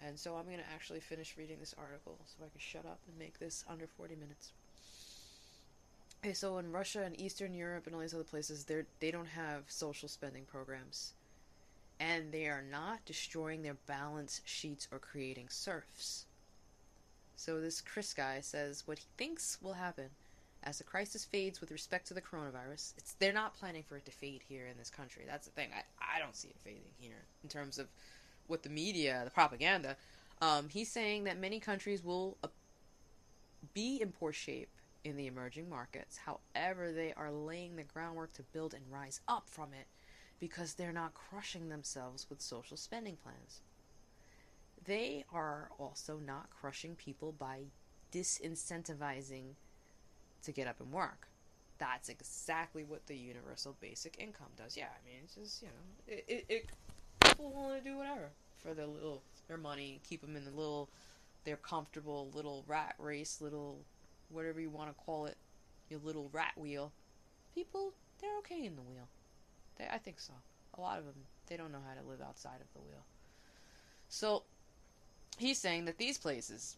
And 0.05 0.17
so 0.17 0.35
I'm 0.35 0.45
going 0.45 0.57
to 0.59 0.71
actually 0.73 0.99
finish 0.99 1.35
reading 1.37 1.57
this 1.59 1.75
article 1.77 2.17
so 2.25 2.45
I 2.45 2.49
can 2.49 2.59
shut 2.59 2.85
up 2.85 2.99
and 3.07 3.17
make 3.17 3.39
this 3.39 3.65
under 3.69 3.87
40 3.87 4.15
minutes. 4.15 4.51
Okay, 6.23 6.33
so 6.33 6.59
in 6.59 6.71
Russia 6.71 7.01
and 7.03 7.19
Eastern 7.19 7.53
Europe 7.53 7.87
and 7.87 7.95
all 7.95 8.01
these 8.01 8.13
other 8.13 8.23
places, 8.23 8.65
they 8.65 8.83
they 8.99 9.09
don't 9.09 9.29
have 9.29 9.63
social 9.67 10.07
spending 10.07 10.45
programs, 10.45 11.13
and 11.99 12.31
they 12.31 12.45
are 12.45 12.61
not 12.61 13.03
destroying 13.05 13.63
their 13.63 13.77
balance 13.87 14.41
sheets 14.45 14.87
or 14.91 14.99
creating 14.99 15.49
serfs. 15.49 16.25
So 17.35 17.59
this 17.59 17.81
Chris 17.81 18.13
guy 18.13 18.39
says 18.41 18.83
what 18.85 18.99
he 18.99 19.05
thinks 19.17 19.57
will 19.63 19.73
happen 19.73 20.11
as 20.63 20.77
the 20.77 20.83
crisis 20.83 21.25
fades 21.25 21.59
with 21.59 21.71
respect 21.71 22.07
to 22.07 22.13
the 22.13 22.21
coronavirus. 22.21 22.93
It's 22.97 23.13
they're 23.19 23.33
not 23.33 23.57
planning 23.57 23.83
for 23.83 23.97
it 23.97 24.05
to 24.05 24.11
fade 24.11 24.41
here 24.47 24.67
in 24.67 24.77
this 24.77 24.89
country. 24.89 25.23
That's 25.27 25.47
the 25.47 25.53
thing. 25.53 25.69
I 25.75 25.83
I 26.17 26.19
don't 26.19 26.35
see 26.35 26.49
it 26.49 26.57
fading 26.63 26.91
here 26.99 27.25
in 27.43 27.49
terms 27.49 27.79
of 27.79 27.87
what 28.47 28.63
the 28.63 28.69
media, 28.69 29.21
the 29.23 29.31
propaganda. 29.31 29.97
Um, 30.41 30.69
he's 30.69 30.91
saying 30.91 31.25
that 31.25 31.39
many 31.39 31.59
countries 31.59 32.03
will 32.03 32.37
uh, 32.43 32.47
be 33.73 34.01
in 34.01 34.11
poor 34.11 34.33
shape 34.33 34.69
in 35.03 35.15
the 35.15 35.27
emerging 35.27 35.69
markets. 35.69 36.17
However, 36.17 36.91
they 36.91 37.13
are 37.13 37.31
laying 37.31 37.75
the 37.75 37.83
groundwork 37.83 38.33
to 38.33 38.43
build 38.43 38.73
and 38.73 38.83
rise 38.89 39.21
up 39.27 39.49
from 39.49 39.73
it 39.73 39.87
because 40.39 40.73
they're 40.73 40.91
not 40.91 41.13
crushing 41.13 41.69
themselves 41.69 42.27
with 42.29 42.41
social 42.41 42.77
spending 42.77 43.15
plans. 43.15 43.61
They 44.83 45.25
are 45.31 45.69
also 45.79 46.17
not 46.17 46.49
crushing 46.49 46.95
people 46.95 47.31
by 47.31 47.65
disincentivizing 48.11 49.53
to 50.43 50.51
get 50.51 50.67
up 50.67 50.79
and 50.79 50.91
work. 50.91 51.27
That's 51.77 52.09
exactly 52.09 52.83
what 52.83 53.07
the 53.07 53.15
universal 53.15 53.75
basic 53.79 54.17
income 54.19 54.51
does. 54.55 54.77
Yeah, 54.77 54.89
I 54.89 55.05
mean, 55.05 55.21
it's 55.23 55.35
just, 55.35 55.61
you 55.61 55.69
know, 55.69 56.13
it, 56.13 56.25
it, 56.27 56.45
it 56.47 56.69
people 57.19 57.51
want 57.51 57.77
to 57.77 57.89
do 57.89 57.97
whatever 57.97 58.29
for 58.57 58.73
their 58.73 58.85
little, 58.85 59.23
their 59.47 59.57
money, 59.57 59.99
keep 60.07 60.21
them 60.21 60.35
in 60.35 60.45
the 60.45 60.51
little, 60.51 60.89
their 61.43 61.57
comfortable 61.57 62.29
little 62.33 62.63
rat 62.67 62.95
race, 62.99 63.41
little 63.41 63.79
whatever 64.29 64.59
you 64.61 64.69
want 64.69 64.89
to 64.89 65.03
call 65.03 65.25
it, 65.25 65.37
your 65.89 65.99
little 66.03 66.29
rat 66.31 66.53
wheel. 66.55 66.91
People, 67.55 67.93
they're 68.19 68.37
okay 68.39 68.65
in 68.65 68.75
the 68.75 68.81
wheel. 68.83 69.07
They, 69.77 69.87
I 69.91 69.97
think 69.97 70.19
so. 70.19 70.33
A 70.77 70.81
lot 70.81 70.99
of 70.99 71.05
them, 71.05 71.25
they 71.47 71.57
don't 71.57 71.71
know 71.71 71.81
how 71.85 71.99
to 71.99 72.07
live 72.07 72.21
outside 72.21 72.61
of 72.61 72.71
the 72.73 72.79
wheel. 72.79 73.05
So, 74.07 74.43
he's 75.37 75.57
saying 75.57 75.85
that 75.85 75.97
these 75.97 76.17
places 76.17 76.77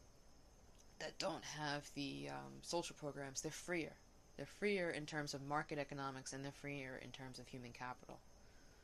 that 1.03 1.19
don't 1.19 1.43
have 1.43 1.91
the 1.95 2.29
um, 2.29 2.53
social 2.61 2.95
programs, 2.97 3.41
they're 3.41 3.51
freer. 3.51 3.91
They're 4.37 4.45
freer 4.45 4.89
in 4.89 5.05
terms 5.05 5.33
of 5.33 5.45
market 5.45 5.77
economics 5.77 6.31
and 6.31 6.45
they're 6.45 6.53
freer 6.53 6.97
in 7.03 7.11
terms 7.11 7.39
of 7.39 7.47
human 7.47 7.73
capital. 7.73 8.19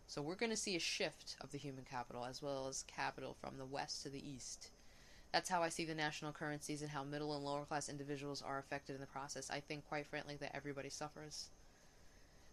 So 0.05 0.21
we're 0.21 0.35
going 0.35 0.49
to 0.49 0.57
see 0.57 0.75
a 0.75 0.81
shift 0.81 1.37
of 1.39 1.51
the 1.51 1.57
human 1.57 1.85
capital 1.85 2.25
as 2.25 2.41
well 2.41 2.67
as 2.67 2.83
capital 2.83 3.37
from 3.39 3.57
the 3.57 3.65
west 3.65 4.03
to 4.03 4.09
the 4.09 4.29
east. 4.29 4.71
That's 5.31 5.47
how 5.49 5.63
I 5.63 5.69
see 5.69 5.85
the 5.85 5.95
national 5.95 6.33
currencies 6.33 6.81
and 6.81 6.91
how 6.91 7.05
middle 7.05 7.33
and 7.35 7.45
lower 7.45 7.63
class 7.63 7.87
individuals 7.87 8.41
are 8.41 8.59
affected 8.59 8.95
in 8.95 9.01
the 9.01 9.07
process. 9.07 9.49
I 9.49 9.61
think, 9.61 9.87
quite 9.87 10.07
frankly, 10.07 10.35
that 10.41 10.55
everybody 10.55 10.89
suffers. 10.89 11.49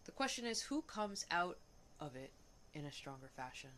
The 0.05 0.11
question 0.11 0.45
is 0.45 0.61
who 0.61 0.81
comes 0.83 1.25
out 1.29 1.57
of 1.99 2.15
it 2.15 2.31
in 2.73 2.85
a 2.85 2.91
stronger 2.91 3.29
fashion? 3.35 3.71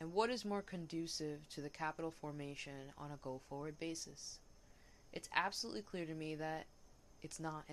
And 0.00 0.14
what 0.14 0.30
is 0.30 0.46
more 0.46 0.62
conducive 0.62 1.46
to 1.50 1.60
the 1.60 1.68
capital 1.68 2.10
formation 2.10 2.92
on 2.96 3.10
a 3.10 3.18
go 3.22 3.42
forward 3.50 3.78
basis? 3.78 4.38
It's 5.14 5.28
absolutely 5.32 5.82
clear 5.82 6.04
to 6.06 6.14
me 6.14 6.34
that 6.34 6.66
it's 7.22 7.38
not 7.38 7.64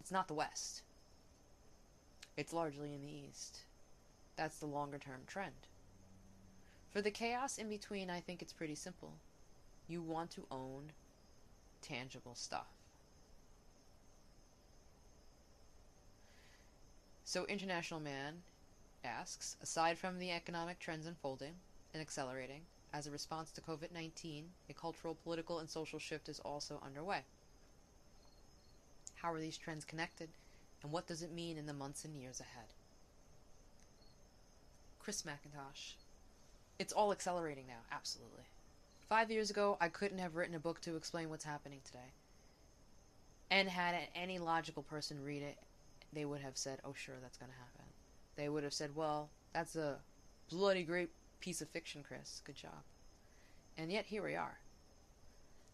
it's 0.00 0.10
not 0.10 0.26
the 0.26 0.34
west. 0.34 0.82
It's 2.36 2.52
largely 2.52 2.92
in 2.92 3.02
the 3.02 3.08
east. 3.08 3.60
That's 4.36 4.58
the 4.58 4.66
longer 4.66 4.98
term 4.98 5.20
trend. 5.26 5.68
For 6.90 7.00
the 7.00 7.10
chaos 7.10 7.56
in 7.56 7.68
between, 7.68 8.10
I 8.10 8.20
think 8.20 8.42
it's 8.42 8.52
pretty 8.52 8.74
simple 8.74 9.14
you 9.86 10.02
want 10.02 10.30
to 10.32 10.44
own 10.50 10.92
tangible 11.80 12.34
stuff. 12.34 12.66
So, 17.24 17.46
International 17.46 18.00
Man 18.00 18.42
asks 19.04 19.56
Aside 19.62 19.98
from 19.98 20.18
the 20.18 20.30
economic 20.30 20.78
trends 20.78 21.06
unfolding 21.06 21.54
and 21.94 22.00
accelerating, 22.00 22.62
as 22.92 23.06
a 23.06 23.10
response 23.10 23.50
to 23.52 23.60
COVID 23.60 23.92
19, 23.92 24.44
a 24.68 24.72
cultural, 24.72 25.16
political, 25.22 25.58
and 25.58 25.68
social 25.68 25.98
shift 25.98 26.28
is 26.28 26.40
also 26.40 26.80
underway. 26.84 27.20
How 29.16 29.32
are 29.32 29.40
these 29.40 29.58
trends 29.58 29.84
connected, 29.84 30.28
and 30.82 30.92
what 30.92 31.06
does 31.06 31.22
it 31.22 31.32
mean 31.32 31.56
in 31.58 31.66
the 31.66 31.72
months 31.72 32.04
and 32.04 32.16
years 32.16 32.40
ahead? 32.40 32.68
Chris 35.00 35.22
MacIntosh. 35.22 35.94
It's 36.78 36.92
all 36.92 37.12
accelerating 37.12 37.66
now, 37.66 37.80
absolutely. 37.90 38.44
Five 39.08 39.30
years 39.30 39.50
ago, 39.50 39.76
I 39.80 39.88
couldn't 39.88 40.18
have 40.18 40.36
written 40.36 40.54
a 40.54 40.60
book 40.60 40.80
to 40.82 40.96
explain 40.96 41.30
what's 41.30 41.44
happening 41.44 41.80
today. 41.84 42.12
And 43.50 43.68
had 43.68 43.96
any 44.14 44.38
logical 44.38 44.82
person 44.82 45.24
read 45.24 45.42
it, 45.42 45.56
they 46.12 46.24
would 46.24 46.42
have 46.42 46.56
said, 46.56 46.80
oh, 46.84 46.92
sure, 46.94 47.14
that's 47.22 47.38
going 47.38 47.50
to 47.50 47.58
happen. 47.58 47.86
They 48.36 48.48
would 48.48 48.64
have 48.64 48.74
said, 48.74 48.94
well, 48.94 49.30
that's 49.52 49.76
a 49.76 49.96
bloody 50.50 50.82
great 50.82 51.10
piece 51.40 51.60
of 51.60 51.68
fiction, 51.68 52.02
Chris. 52.06 52.42
Good 52.44 52.56
job. 52.56 52.82
And 53.76 53.92
yet, 53.92 54.06
here 54.06 54.22
we 54.22 54.34
are. 54.34 54.58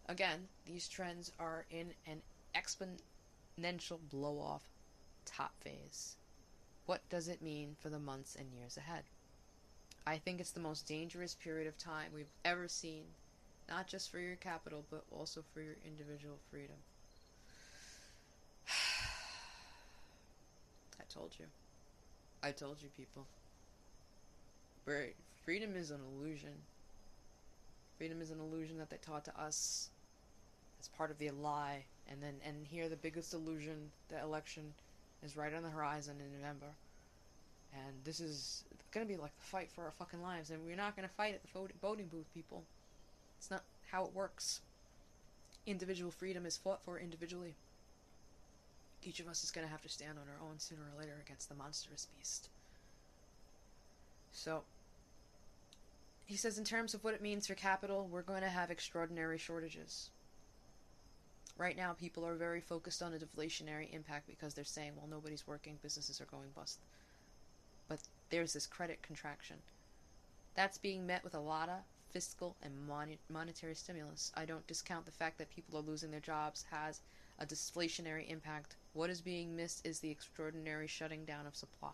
Again, 0.09 0.49
these 0.67 0.89
trends 0.89 1.33
are 1.39 1.65
in 1.71 1.93
an 2.07 2.21
exponential 2.55 3.99
blow 4.11 4.39
off 4.39 4.63
top 5.25 5.53
phase. 5.63 6.17
What 6.87 7.01
does 7.09 7.29
it 7.29 7.41
mean 7.41 7.77
for 7.81 7.89
the 7.89 7.99
months 7.99 8.37
and 8.37 8.53
years 8.53 8.77
ahead? 8.77 9.05
I 10.07 10.19
think 10.19 10.41
it's 10.41 10.51
the 10.51 10.61
most 10.61 10.87
dangerous 10.87 11.35
period 11.35 11.67
of 11.67 11.79
time 11.79 12.11
we've 12.15 12.27
ever 12.45 12.69
seen 12.69 13.05
not 13.69 13.87
just 13.87 14.11
for 14.11 14.19
your 14.19 14.37
capital, 14.37 14.85
but 14.91 15.05
also 15.11 15.43
for 15.53 15.61
your 15.61 15.77
individual 15.85 16.39
freedom. 16.51 16.77
I 21.01 21.05
told 21.09 21.33
you. 21.39 21.47
I 22.43 22.51
told 22.51 22.83
you, 22.83 22.89
people. 22.97 23.27
Right. 24.87 25.15
Freedom 25.45 25.77
is 25.77 25.91
an 25.91 26.01
illusion. 26.17 26.55
Freedom 27.99 28.21
is 28.23 28.31
an 28.31 28.41
illusion 28.41 28.79
that 28.79 28.91
they 28.91 28.97
taught 28.97 29.25
to 29.27 29.41
us 29.41 29.91
as 30.81 30.89
part 30.89 31.11
of 31.11 31.19
the 31.19 31.31
lie. 31.31 31.85
And 32.11 32.23
then, 32.23 32.35
and 32.47 32.67
here, 32.67 32.89
the 32.89 32.97
biggest 32.97 33.35
illusion, 33.35 33.91
the 34.09 34.21
election, 34.23 34.73
is 35.23 35.37
right 35.37 35.53
on 35.55 35.63
the 35.63 35.71
horizon 35.71 36.17
in 36.19 36.41
November. 36.41 36.67
And 37.75 37.95
this 38.05 38.21
is 38.21 38.65
going 38.93 39.07
to 39.07 39.13
be 39.13 39.21
like 39.21 39.37
the 39.37 39.45
fight 39.45 39.71
for 39.71 39.85
our 39.85 39.93
fucking 39.99 40.23
lives. 40.23 40.51
And 40.51 40.65
we're 40.65 40.77
not 40.77 40.97
going 40.97 41.09
to 41.09 41.15
fight 41.15 41.35
at 41.35 41.43
the 41.43 41.69
voting 41.81 42.07
booth, 42.07 42.33
people. 42.33 42.65
It's 43.39 43.51
not 43.51 43.63
how 43.91 44.05
it 44.05 44.15
works. 44.15 44.61
Individual 45.67 46.11
freedom 46.11 46.47
is 46.47 46.57
fought 46.57 46.83
for 46.83 46.99
individually. 46.99 47.55
Each 49.03 49.21
of 49.21 49.29
us 49.29 49.45
is 49.45 49.51
going 49.51 49.67
to 49.67 49.71
have 49.71 49.83
to 49.83 49.89
stand 49.89 50.19
on 50.19 50.25
our 50.29 50.49
own 50.49 50.59
sooner 50.59 50.83
or 50.83 51.01
later 51.01 51.17
against 51.25 51.49
the 51.49 51.55
monstrous 51.55 52.07
beast. 52.17 52.49
So, 54.33 54.63
he 56.27 56.37
says, 56.37 56.59
in 56.59 56.65
terms 56.65 56.95
of 56.95 57.05
what 57.05 57.15
it 57.15 57.23
means 57.23 57.47
for 57.47 57.55
capital, 57.55 58.09
we're 58.11 58.23
going 58.23 58.43
to 58.43 58.49
have 58.49 58.71
extraordinary 58.71 59.39
shortages. 59.39 60.11
Right 61.57 61.77
now, 61.77 61.93
people 61.93 62.27
are 62.27 62.35
very 62.35 62.61
focused 62.61 63.03
on 63.03 63.15
a 63.15 63.19
deflationary 63.19 63.93
impact 63.93 64.27
because 64.27 64.55
they're 64.55 64.65
saying, 64.65 64.93
well, 64.97 65.07
nobody's 65.09 65.47
working, 65.47 65.79
businesses 65.83 66.21
are 66.21 66.27
going 66.27 66.49
bust. 66.57 66.81
But 67.89 68.01
there's 68.31 68.55
this 68.55 68.67
credit 68.67 69.03
contraction. 69.03 69.57
That's 70.55 70.79
being 70.79 71.07
met 71.07 71.23
with 71.23 71.35
a 71.35 71.41
lot 71.41 71.69
of 71.69 71.81
fiscal 72.11 72.57
and 72.63 72.73
mon- 72.89 73.19
monetary 73.29 73.75
stimulus. 73.75 74.33
I 74.35 74.45
don't 74.47 74.67
discount 74.67 75.05
the 75.05 75.13
fact 75.13 75.39
that 75.39 75.51
people 75.51 75.79
are 75.79 75.83
losing 75.83 76.11
their 76.11 76.21
jobs 76.21 76.65
has 76.71 77.01
a 77.39 77.47
deflationary 77.47 78.29
impact. 78.31 78.77
What 78.93 79.11
is 79.11 79.21
being 79.21 79.55
missed 79.55 79.87
is 79.87 80.01
the 80.01 80.11
extraordinary 80.11 80.87
shutting 80.87 81.25
down 81.25 81.47
of 81.47 81.55
supply. 81.55 81.91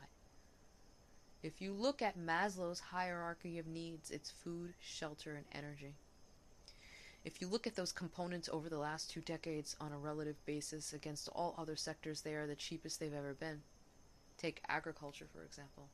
If 1.43 1.63
you 1.63 1.73
look 1.73 2.03
at 2.03 2.19
Maslow's 2.19 2.81
hierarchy 2.81 3.59
of 3.59 3.67
needs, 3.67 4.11
it's 4.11 4.31
food, 4.31 4.75
shelter, 4.79 5.35
and 5.35 5.47
energy. 5.53 5.95
If 7.25 7.41
you 7.41 7.49
look 7.49 7.67
at 7.67 7.77
those 7.77 7.93
components 7.93 8.49
over 8.53 8.69
the 8.69 8.79
last 8.79 9.11
two 9.11 9.21
decades 9.21 9.75
on 9.81 9.93
a 9.93 9.99
relative 9.99 10.37
basis 10.45 10.93
against 10.93 11.29
all 11.29 11.55
other 11.57 11.77
sectors, 11.77 12.21
they 12.21 12.35
are 12.35 12.47
the 12.47 12.55
cheapest 12.55 13.01
they've 13.01 13.15
ever 13.15 13.35
been. 13.35 13.63
Take 14.37 14.63
agriculture, 14.69 15.27
for 15.33 15.43
example. 15.43 15.89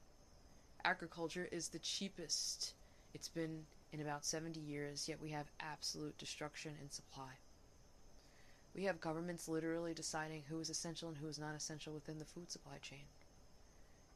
Agriculture 0.84 1.48
is 1.50 1.68
the 1.68 1.78
cheapest 1.80 2.74
it's 3.14 3.28
been 3.28 3.64
in 3.92 4.00
about 4.00 4.24
70 4.24 4.60
years, 4.60 5.08
yet 5.08 5.20
we 5.20 5.30
have 5.30 5.46
absolute 5.60 6.18
destruction 6.18 6.74
in 6.82 6.90
supply. 6.90 7.38
We 8.74 8.84
have 8.84 9.00
governments 9.00 9.48
literally 9.48 9.94
deciding 9.94 10.42
who 10.48 10.60
is 10.60 10.70
essential 10.70 11.08
and 11.08 11.16
who 11.16 11.28
is 11.28 11.38
not 11.38 11.54
essential 11.54 11.94
within 11.94 12.18
the 12.18 12.24
food 12.24 12.50
supply 12.50 12.78
chain. 12.82 13.06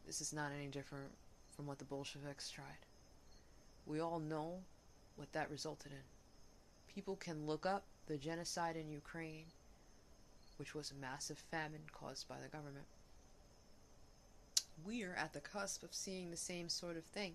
This 0.07 0.21
is 0.21 0.33
not 0.33 0.53
any 0.57 0.67
different 0.67 1.11
from 1.55 1.67
what 1.67 1.79
the 1.79 1.85
Bolsheviks 1.85 2.51
tried. 2.51 2.87
We 3.87 4.01
all 4.01 4.19
know 4.19 4.61
what 5.17 5.33
that 5.33 5.51
resulted 5.51 5.93
in. 5.93 6.95
People 6.95 7.17
can 7.17 7.47
look 7.47 7.67
up 7.67 7.85
the 8.07 8.17
genocide 8.17 8.77
in 8.77 8.91
Ukraine, 8.91 9.45
which 10.57 10.75
was 10.75 10.91
a 10.91 11.01
massive 11.01 11.39
famine 11.39 11.83
caused 11.93 12.29
by 12.29 12.37
the 12.43 12.49
government. 12.49 12.87
We 14.85 15.03
are 15.05 15.15
at 15.15 15.33
the 15.33 15.41
cusp 15.41 15.83
of 15.83 15.95
seeing 15.95 16.31
the 16.31 16.37
same 16.37 16.69
sort 16.69 16.97
of 16.97 17.05
thing. 17.05 17.35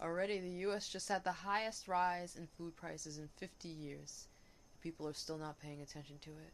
Already, 0.00 0.38
the 0.38 0.68
US 0.68 0.88
just 0.88 1.08
had 1.08 1.24
the 1.24 1.32
highest 1.32 1.88
rise 1.88 2.36
in 2.36 2.46
food 2.46 2.76
prices 2.76 3.18
in 3.18 3.28
50 3.36 3.68
years. 3.68 4.26
People 4.82 5.08
are 5.08 5.14
still 5.14 5.38
not 5.38 5.60
paying 5.60 5.82
attention 5.82 6.18
to 6.20 6.30
it. 6.30 6.52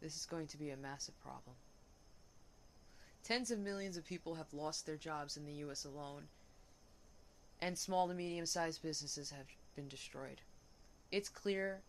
This 0.00 0.16
is 0.16 0.26
going 0.26 0.46
to 0.48 0.58
be 0.58 0.70
a 0.70 0.76
massive 0.76 1.18
problem. 1.20 1.56
Tens 3.24 3.50
of 3.50 3.58
millions 3.58 3.96
of 3.96 4.04
people 4.04 4.34
have 4.36 4.52
lost 4.54 4.86
their 4.86 4.96
jobs 4.96 5.36
in 5.36 5.44
the 5.44 5.52
US 5.64 5.84
alone, 5.84 6.28
and 7.60 7.76
small 7.76 8.08
to 8.08 8.14
medium 8.14 8.46
sized 8.46 8.82
businesses 8.82 9.30
have 9.30 9.46
been 9.76 9.88
destroyed. 9.88 10.40
It's 11.10 11.28
clear 11.28 11.82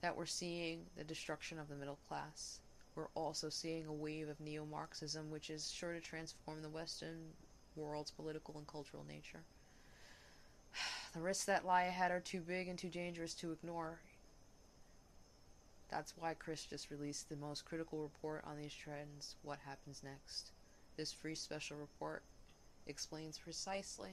that 0.00 0.16
we're 0.16 0.26
seeing 0.26 0.86
the 0.96 1.04
destruction 1.04 1.58
of 1.58 1.68
the 1.68 1.76
middle 1.76 1.98
class. 2.08 2.60
We're 2.94 3.08
also 3.14 3.48
seeing 3.48 3.86
a 3.86 3.92
wave 3.92 4.28
of 4.28 4.40
neo 4.40 4.64
Marxism, 4.64 5.30
which 5.30 5.50
is 5.50 5.70
sure 5.70 5.92
to 5.92 6.00
transform 6.00 6.62
the 6.62 6.68
Western 6.68 7.18
world's 7.76 8.10
political 8.10 8.56
and 8.56 8.66
cultural 8.66 9.04
nature. 9.08 9.42
The 11.12 11.20
risks 11.20 11.44
that 11.46 11.66
lie 11.66 11.84
ahead 11.84 12.12
are 12.12 12.20
too 12.20 12.40
big 12.40 12.68
and 12.68 12.78
too 12.78 12.88
dangerous 12.88 13.34
to 13.34 13.50
ignore. 13.50 13.98
That's 15.90 16.14
why 16.16 16.34
Chris 16.34 16.64
just 16.64 16.90
released 16.90 17.28
the 17.28 17.34
most 17.34 17.64
critical 17.64 17.98
report 18.00 18.44
on 18.46 18.56
these 18.56 18.72
trends 18.72 19.34
What 19.42 19.58
Happens 19.66 20.02
Next. 20.04 20.52
This 21.00 21.12
free 21.14 21.34
special 21.34 21.78
report 21.78 22.22
explains 22.86 23.38
precisely 23.38 24.10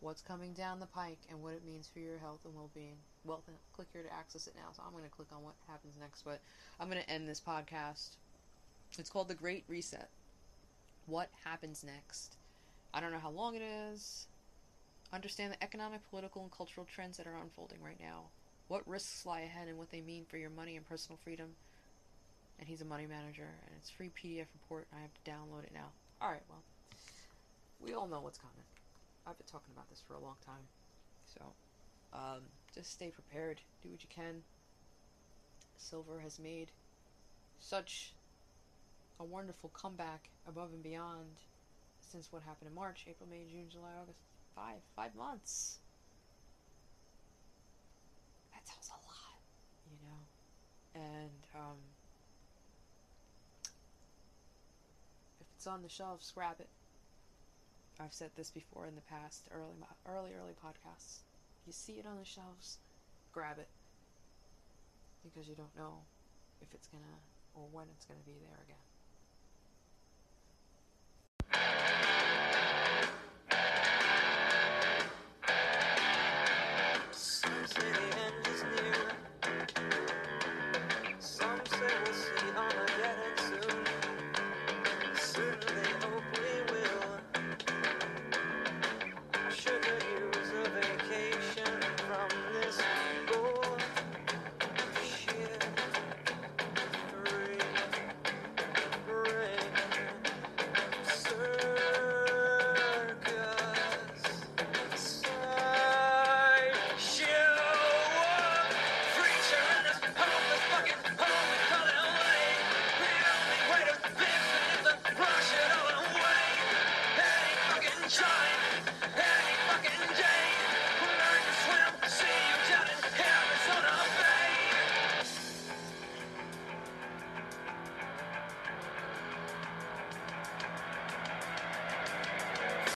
what's 0.00 0.22
coming 0.22 0.54
down 0.54 0.80
the 0.80 0.86
pike 0.86 1.18
and 1.28 1.42
what 1.42 1.52
it 1.52 1.66
means 1.66 1.86
for 1.86 1.98
your 1.98 2.16
health 2.16 2.38
and 2.46 2.54
well 2.54 2.70
being. 2.74 2.96
Well, 3.26 3.42
click 3.74 3.88
here 3.92 4.02
to 4.02 4.10
access 4.10 4.46
it 4.46 4.54
now. 4.56 4.72
So 4.74 4.82
I'm 4.86 4.92
going 4.92 5.04
to 5.04 5.10
click 5.10 5.28
on 5.36 5.42
what 5.42 5.52
happens 5.68 5.96
next, 6.00 6.22
but 6.22 6.40
I'm 6.80 6.88
going 6.88 7.02
to 7.02 7.10
end 7.10 7.28
this 7.28 7.42
podcast. 7.46 8.16
It's 8.98 9.10
called 9.10 9.28
The 9.28 9.34
Great 9.34 9.64
Reset. 9.68 10.08
What 11.04 11.28
happens 11.44 11.84
next? 11.84 12.38
I 12.94 13.00
don't 13.00 13.12
know 13.12 13.18
how 13.18 13.28
long 13.28 13.54
it 13.54 13.62
is. 13.92 14.26
Understand 15.12 15.52
the 15.52 15.62
economic, 15.62 16.08
political, 16.08 16.40
and 16.40 16.50
cultural 16.50 16.86
trends 16.86 17.18
that 17.18 17.26
are 17.26 17.36
unfolding 17.36 17.82
right 17.84 18.00
now. 18.00 18.22
What 18.68 18.88
risks 18.88 19.26
lie 19.26 19.40
ahead 19.40 19.68
and 19.68 19.76
what 19.76 19.90
they 19.90 20.00
mean 20.00 20.24
for 20.24 20.38
your 20.38 20.48
money 20.48 20.74
and 20.74 20.88
personal 20.88 21.18
freedom. 21.22 21.50
And 22.58 22.66
he's 22.66 22.80
a 22.80 22.86
money 22.86 23.04
manager, 23.04 23.50
and 23.66 23.74
it's 23.76 23.90
free 23.90 24.08
PDF 24.08 24.46
report. 24.54 24.86
I 24.90 25.02
have 25.02 25.12
to 25.12 25.30
download 25.30 25.64
it 25.64 25.72
now. 25.74 25.90
Alright, 26.24 26.40
well, 26.48 26.62
we 27.84 27.92
all 27.92 28.08
know 28.08 28.22
what's 28.22 28.38
coming. 28.38 28.64
I've 29.26 29.36
been 29.36 29.46
talking 29.46 29.74
about 29.74 29.90
this 29.90 30.02
for 30.08 30.14
a 30.14 30.18
long 30.18 30.36
time. 30.46 30.64
So, 31.26 31.42
um, 32.14 32.40
just 32.74 32.92
stay 32.92 33.10
prepared. 33.10 33.60
Do 33.82 33.90
what 33.90 34.02
you 34.02 34.08
can. 34.08 34.42
Silver 35.76 36.20
has 36.20 36.38
made 36.38 36.68
such 37.60 38.14
a 39.20 39.24
wonderful 39.24 39.68
comeback 39.74 40.30
above 40.48 40.70
and 40.72 40.82
beyond 40.82 41.42
since 42.00 42.32
what 42.32 42.42
happened 42.42 42.70
in 42.70 42.74
March, 42.74 43.04
April, 43.06 43.28
May, 43.30 43.44
June, 43.50 43.66
July, 43.70 43.90
August 44.00 44.20
five 44.56 44.80
five 44.96 45.14
months. 45.14 45.78
That 48.54 48.64
tells 48.64 48.88
a 48.88 48.96
lot, 49.04 49.42
you 49.90 49.98
know. 50.08 51.02
And 51.02 51.44
um, 51.54 51.76
it's 55.64 55.72
on 55.72 55.80
the 55.80 55.88
shelves, 55.88 56.30
grab 56.34 56.56
it. 56.60 56.68
I've 57.98 58.12
said 58.12 58.32
this 58.36 58.50
before 58.50 58.86
in 58.86 58.96
the 58.96 59.00
past, 59.00 59.48
early 59.50 59.72
early 60.04 60.32
early 60.38 60.52
podcasts. 60.52 61.20
You 61.66 61.72
see 61.72 61.94
it 61.94 62.04
on 62.04 62.18
the 62.18 62.24
shelves, 62.24 62.76
grab 63.32 63.56
it 63.58 63.68
because 65.24 65.48
you 65.48 65.54
don't 65.54 65.74
know 65.74 66.04
if 66.60 66.68
it's 66.74 66.86
gonna 66.86 67.16
or 67.54 67.64
when 67.72 67.86
it's 67.96 68.04
gonna 68.04 68.20
be 68.26 68.36
there 68.46 68.60
again. 68.62 68.93